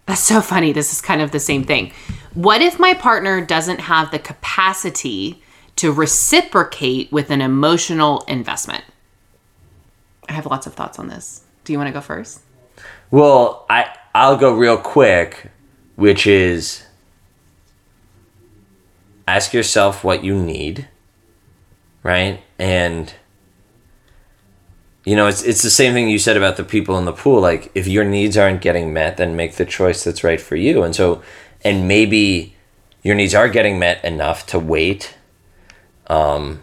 [0.06, 0.72] that's so funny.
[0.72, 1.92] This is kind of the same thing.
[2.34, 5.40] What if my partner doesn't have the capacity
[5.76, 8.84] to reciprocate with an emotional investment?
[10.28, 11.44] I have lots of thoughts on this.
[11.64, 12.40] Do you want to go first?
[13.10, 15.50] Well, I I'll go real quick,
[15.94, 16.84] which is
[19.28, 20.88] ask yourself what you need,
[22.02, 22.42] right?
[22.58, 23.12] And
[25.04, 27.40] you know, it's it's the same thing you said about the people in the pool.
[27.40, 30.82] Like, if your needs aren't getting met, then make the choice that's right for you.
[30.82, 31.22] And so,
[31.62, 32.56] and maybe
[33.02, 35.14] your needs are getting met enough to wait.
[36.08, 36.62] Um,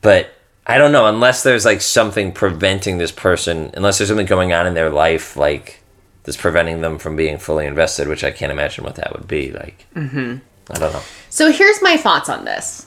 [0.00, 0.34] but
[0.66, 4.66] I don't know unless there's like something preventing this person, unless there's something going on
[4.66, 5.82] in their life like
[6.24, 9.50] that's preventing them from being fully invested, which I can't imagine what that would be.
[9.50, 10.36] Like, mm-hmm.
[10.70, 11.02] I don't know.
[11.30, 12.86] So here's my thoughts on this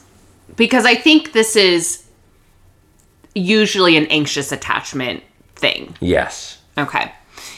[0.56, 2.04] because I think this is
[3.34, 5.22] usually an anxious attachment
[5.54, 5.94] thing.
[6.00, 6.58] Yes.
[6.78, 7.12] Okay.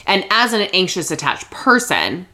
[0.07, 2.27] And as an anxious attached person,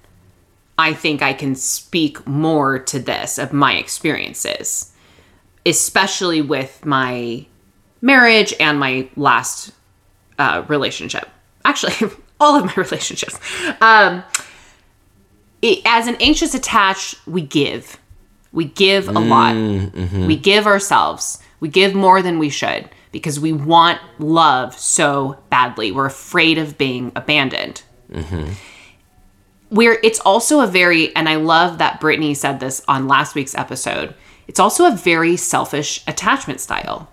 [0.78, 4.92] I think I can speak more to this of my experiences,
[5.64, 7.46] especially with my
[8.00, 9.72] marriage and my last
[10.38, 11.28] uh, relationship.
[11.64, 12.10] Actually,
[12.40, 13.38] all of my relationships.
[13.80, 14.24] Um,
[15.62, 17.98] it, as an anxious attached, we give.
[18.52, 19.54] We give a lot.
[20.28, 21.40] We give ourselves.
[21.60, 25.90] We give more than we should because we want love so badly.
[25.90, 27.82] We're afraid of being abandoned.
[29.74, 33.56] Where it's also a very, and I love that Brittany said this on last week's
[33.56, 34.14] episode,
[34.46, 37.10] it's also a very selfish attachment style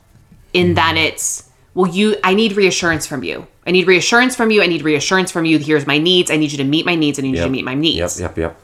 [0.54, 3.48] in that it's, well, you, I need reassurance from you.
[3.66, 4.62] I need reassurance from you.
[4.62, 5.58] I need reassurance from you.
[5.58, 6.30] Here's my needs.
[6.30, 7.18] I need you to meet my needs.
[7.18, 8.20] I need you to meet my needs.
[8.20, 8.38] Yep.
[8.38, 8.38] Yep.
[8.38, 8.62] Yep.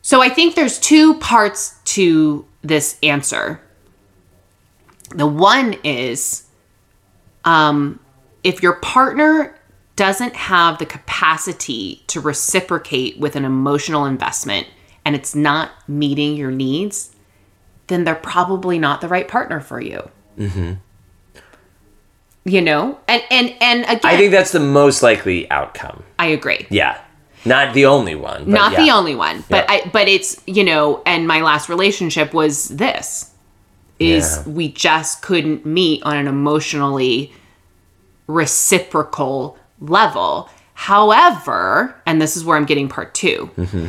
[0.00, 3.60] So I think there's two parts to this answer.
[5.10, 6.46] The one is
[7.44, 8.00] um,
[8.42, 9.54] if your partner
[9.96, 14.66] doesn't have the capacity to reciprocate with an emotional investment
[15.04, 17.14] and it's not meeting your needs,
[17.86, 20.08] then they're probably not the right partner for you.
[20.38, 20.74] Mm-hmm.
[22.44, 26.04] You know, and and and again, I think that's the most likely outcome.
[26.18, 26.66] I agree.
[26.70, 27.00] Yeah.
[27.44, 28.44] Not the only one.
[28.44, 28.84] but not yeah.
[28.84, 29.74] the only one but Yeah.
[29.86, 33.30] i but it's you know and my last relationship was this
[34.00, 34.52] is Yeah.
[34.52, 37.32] we just couldn't meet on an emotionally
[38.26, 43.86] reciprocal level however and this is where i'm getting part 2 Mm-hmm.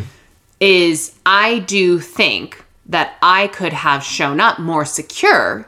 [0.59, 5.68] is i do think that i could have shown up more secure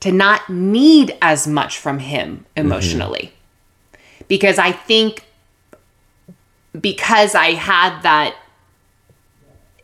[0.00, 3.32] to not need as much from him emotionally
[4.28, 5.22] because i think
[6.78, 8.36] because I had that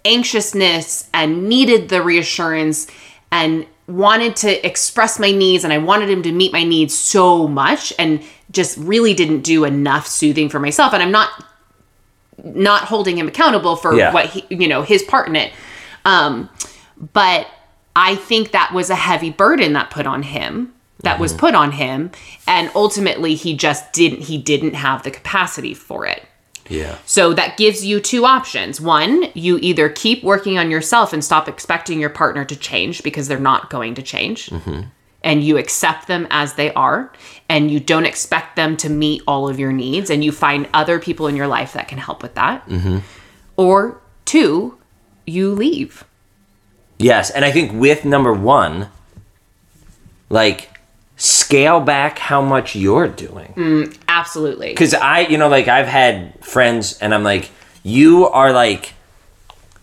[0.05, 2.87] anxiousness and needed the reassurance
[3.31, 7.49] and wanted to express my needs and I wanted him to meet my needs so
[7.49, 10.93] much and just really didn't do enough soothing for myself.
[10.95, 11.31] And I'm not
[12.45, 14.13] not holding him accountable for Yeah.
[14.13, 15.53] what he you know his part in it.
[16.05, 16.49] Um
[17.13, 17.47] but
[17.95, 20.73] I think that was a heavy burden that put on him
[21.03, 22.13] that was put on him.
[22.47, 26.23] And ultimately he just didn't he didn't have the capacity for it
[26.73, 26.97] Yeah.
[27.05, 28.81] so that gives you two options.
[28.81, 33.29] One, you either keep working on yourself and stop expecting your partner to change because
[33.29, 34.49] they're not going to change.
[34.49, 34.83] Mm-hmm.
[35.25, 37.13] And you accept them as they are,
[37.49, 40.99] and you don't expect them to meet all of your needs, and you find other
[40.99, 42.67] people in your life that can help with that.
[42.69, 42.99] Mm-hmm.
[43.57, 44.79] or two,
[45.27, 46.05] you leave.
[46.99, 48.89] Yes, and I think with number one,
[50.29, 50.72] like
[51.25, 53.53] scale back how much you're doing.
[53.57, 54.71] Mm, absolutely.
[54.71, 57.51] Because I, you know, like I've had friends, and I'm like,
[57.85, 58.95] you are like,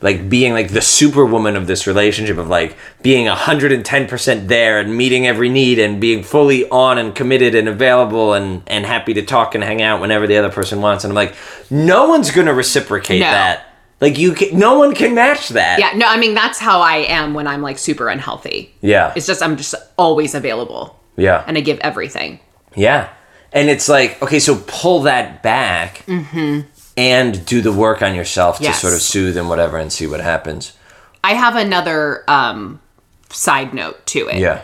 [0.02, 5.28] like being like the superwoman of this relationship of like being 110% there and meeting
[5.28, 9.56] every need and being fully on and committed and available and and happy to talk
[9.56, 11.36] and hang out whenever the other person wants and i'm like
[11.70, 13.30] no one's gonna reciprocate No.
[13.30, 13.66] that
[14.00, 16.98] like you can no one can match that Yeah, no, I mean that's how I
[17.00, 18.74] am when I'm like super unhealthy.
[18.82, 22.40] yeah It's just I'm just always available yeah and I give everything.
[22.76, 23.10] Yeah.
[23.52, 26.06] And it's like, okay, so pull that back
[26.98, 28.64] and do the work on yourself Mm-hmm.
[28.66, 28.76] Yes.
[28.82, 30.74] to sort of soothe and whatever and see what happens.
[31.24, 32.80] I have another um
[33.30, 34.38] side note to it.
[34.38, 34.62] Yeah.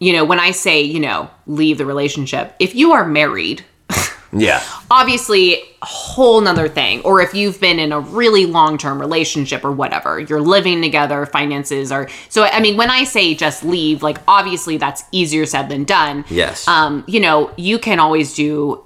[0.00, 3.64] You know, when I say, you know, leave the relationship, if you are married,
[4.32, 4.62] Yeah.
[4.90, 7.00] obviously whole nother thing.
[7.02, 11.92] Or if you've been in a really long-term relationship or whatever you're living together finances
[11.92, 15.84] are so i mean when i say just leave like obviously that's easier said than
[15.84, 16.24] done.
[16.30, 16.66] Yes.
[16.66, 18.84] um you know you can always do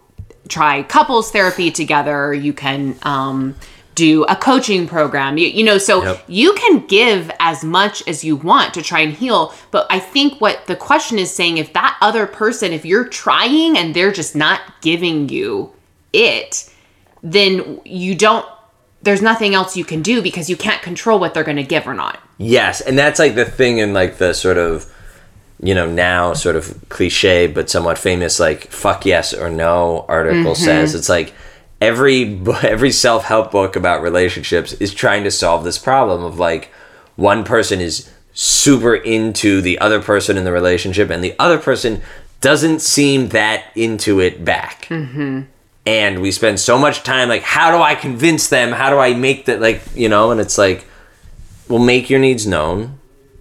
[0.49, 2.35] try couples therapy together.
[2.35, 3.55] You can um
[3.95, 5.37] do a coaching program.
[5.39, 6.25] You, you know so Yep.
[6.27, 9.55] you can give as much as you want to try and heal.
[9.71, 13.79] But i think what the question is saying if that other person if you're trying
[13.79, 15.73] and they're just not giving you
[16.13, 16.69] it
[17.23, 18.47] then you don't
[19.03, 21.87] there's nothing else you can do because you can't control what they're going to give
[21.87, 22.81] or not Yes.
[22.81, 24.93] And that's like the thing in like the sort of,
[25.63, 30.53] you know, now sort of cliche but somewhat famous like fuck yes or no article
[30.53, 30.65] Mm-hmm.
[30.65, 30.95] says.
[30.97, 31.35] It's like
[31.81, 36.73] every every self-help book about relationships is trying to solve this problem of like
[37.15, 42.03] one person is super into the other person in the relationship and the other person
[42.41, 44.87] doesn't seem that into it back.
[44.87, 45.43] Mm-hmm.
[45.85, 48.71] And we spend so much time like, how do I convince them?
[48.73, 50.31] How do I make that like, you know?
[50.31, 50.87] And it's like,
[51.69, 52.99] well, make your needs known,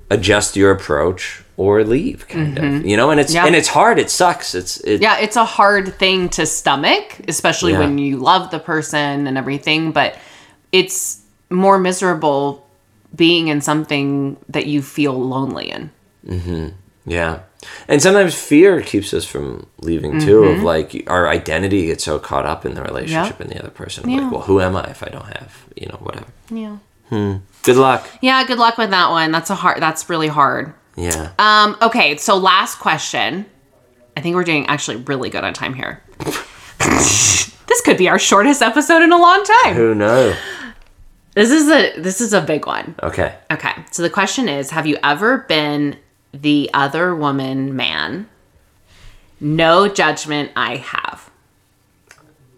[0.09, 3.11] adjust your approach, or leave, kind of, you know.
[3.11, 3.35] And it's Mm-hmm.
[3.43, 3.45] Yeah.
[3.47, 3.99] and it's hard.
[3.99, 4.55] It sucks.
[4.55, 7.79] It's it, yeah it's a hard thing to stomach especially Yeah.
[7.79, 10.17] when you love the person and everything but
[10.71, 12.65] it's more miserable
[13.15, 15.91] being in something that you feel lonely in
[17.05, 17.39] Yeah.
[17.87, 20.59] And sometimes fear keeps us from leaving too, Mm-hmm.
[20.59, 24.09] of like our identity gets so caught up in the relationship and the other person.
[24.09, 24.21] Yeah.
[24.21, 26.27] Like, well, who am I if I don't have, you know, whatever.
[26.49, 26.77] yeah
[27.09, 27.35] hmm.
[27.63, 28.07] Good luck.
[28.21, 31.31] yeah good luck with that one that's a hard that's really hard Yeah.
[31.37, 33.45] um okay so last question
[34.17, 36.01] i think we're doing actually really good on time here
[36.79, 40.35] this could be our shortest episode in a long time who knows?
[41.35, 43.35] this is a this is a big one Okay.
[43.51, 43.73] Okay.
[43.91, 45.97] So the question is Have you ever been
[46.33, 48.29] the other woman man?
[49.39, 51.29] No judgment, I have.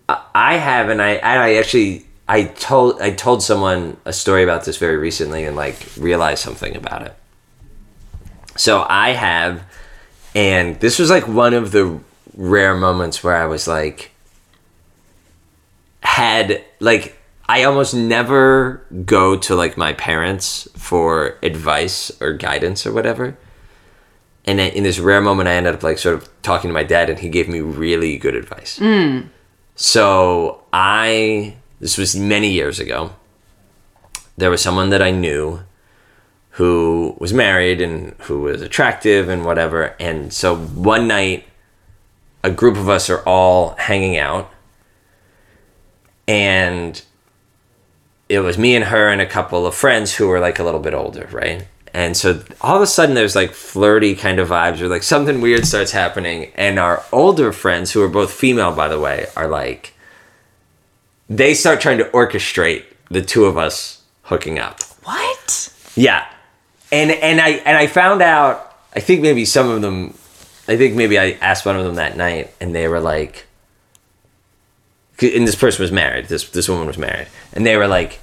[0.10, 4.78] I have, and I, I actually, I told, I told someone a story about this
[4.78, 7.16] very recently, and like realized something about it.
[8.56, 9.64] So I have,
[10.36, 12.00] and this was like one of the
[12.36, 14.12] rare moments where I was like,
[16.02, 17.18] had like
[17.48, 23.38] I almost never go to like my parents for advice or guidance or whatever.
[24.46, 26.84] And then in this rare moment, I ended up like sort of talking to my
[26.84, 28.78] dad, and he gave me really good advice.
[28.78, 29.22] Hmm.
[29.76, 33.16] So I, this was many years ago.
[34.38, 35.62] There was someone that I knew
[36.52, 39.96] who was married and who was attractive and whatever.
[40.00, 41.48] And so one night,
[42.44, 44.52] a group of us are all hanging out,
[46.28, 47.02] and
[48.30, 50.80] it was me and her and a couple of friends who were like a little
[50.80, 51.68] bit older, right?
[51.94, 55.42] And so all of a sudden there's like flirty kind of vibes or like something
[55.42, 56.52] weird starts happening.
[56.56, 59.94] And our older friends, who are both female, by the way, are like,
[61.30, 64.82] they start trying to orchestrate the two of us hooking up.
[65.04, 65.74] What?
[65.96, 66.26] Yeah.
[66.92, 70.16] And and I and I found out I think maybe some of them
[70.68, 73.46] I think maybe I asked one of them that night and they were like
[75.22, 76.26] and this person was married.
[76.26, 77.28] This this woman was married.
[77.54, 78.20] And they were like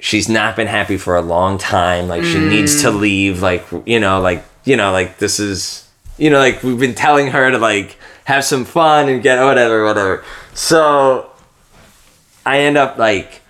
[0.00, 2.08] she's not been happy for a long time.
[2.08, 3.00] Like she needs to mm.
[3.00, 6.94] leave like you know like you know like this is you know like we've been
[6.94, 10.24] telling her to like have some fun and get whatever whatever.
[10.54, 11.30] So
[12.44, 13.42] I end up like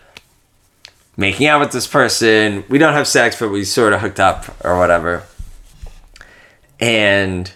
[1.16, 2.64] making out with this person.
[2.68, 5.24] We don't have sex, but we sort of hooked up or whatever.
[6.80, 7.52] And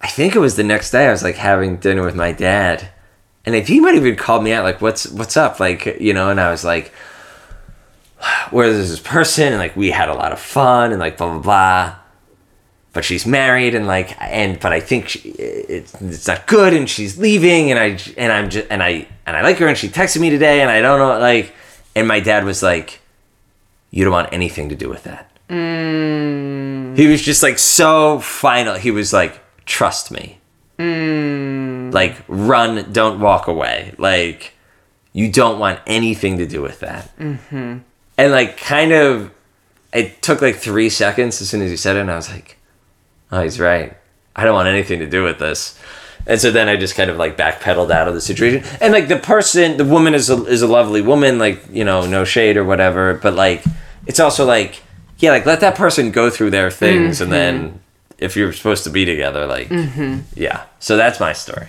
[0.00, 2.90] I think it was the next day I was like having dinner with my dad.
[3.44, 5.58] And I think he might have even called me out, like, what's what's up?
[5.58, 6.92] Like, you know, and I was like,
[8.50, 9.48] where is this person?
[9.48, 11.94] And like we had a lot of fun and like blah blah blah.
[12.92, 16.88] But she's married and like and but I think she, it's it's not good and
[16.88, 19.88] she's leaving and I and I'm just and I and I like her and she
[19.88, 21.54] texted me today and I don't know like
[21.94, 23.00] And my dad was like,
[23.90, 26.96] "You don't want anything to do with that." Mm.
[26.96, 28.74] He was just like so final.
[28.74, 30.38] He was like, "Trust me."
[30.78, 31.92] Mm.
[31.92, 33.94] Like, run, don't walk away.
[33.98, 34.54] Like,
[35.12, 37.16] you don't want anything to do with that.
[37.18, 37.78] Mm-hmm.
[38.18, 39.30] And like, kind of,
[39.94, 42.58] it took like three seconds as soon as he said it, and I was like,
[43.32, 43.96] "Oh, he's right.
[44.36, 45.78] I don't want anything to do with this."
[46.28, 48.62] And so then I just kind of like backpedaled out of the situation.
[48.82, 52.06] And like the person, the woman is a, is a lovely woman, like, you know,
[52.06, 53.14] no shade or whatever.
[53.14, 53.64] But like,
[54.06, 54.82] it's also like,
[55.18, 57.22] yeah, like let that person go through their things.
[57.22, 57.76] And then mm-hmm.
[58.18, 60.20] if you're supposed to be together, like, mm-hmm.
[60.34, 60.64] yeah.
[60.80, 61.68] So that's my story.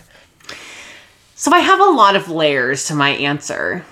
[1.36, 3.86] So I have a lot of layers to my answer.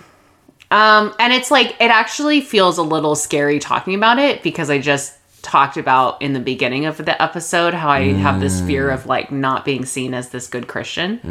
[0.69, 4.79] Um, and it's like, it actually feels a little scary talking about it because I
[4.79, 9.05] just talked about in the beginning of the episode how I have this fear of
[9.05, 11.21] like not being seen as this good Christian.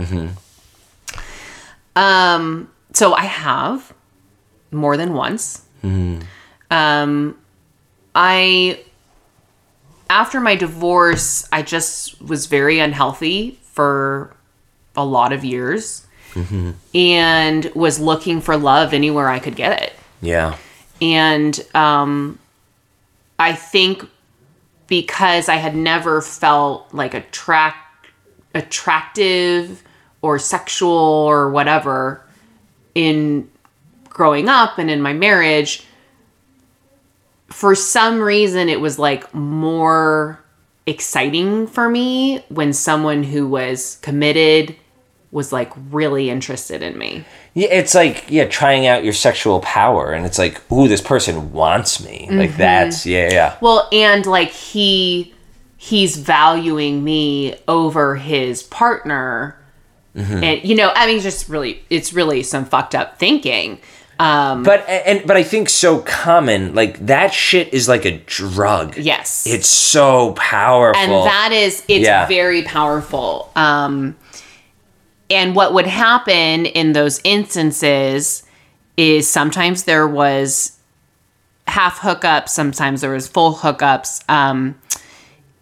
[1.95, 3.93] Um, so I have
[4.71, 5.65] more than once.
[6.71, 7.37] Um,
[8.15, 8.81] I,
[10.09, 14.35] after my divorce, I just was very unhealthy for
[14.97, 16.06] a lot of years
[16.95, 19.93] and was looking for love anywhere I could get it.
[20.21, 20.57] Yeah.
[21.01, 22.39] And um,
[23.39, 24.05] I think
[24.87, 27.79] because I had never felt like attract
[28.55, 29.83] attractive
[30.23, 32.25] or sexual or whatever
[32.95, 33.51] in
[34.09, 35.85] growing up and in my marriage,
[37.49, 40.43] for some reason it was like more
[40.87, 44.75] exciting for me when someone who was committed
[45.33, 47.25] was like really interested in me.
[47.55, 51.53] Yeah, it's like yeah, trying out your sexual power, and it's like, ooh, this person
[51.53, 52.29] wants me.
[52.31, 55.35] Like that's yeah, yeah, Well, and like he
[55.77, 59.59] he's valuing me over his partner.
[60.15, 63.79] And you know, I mean just really it's really some fucked up thinking.
[64.19, 66.75] Um But and but I think so common.
[66.75, 68.97] Like that shit is like a drug.
[68.97, 69.47] yes.
[69.47, 71.03] It's so powerful.
[71.03, 72.27] and that is it's Yeah.
[72.27, 74.17] very powerful um
[75.31, 78.43] and what would happen in those instances
[78.97, 80.79] is sometimes there was
[81.67, 84.75] half hookups sometimes there was full hookups um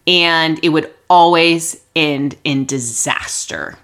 [0.06, 3.78] and it would always end in disaster.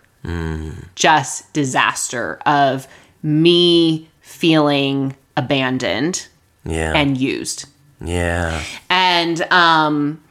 [0.94, 2.86] Just disaster of
[3.23, 6.27] me feeling abandoned
[6.65, 7.66] yeah, and used.
[8.02, 10.23] Yeah, and um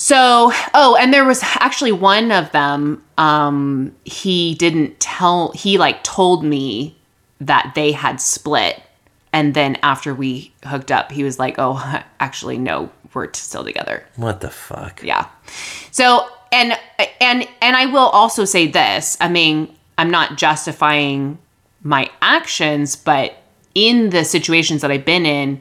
[0.00, 6.04] so oh and there was actually one of them um he didn't tell he like
[6.04, 6.96] told me
[7.40, 8.80] that they had split.
[9.32, 11.82] And then after we hooked up he was like oh
[12.20, 14.06] actually no we're still together.
[14.14, 15.02] What the fuck?
[15.02, 15.26] yeah.
[15.90, 16.78] So and
[17.20, 19.16] and and i will also say this.
[19.20, 21.38] I mean i'm not justifying
[21.82, 23.34] my actions but
[23.74, 25.60] in the situations that i've been in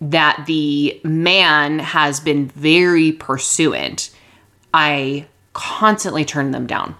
[0.00, 4.10] that the man has been very pursuant
[4.72, 6.94] i constantly turn them down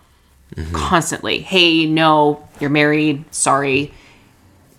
[0.72, 3.92] constantly hey no you're married sorry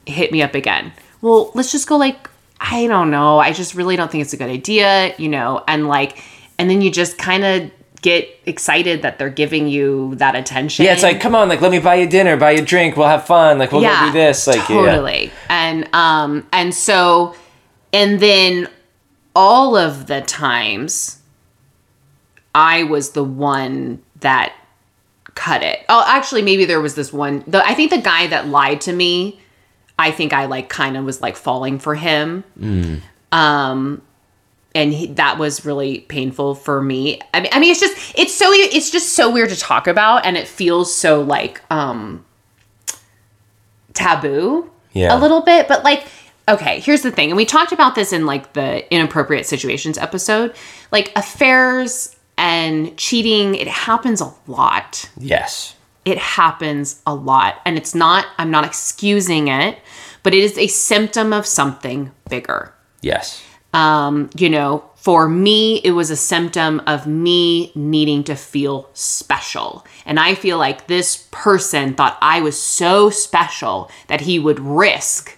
[0.06, 0.92] hit me up again.
[1.22, 2.30] Well, let's just go like,
[2.60, 3.40] I don't know.
[3.40, 6.24] I just really don't think it's a good idea, you know, and like,
[6.60, 7.72] and then you just kind of
[8.02, 10.86] get excited that they're giving you that attention.
[10.86, 12.98] Yeah, it's like, come on, like, let me buy you dinner, buy you a drink,
[12.98, 14.66] we'll have fun, like, we'll go do this, like, yeah.
[14.68, 15.32] totally.
[15.50, 17.36] And um, and so,
[17.94, 18.68] and then
[19.36, 21.20] all of the times,
[22.54, 24.54] I was the one that
[25.36, 25.86] cut it.
[25.88, 27.44] Oh, actually, maybe there was this one.
[27.48, 29.40] The I think the guy that lied to me,
[29.98, 32.44] I think I like kind of was like falling for him.
[33.32, 34.02] Um,
[34.76, 37.20] and he, that was really painful for me.
[37.34, 40.26] I mean, I mean, it's just it's so it's just so weird to talk about,
[40.26, 42.26] and it feels so like um
[43.94, 45.16] taboo Yeah.
[45.16, 45.68] a little bit.
[45.68, 46.06] But like,
[46.48, 50.54] okay, here's the thing, and we talked about this in like the inappropriate situations episode.
[50.92, 55.76] Like affairs and cheating, it happens a lot Yes.
[56.06, 59.78] it happens a lot and it's not i'm not excusing it
[60.24, 63.44] but it is a symptom of something bigger Yes.
[63.74, 69.86] um you know for me it was a symptom of me needing to feel special
[70.06, 75.38] and i feel like this person thought i was so special that he would risk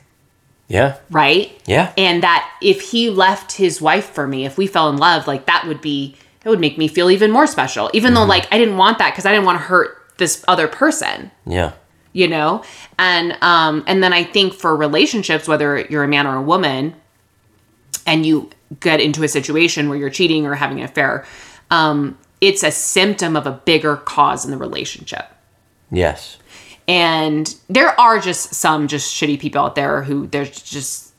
[0.74, 0.96] Yeah.
[1.12, 1.94] right Yeah.
[1.98, 5.46] and that if he left his wife for me if we fell in love like
[5.46, 8.58] that would be it would make me feel even more special even though like i
[8.58, 11.72] didn't want that because i didn't want to hurt this other person Yeah.
[12.12, 12.64] you know
[12.98, 16.96] and um and then i think for relationships whether you're a man or a woman
[18.08, 21.24] and you get into a situation where you're cheating or having an affair
[21.72, 25.26] um it's a symptom of a bigger cause in the relationship
[25.92, 26.38] Yes.
[26.88, 31.14] And there are just some just shitty people out there who they're just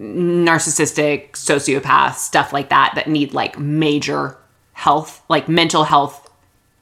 [0.00, 4.36] narcissistic, sociopaths, stuff like that, that need like major
[4.72, 6.30] health, like mental health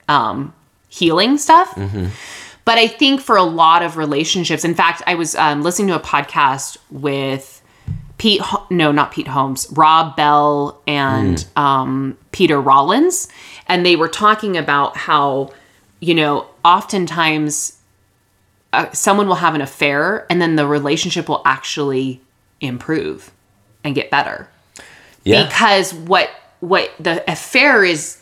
[0.08, 0.54] um,
[0.88, 1.74] healing stuff.
[2.64, 5.96] But I think for a lot of relationships, in fact, I was um, listening to
[5.96, 7.60] a podcast with
[8.18, 13.28] Pete, no, not Pete Holmes, Rob Bell and um, Peter Rollins.
[13.66, 15.52] And they were talking about how,
[16.00, 17.76] you know, oftentimes
[18.72, 22.20] uh, someone will have an affair and then the relationship will actually
[22.60, 23.30] improve
[23.82, 24.48] and get better
[25.24, 25.44] Yeah.
[25.46, 26.30] because what
[26.60, 28.18] what the affair is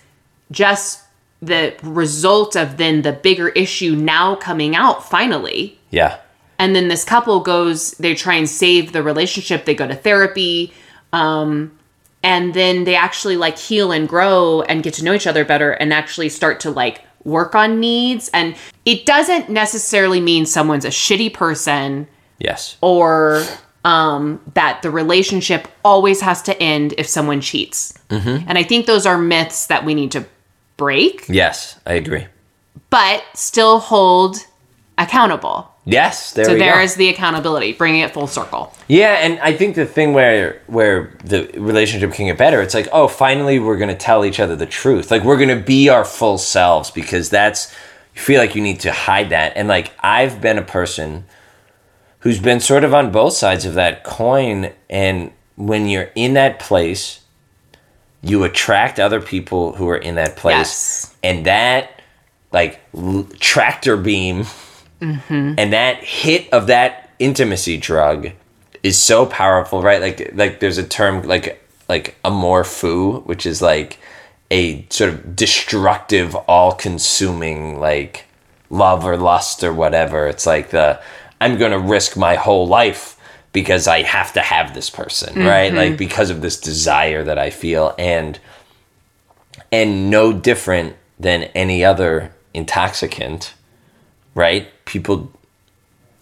[0.51, 1.03] just
[1.43, 6.19] the result of then the bigger issue now coming out finally yeah.
[6.59, 10.73] and then this couple goes they try and save the relationship they go to therapy
[11.13, 11.73] um
[12.23, 15.73] and then they actually like heal and grow and get to know each other better
[15.73, 18.55] and actually start to like work on needs and
[18.85, 22.07] it doesn't necessarily mean someone's a shitty person
[22.39, 22.77] Yes.
[22.81, 23.45] or
[23.85, 27.95] um, that the relationship always has to end if someone cheats.
[28.11, 30.25] And I think those are myths that we need to
[30.77, 32.27] break, Yes, I agree.
[32.91, 34.37] but still hold
[34.97, 35.69] accountable.
[35.91, 36.67] Yes, there So we go.
[36.67, 38.75] there is the accountability, bringing it full circle.
[38.89, 42.89] Yeah, and I think the thing where where the relationship can get better, it's like,
[42.93, 45.11] oh, finally we're gonna tell each other the truth.
[45.11, 47.75] Like we're gonna be our full selves because that's
[48.15, 49.53] you feel like you need to hide that.
[49.57, 51.25] And like I've been a person
[52.21, 56.59] who's been sort of on both sides of that coin, and when you're in that
[56.59, 57.21] place,
[58.21, 61.15] you attract other people who are in that place, Yes.
[61.23, 62.03] and that
[62.53, 64.45] like l- tractor beam
[65.01, 65.55] Mm-hmm.
[65.59, 68.31] and that hit of that intimacy drug
[68.83, 70.01] is so powerful right?
[70.01, 73.99] Like like there's a term like like amor fou which is like
[74.51, 78.25] a sort of destructive all-consuming like
[78.71, 80.27] love or lust or whatever.
[80.27, 81.01] It's like the
[81.41, 83.17] i'm gonna risk my whole life
[83.53, 85.73] because i have to have this person right?
[85.73, 85.97] Like mm-hmm.
[85.97, 87.95] because of this desire that i feel.
[87.99, 88.39] And
[89.71, 93.55] and no different than any other intoxicant
[94.39, 94.69] right?
[94.85, 95.33] People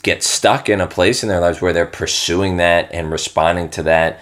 [0.03, 3.83] get stuck in a place in their lives where they're pursuing that and responding to
[3.83, 4.19] that,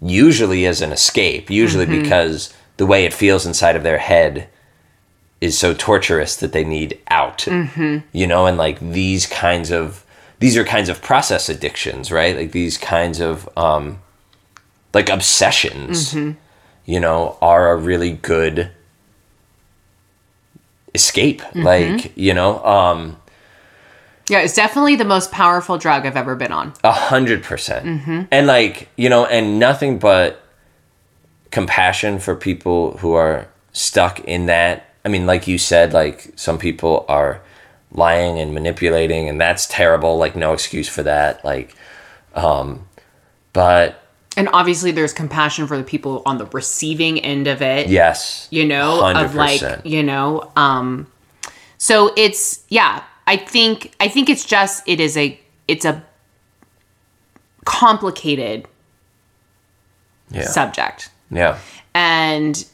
[0.00, 2.02] usually as an escape, usually mm-hmm.
[2.02, 4.48] because the way it feels inside of their head
[5.40, 7.38] is so torturous that they need out.
[7.38, 8.06] Mm-hmm.
[8.12, 10.04] You know, and like these kinds of
[10.38, 12.36] these are kinds of process addictions, right?
[12.36, 13.98] Like these kinds of um
[14.94, 16.38] like obsessions, mm-hmm.
[16.84, 18.70] you know, are a really good
[20.96, 21.40] escape.
[21.54, 23.16] Like, you know, um
[24.28, 26.72] Yeah, it's definitely the most powerful drug I've ever been on.
[26.82, 28.28] A hundred percent.
[28.32, 30.42] And like, you know, and nothing but
[31.52, 34.90] compassion for people who are stuck in that.
[35.04, 37.40] I mean, like you said, like some people are
[37.92, 41.44] lying and manipulating and that's terrible, like no excuse for that.
[41.44, 41.76] Like
[42.34, 42.86] um
[43.52, 44.02] but
[44.38, 47.88] And obviously, there's compassion for the people on the receiving end of it.
[47.88, 48.46] yes.
[48.50, 51.06] you know of like you know um
[51.78, 55.38] so it's yeah i think i think it's just it is a
[55.68, 56.02] it's a
[57.64, 58.66] complicated
[60.30, 60.42] Yeah.
[60.42, 61.58] subject yeah.
[61.94, 62.64] and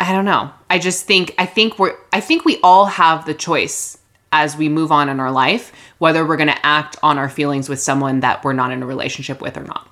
[0.00, 3.34] i don't know i just think i think we're i think we all have the
[3.34, 3.98] choice
[4.32, 7.68] as we move on in our life whether we're going to act on our feelings
[7.68, 9.88] with someone that we're not in a relationship with or not.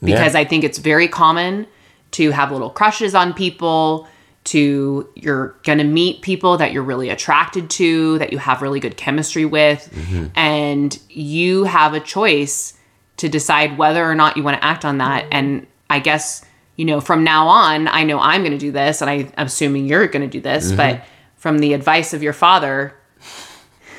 [0.00, 0.40] Because Yeah.
[0.40, 1.66] I think it's very common
[2.12, 4.08] to have little crushes on people
[4.44, 8.78] to you're going to meet people that you're really attracted to that you have really
[8.78, 10.26] good chemistry with mm-hmm.
[10.36, 12.74] and you have a choice
[13.16, 15.26] to decide whether or not you want to act on that.
[15.32, 16.44] And I guess
[16.76, 19.46] you know from now on I know I'm going to do this and I, I'm
[19.46, 20.76] assuming you're going to do this mm-hmm.
[20.76, 21.04] but
[21.36, 22.94] from the advice of your father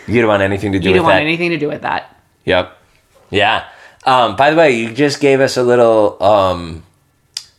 [0.07, 0.87] You don't want anything to do with that.
[0.89, 1.21] you with don't want that.
[1.21, 2.15] anything to do with that
[2.45, 2.77] Yep.
[3.29, 3.67] Yeah.
[4.05, 6.83] Um, by the way, you just gave us a little um,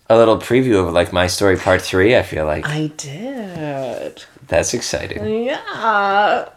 [0.09, 2.17] a little preview of like my story part three.
[2.17, 5.45] I feel like I did that's exciting.
[5.45, 6.49] yeah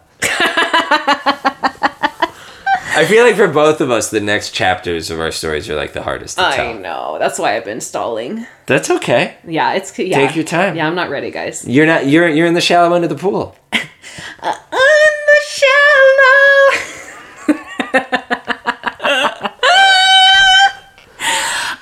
[2.93, 5.93] I feel like for both of us, the next chapters of our stories are like
[5.93, 6.73] the hardest to I tell.
[6.77, 7.17] know.
[7.19, 8.45] That's why I've been stalling.
[8.65, 9.37] That's okay.
[9.47, 10.17] Yeah, it's yeah.
[10.27, 10.75] Take your time.
[10.75, 11.65] Yeah, I'm not ready, guys.
[11.67, 12.07] You're not.
[12.07, 13.55] You're you're in the shallow end of the pool.
[13.71, 13.79] The
[14.41, 14.55] shallow.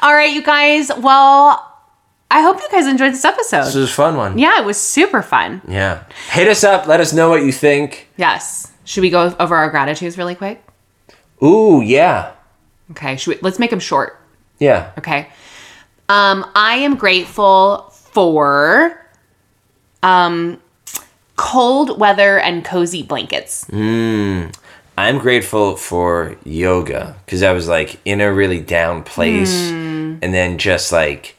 [0.01, 0.89] All right, you guys.
[0.97, 1.65] Well,
[2.31, 3.65] I hope you guys enjoyed this episode.
[3.65, 4.37] This was a fun one.
[4.37, 5.61] yeah, it was super fun.
[5.67, 6.03] Yeah.
[6.31, 6.87] Hit us up.
[6.87, 8.07] Let us know what you think.
[8.15, 8.71] Yes.
[8.85, 10.63] Should we go over our gratitudes really quick?
[11.43, 12.31] Ooh, yeah,
[12.91, 13.17] Okay.
[13.17, 14.19] Should we, let's make them short.
[14.59, 14.91] yeah.
[14.97, 15.29] Okay.
[16.09, 18.99] Um, I am grateful for
[20.01, 20.59] um
[21.35, 23.67] cold weather and cozy blankets.
[25.07, 30.17] I'm grateful for yoga because I was like in a really down place, Hmm.
[30.21, 31.35] and then just like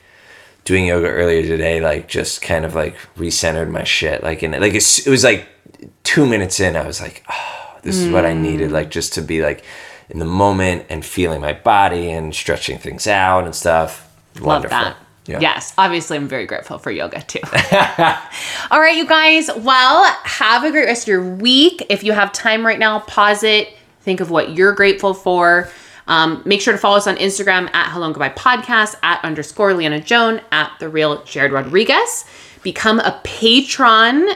[0.65, 4.23] doing yoga earlier today, like just kind of like recentered my shit.
[4.23, 5.47] Like and like it's, it was like
[6.05, 8.43] two minutes in, I was like, oh, this is what I Hmm.
[8.43, 9.65] needed, like just to be like
[10.09, 14.07] in the moment and feeling my body and stretching things out and stuff.
[14.37, 14.79] Love Wonderful.
[14.79, 14.97] that.
[15.27, 15.41] Yeah.
[15.41, 17.41] Yes, obviously, I'm very grateful for yoga too.
[18.71, 19.49] All right, you guys.
[19.55, 21.87] Well, have a great rest of your week.
[21.89, 23.69] If you have time right now, pause it.
[24.01, 25.69] Think of what you're grateful for.
[26.09, 29.75] Um, make sure to follow us on Instagram at Hello and Goodbye Podcast, at underscore
[29.75, 32.25] Leanna Joan, at The Real Jared Rodriguez.
[32.63, 34.31] Become a patron.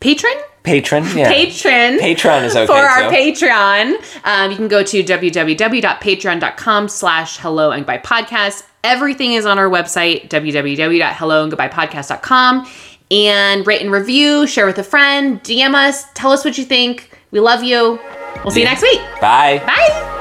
[0.00, 0.34] Patron?
[0.62, 1.30] Patron, yeah.
[1.30, 1.98] Patron.
[1.98, 3.10] Patron is okay, For our.
[3.10, 3.94] Patreon.
[4.24, 8.64] Um, you can go to www.patreon.com slash hello and goodbye podcast.
[8.84, 12.70] Everything is on our website, www.helloandgoodbyepodcast.com.
[13.10, 17.10] And rate and review, share with a friend, DM us, tell us what you think.
[17.32, 17.98] We love you.
[18.44, 19.00] We'll see you next week.
[19.20, 19.60] Bye.
[19.66, 20.18] Bye.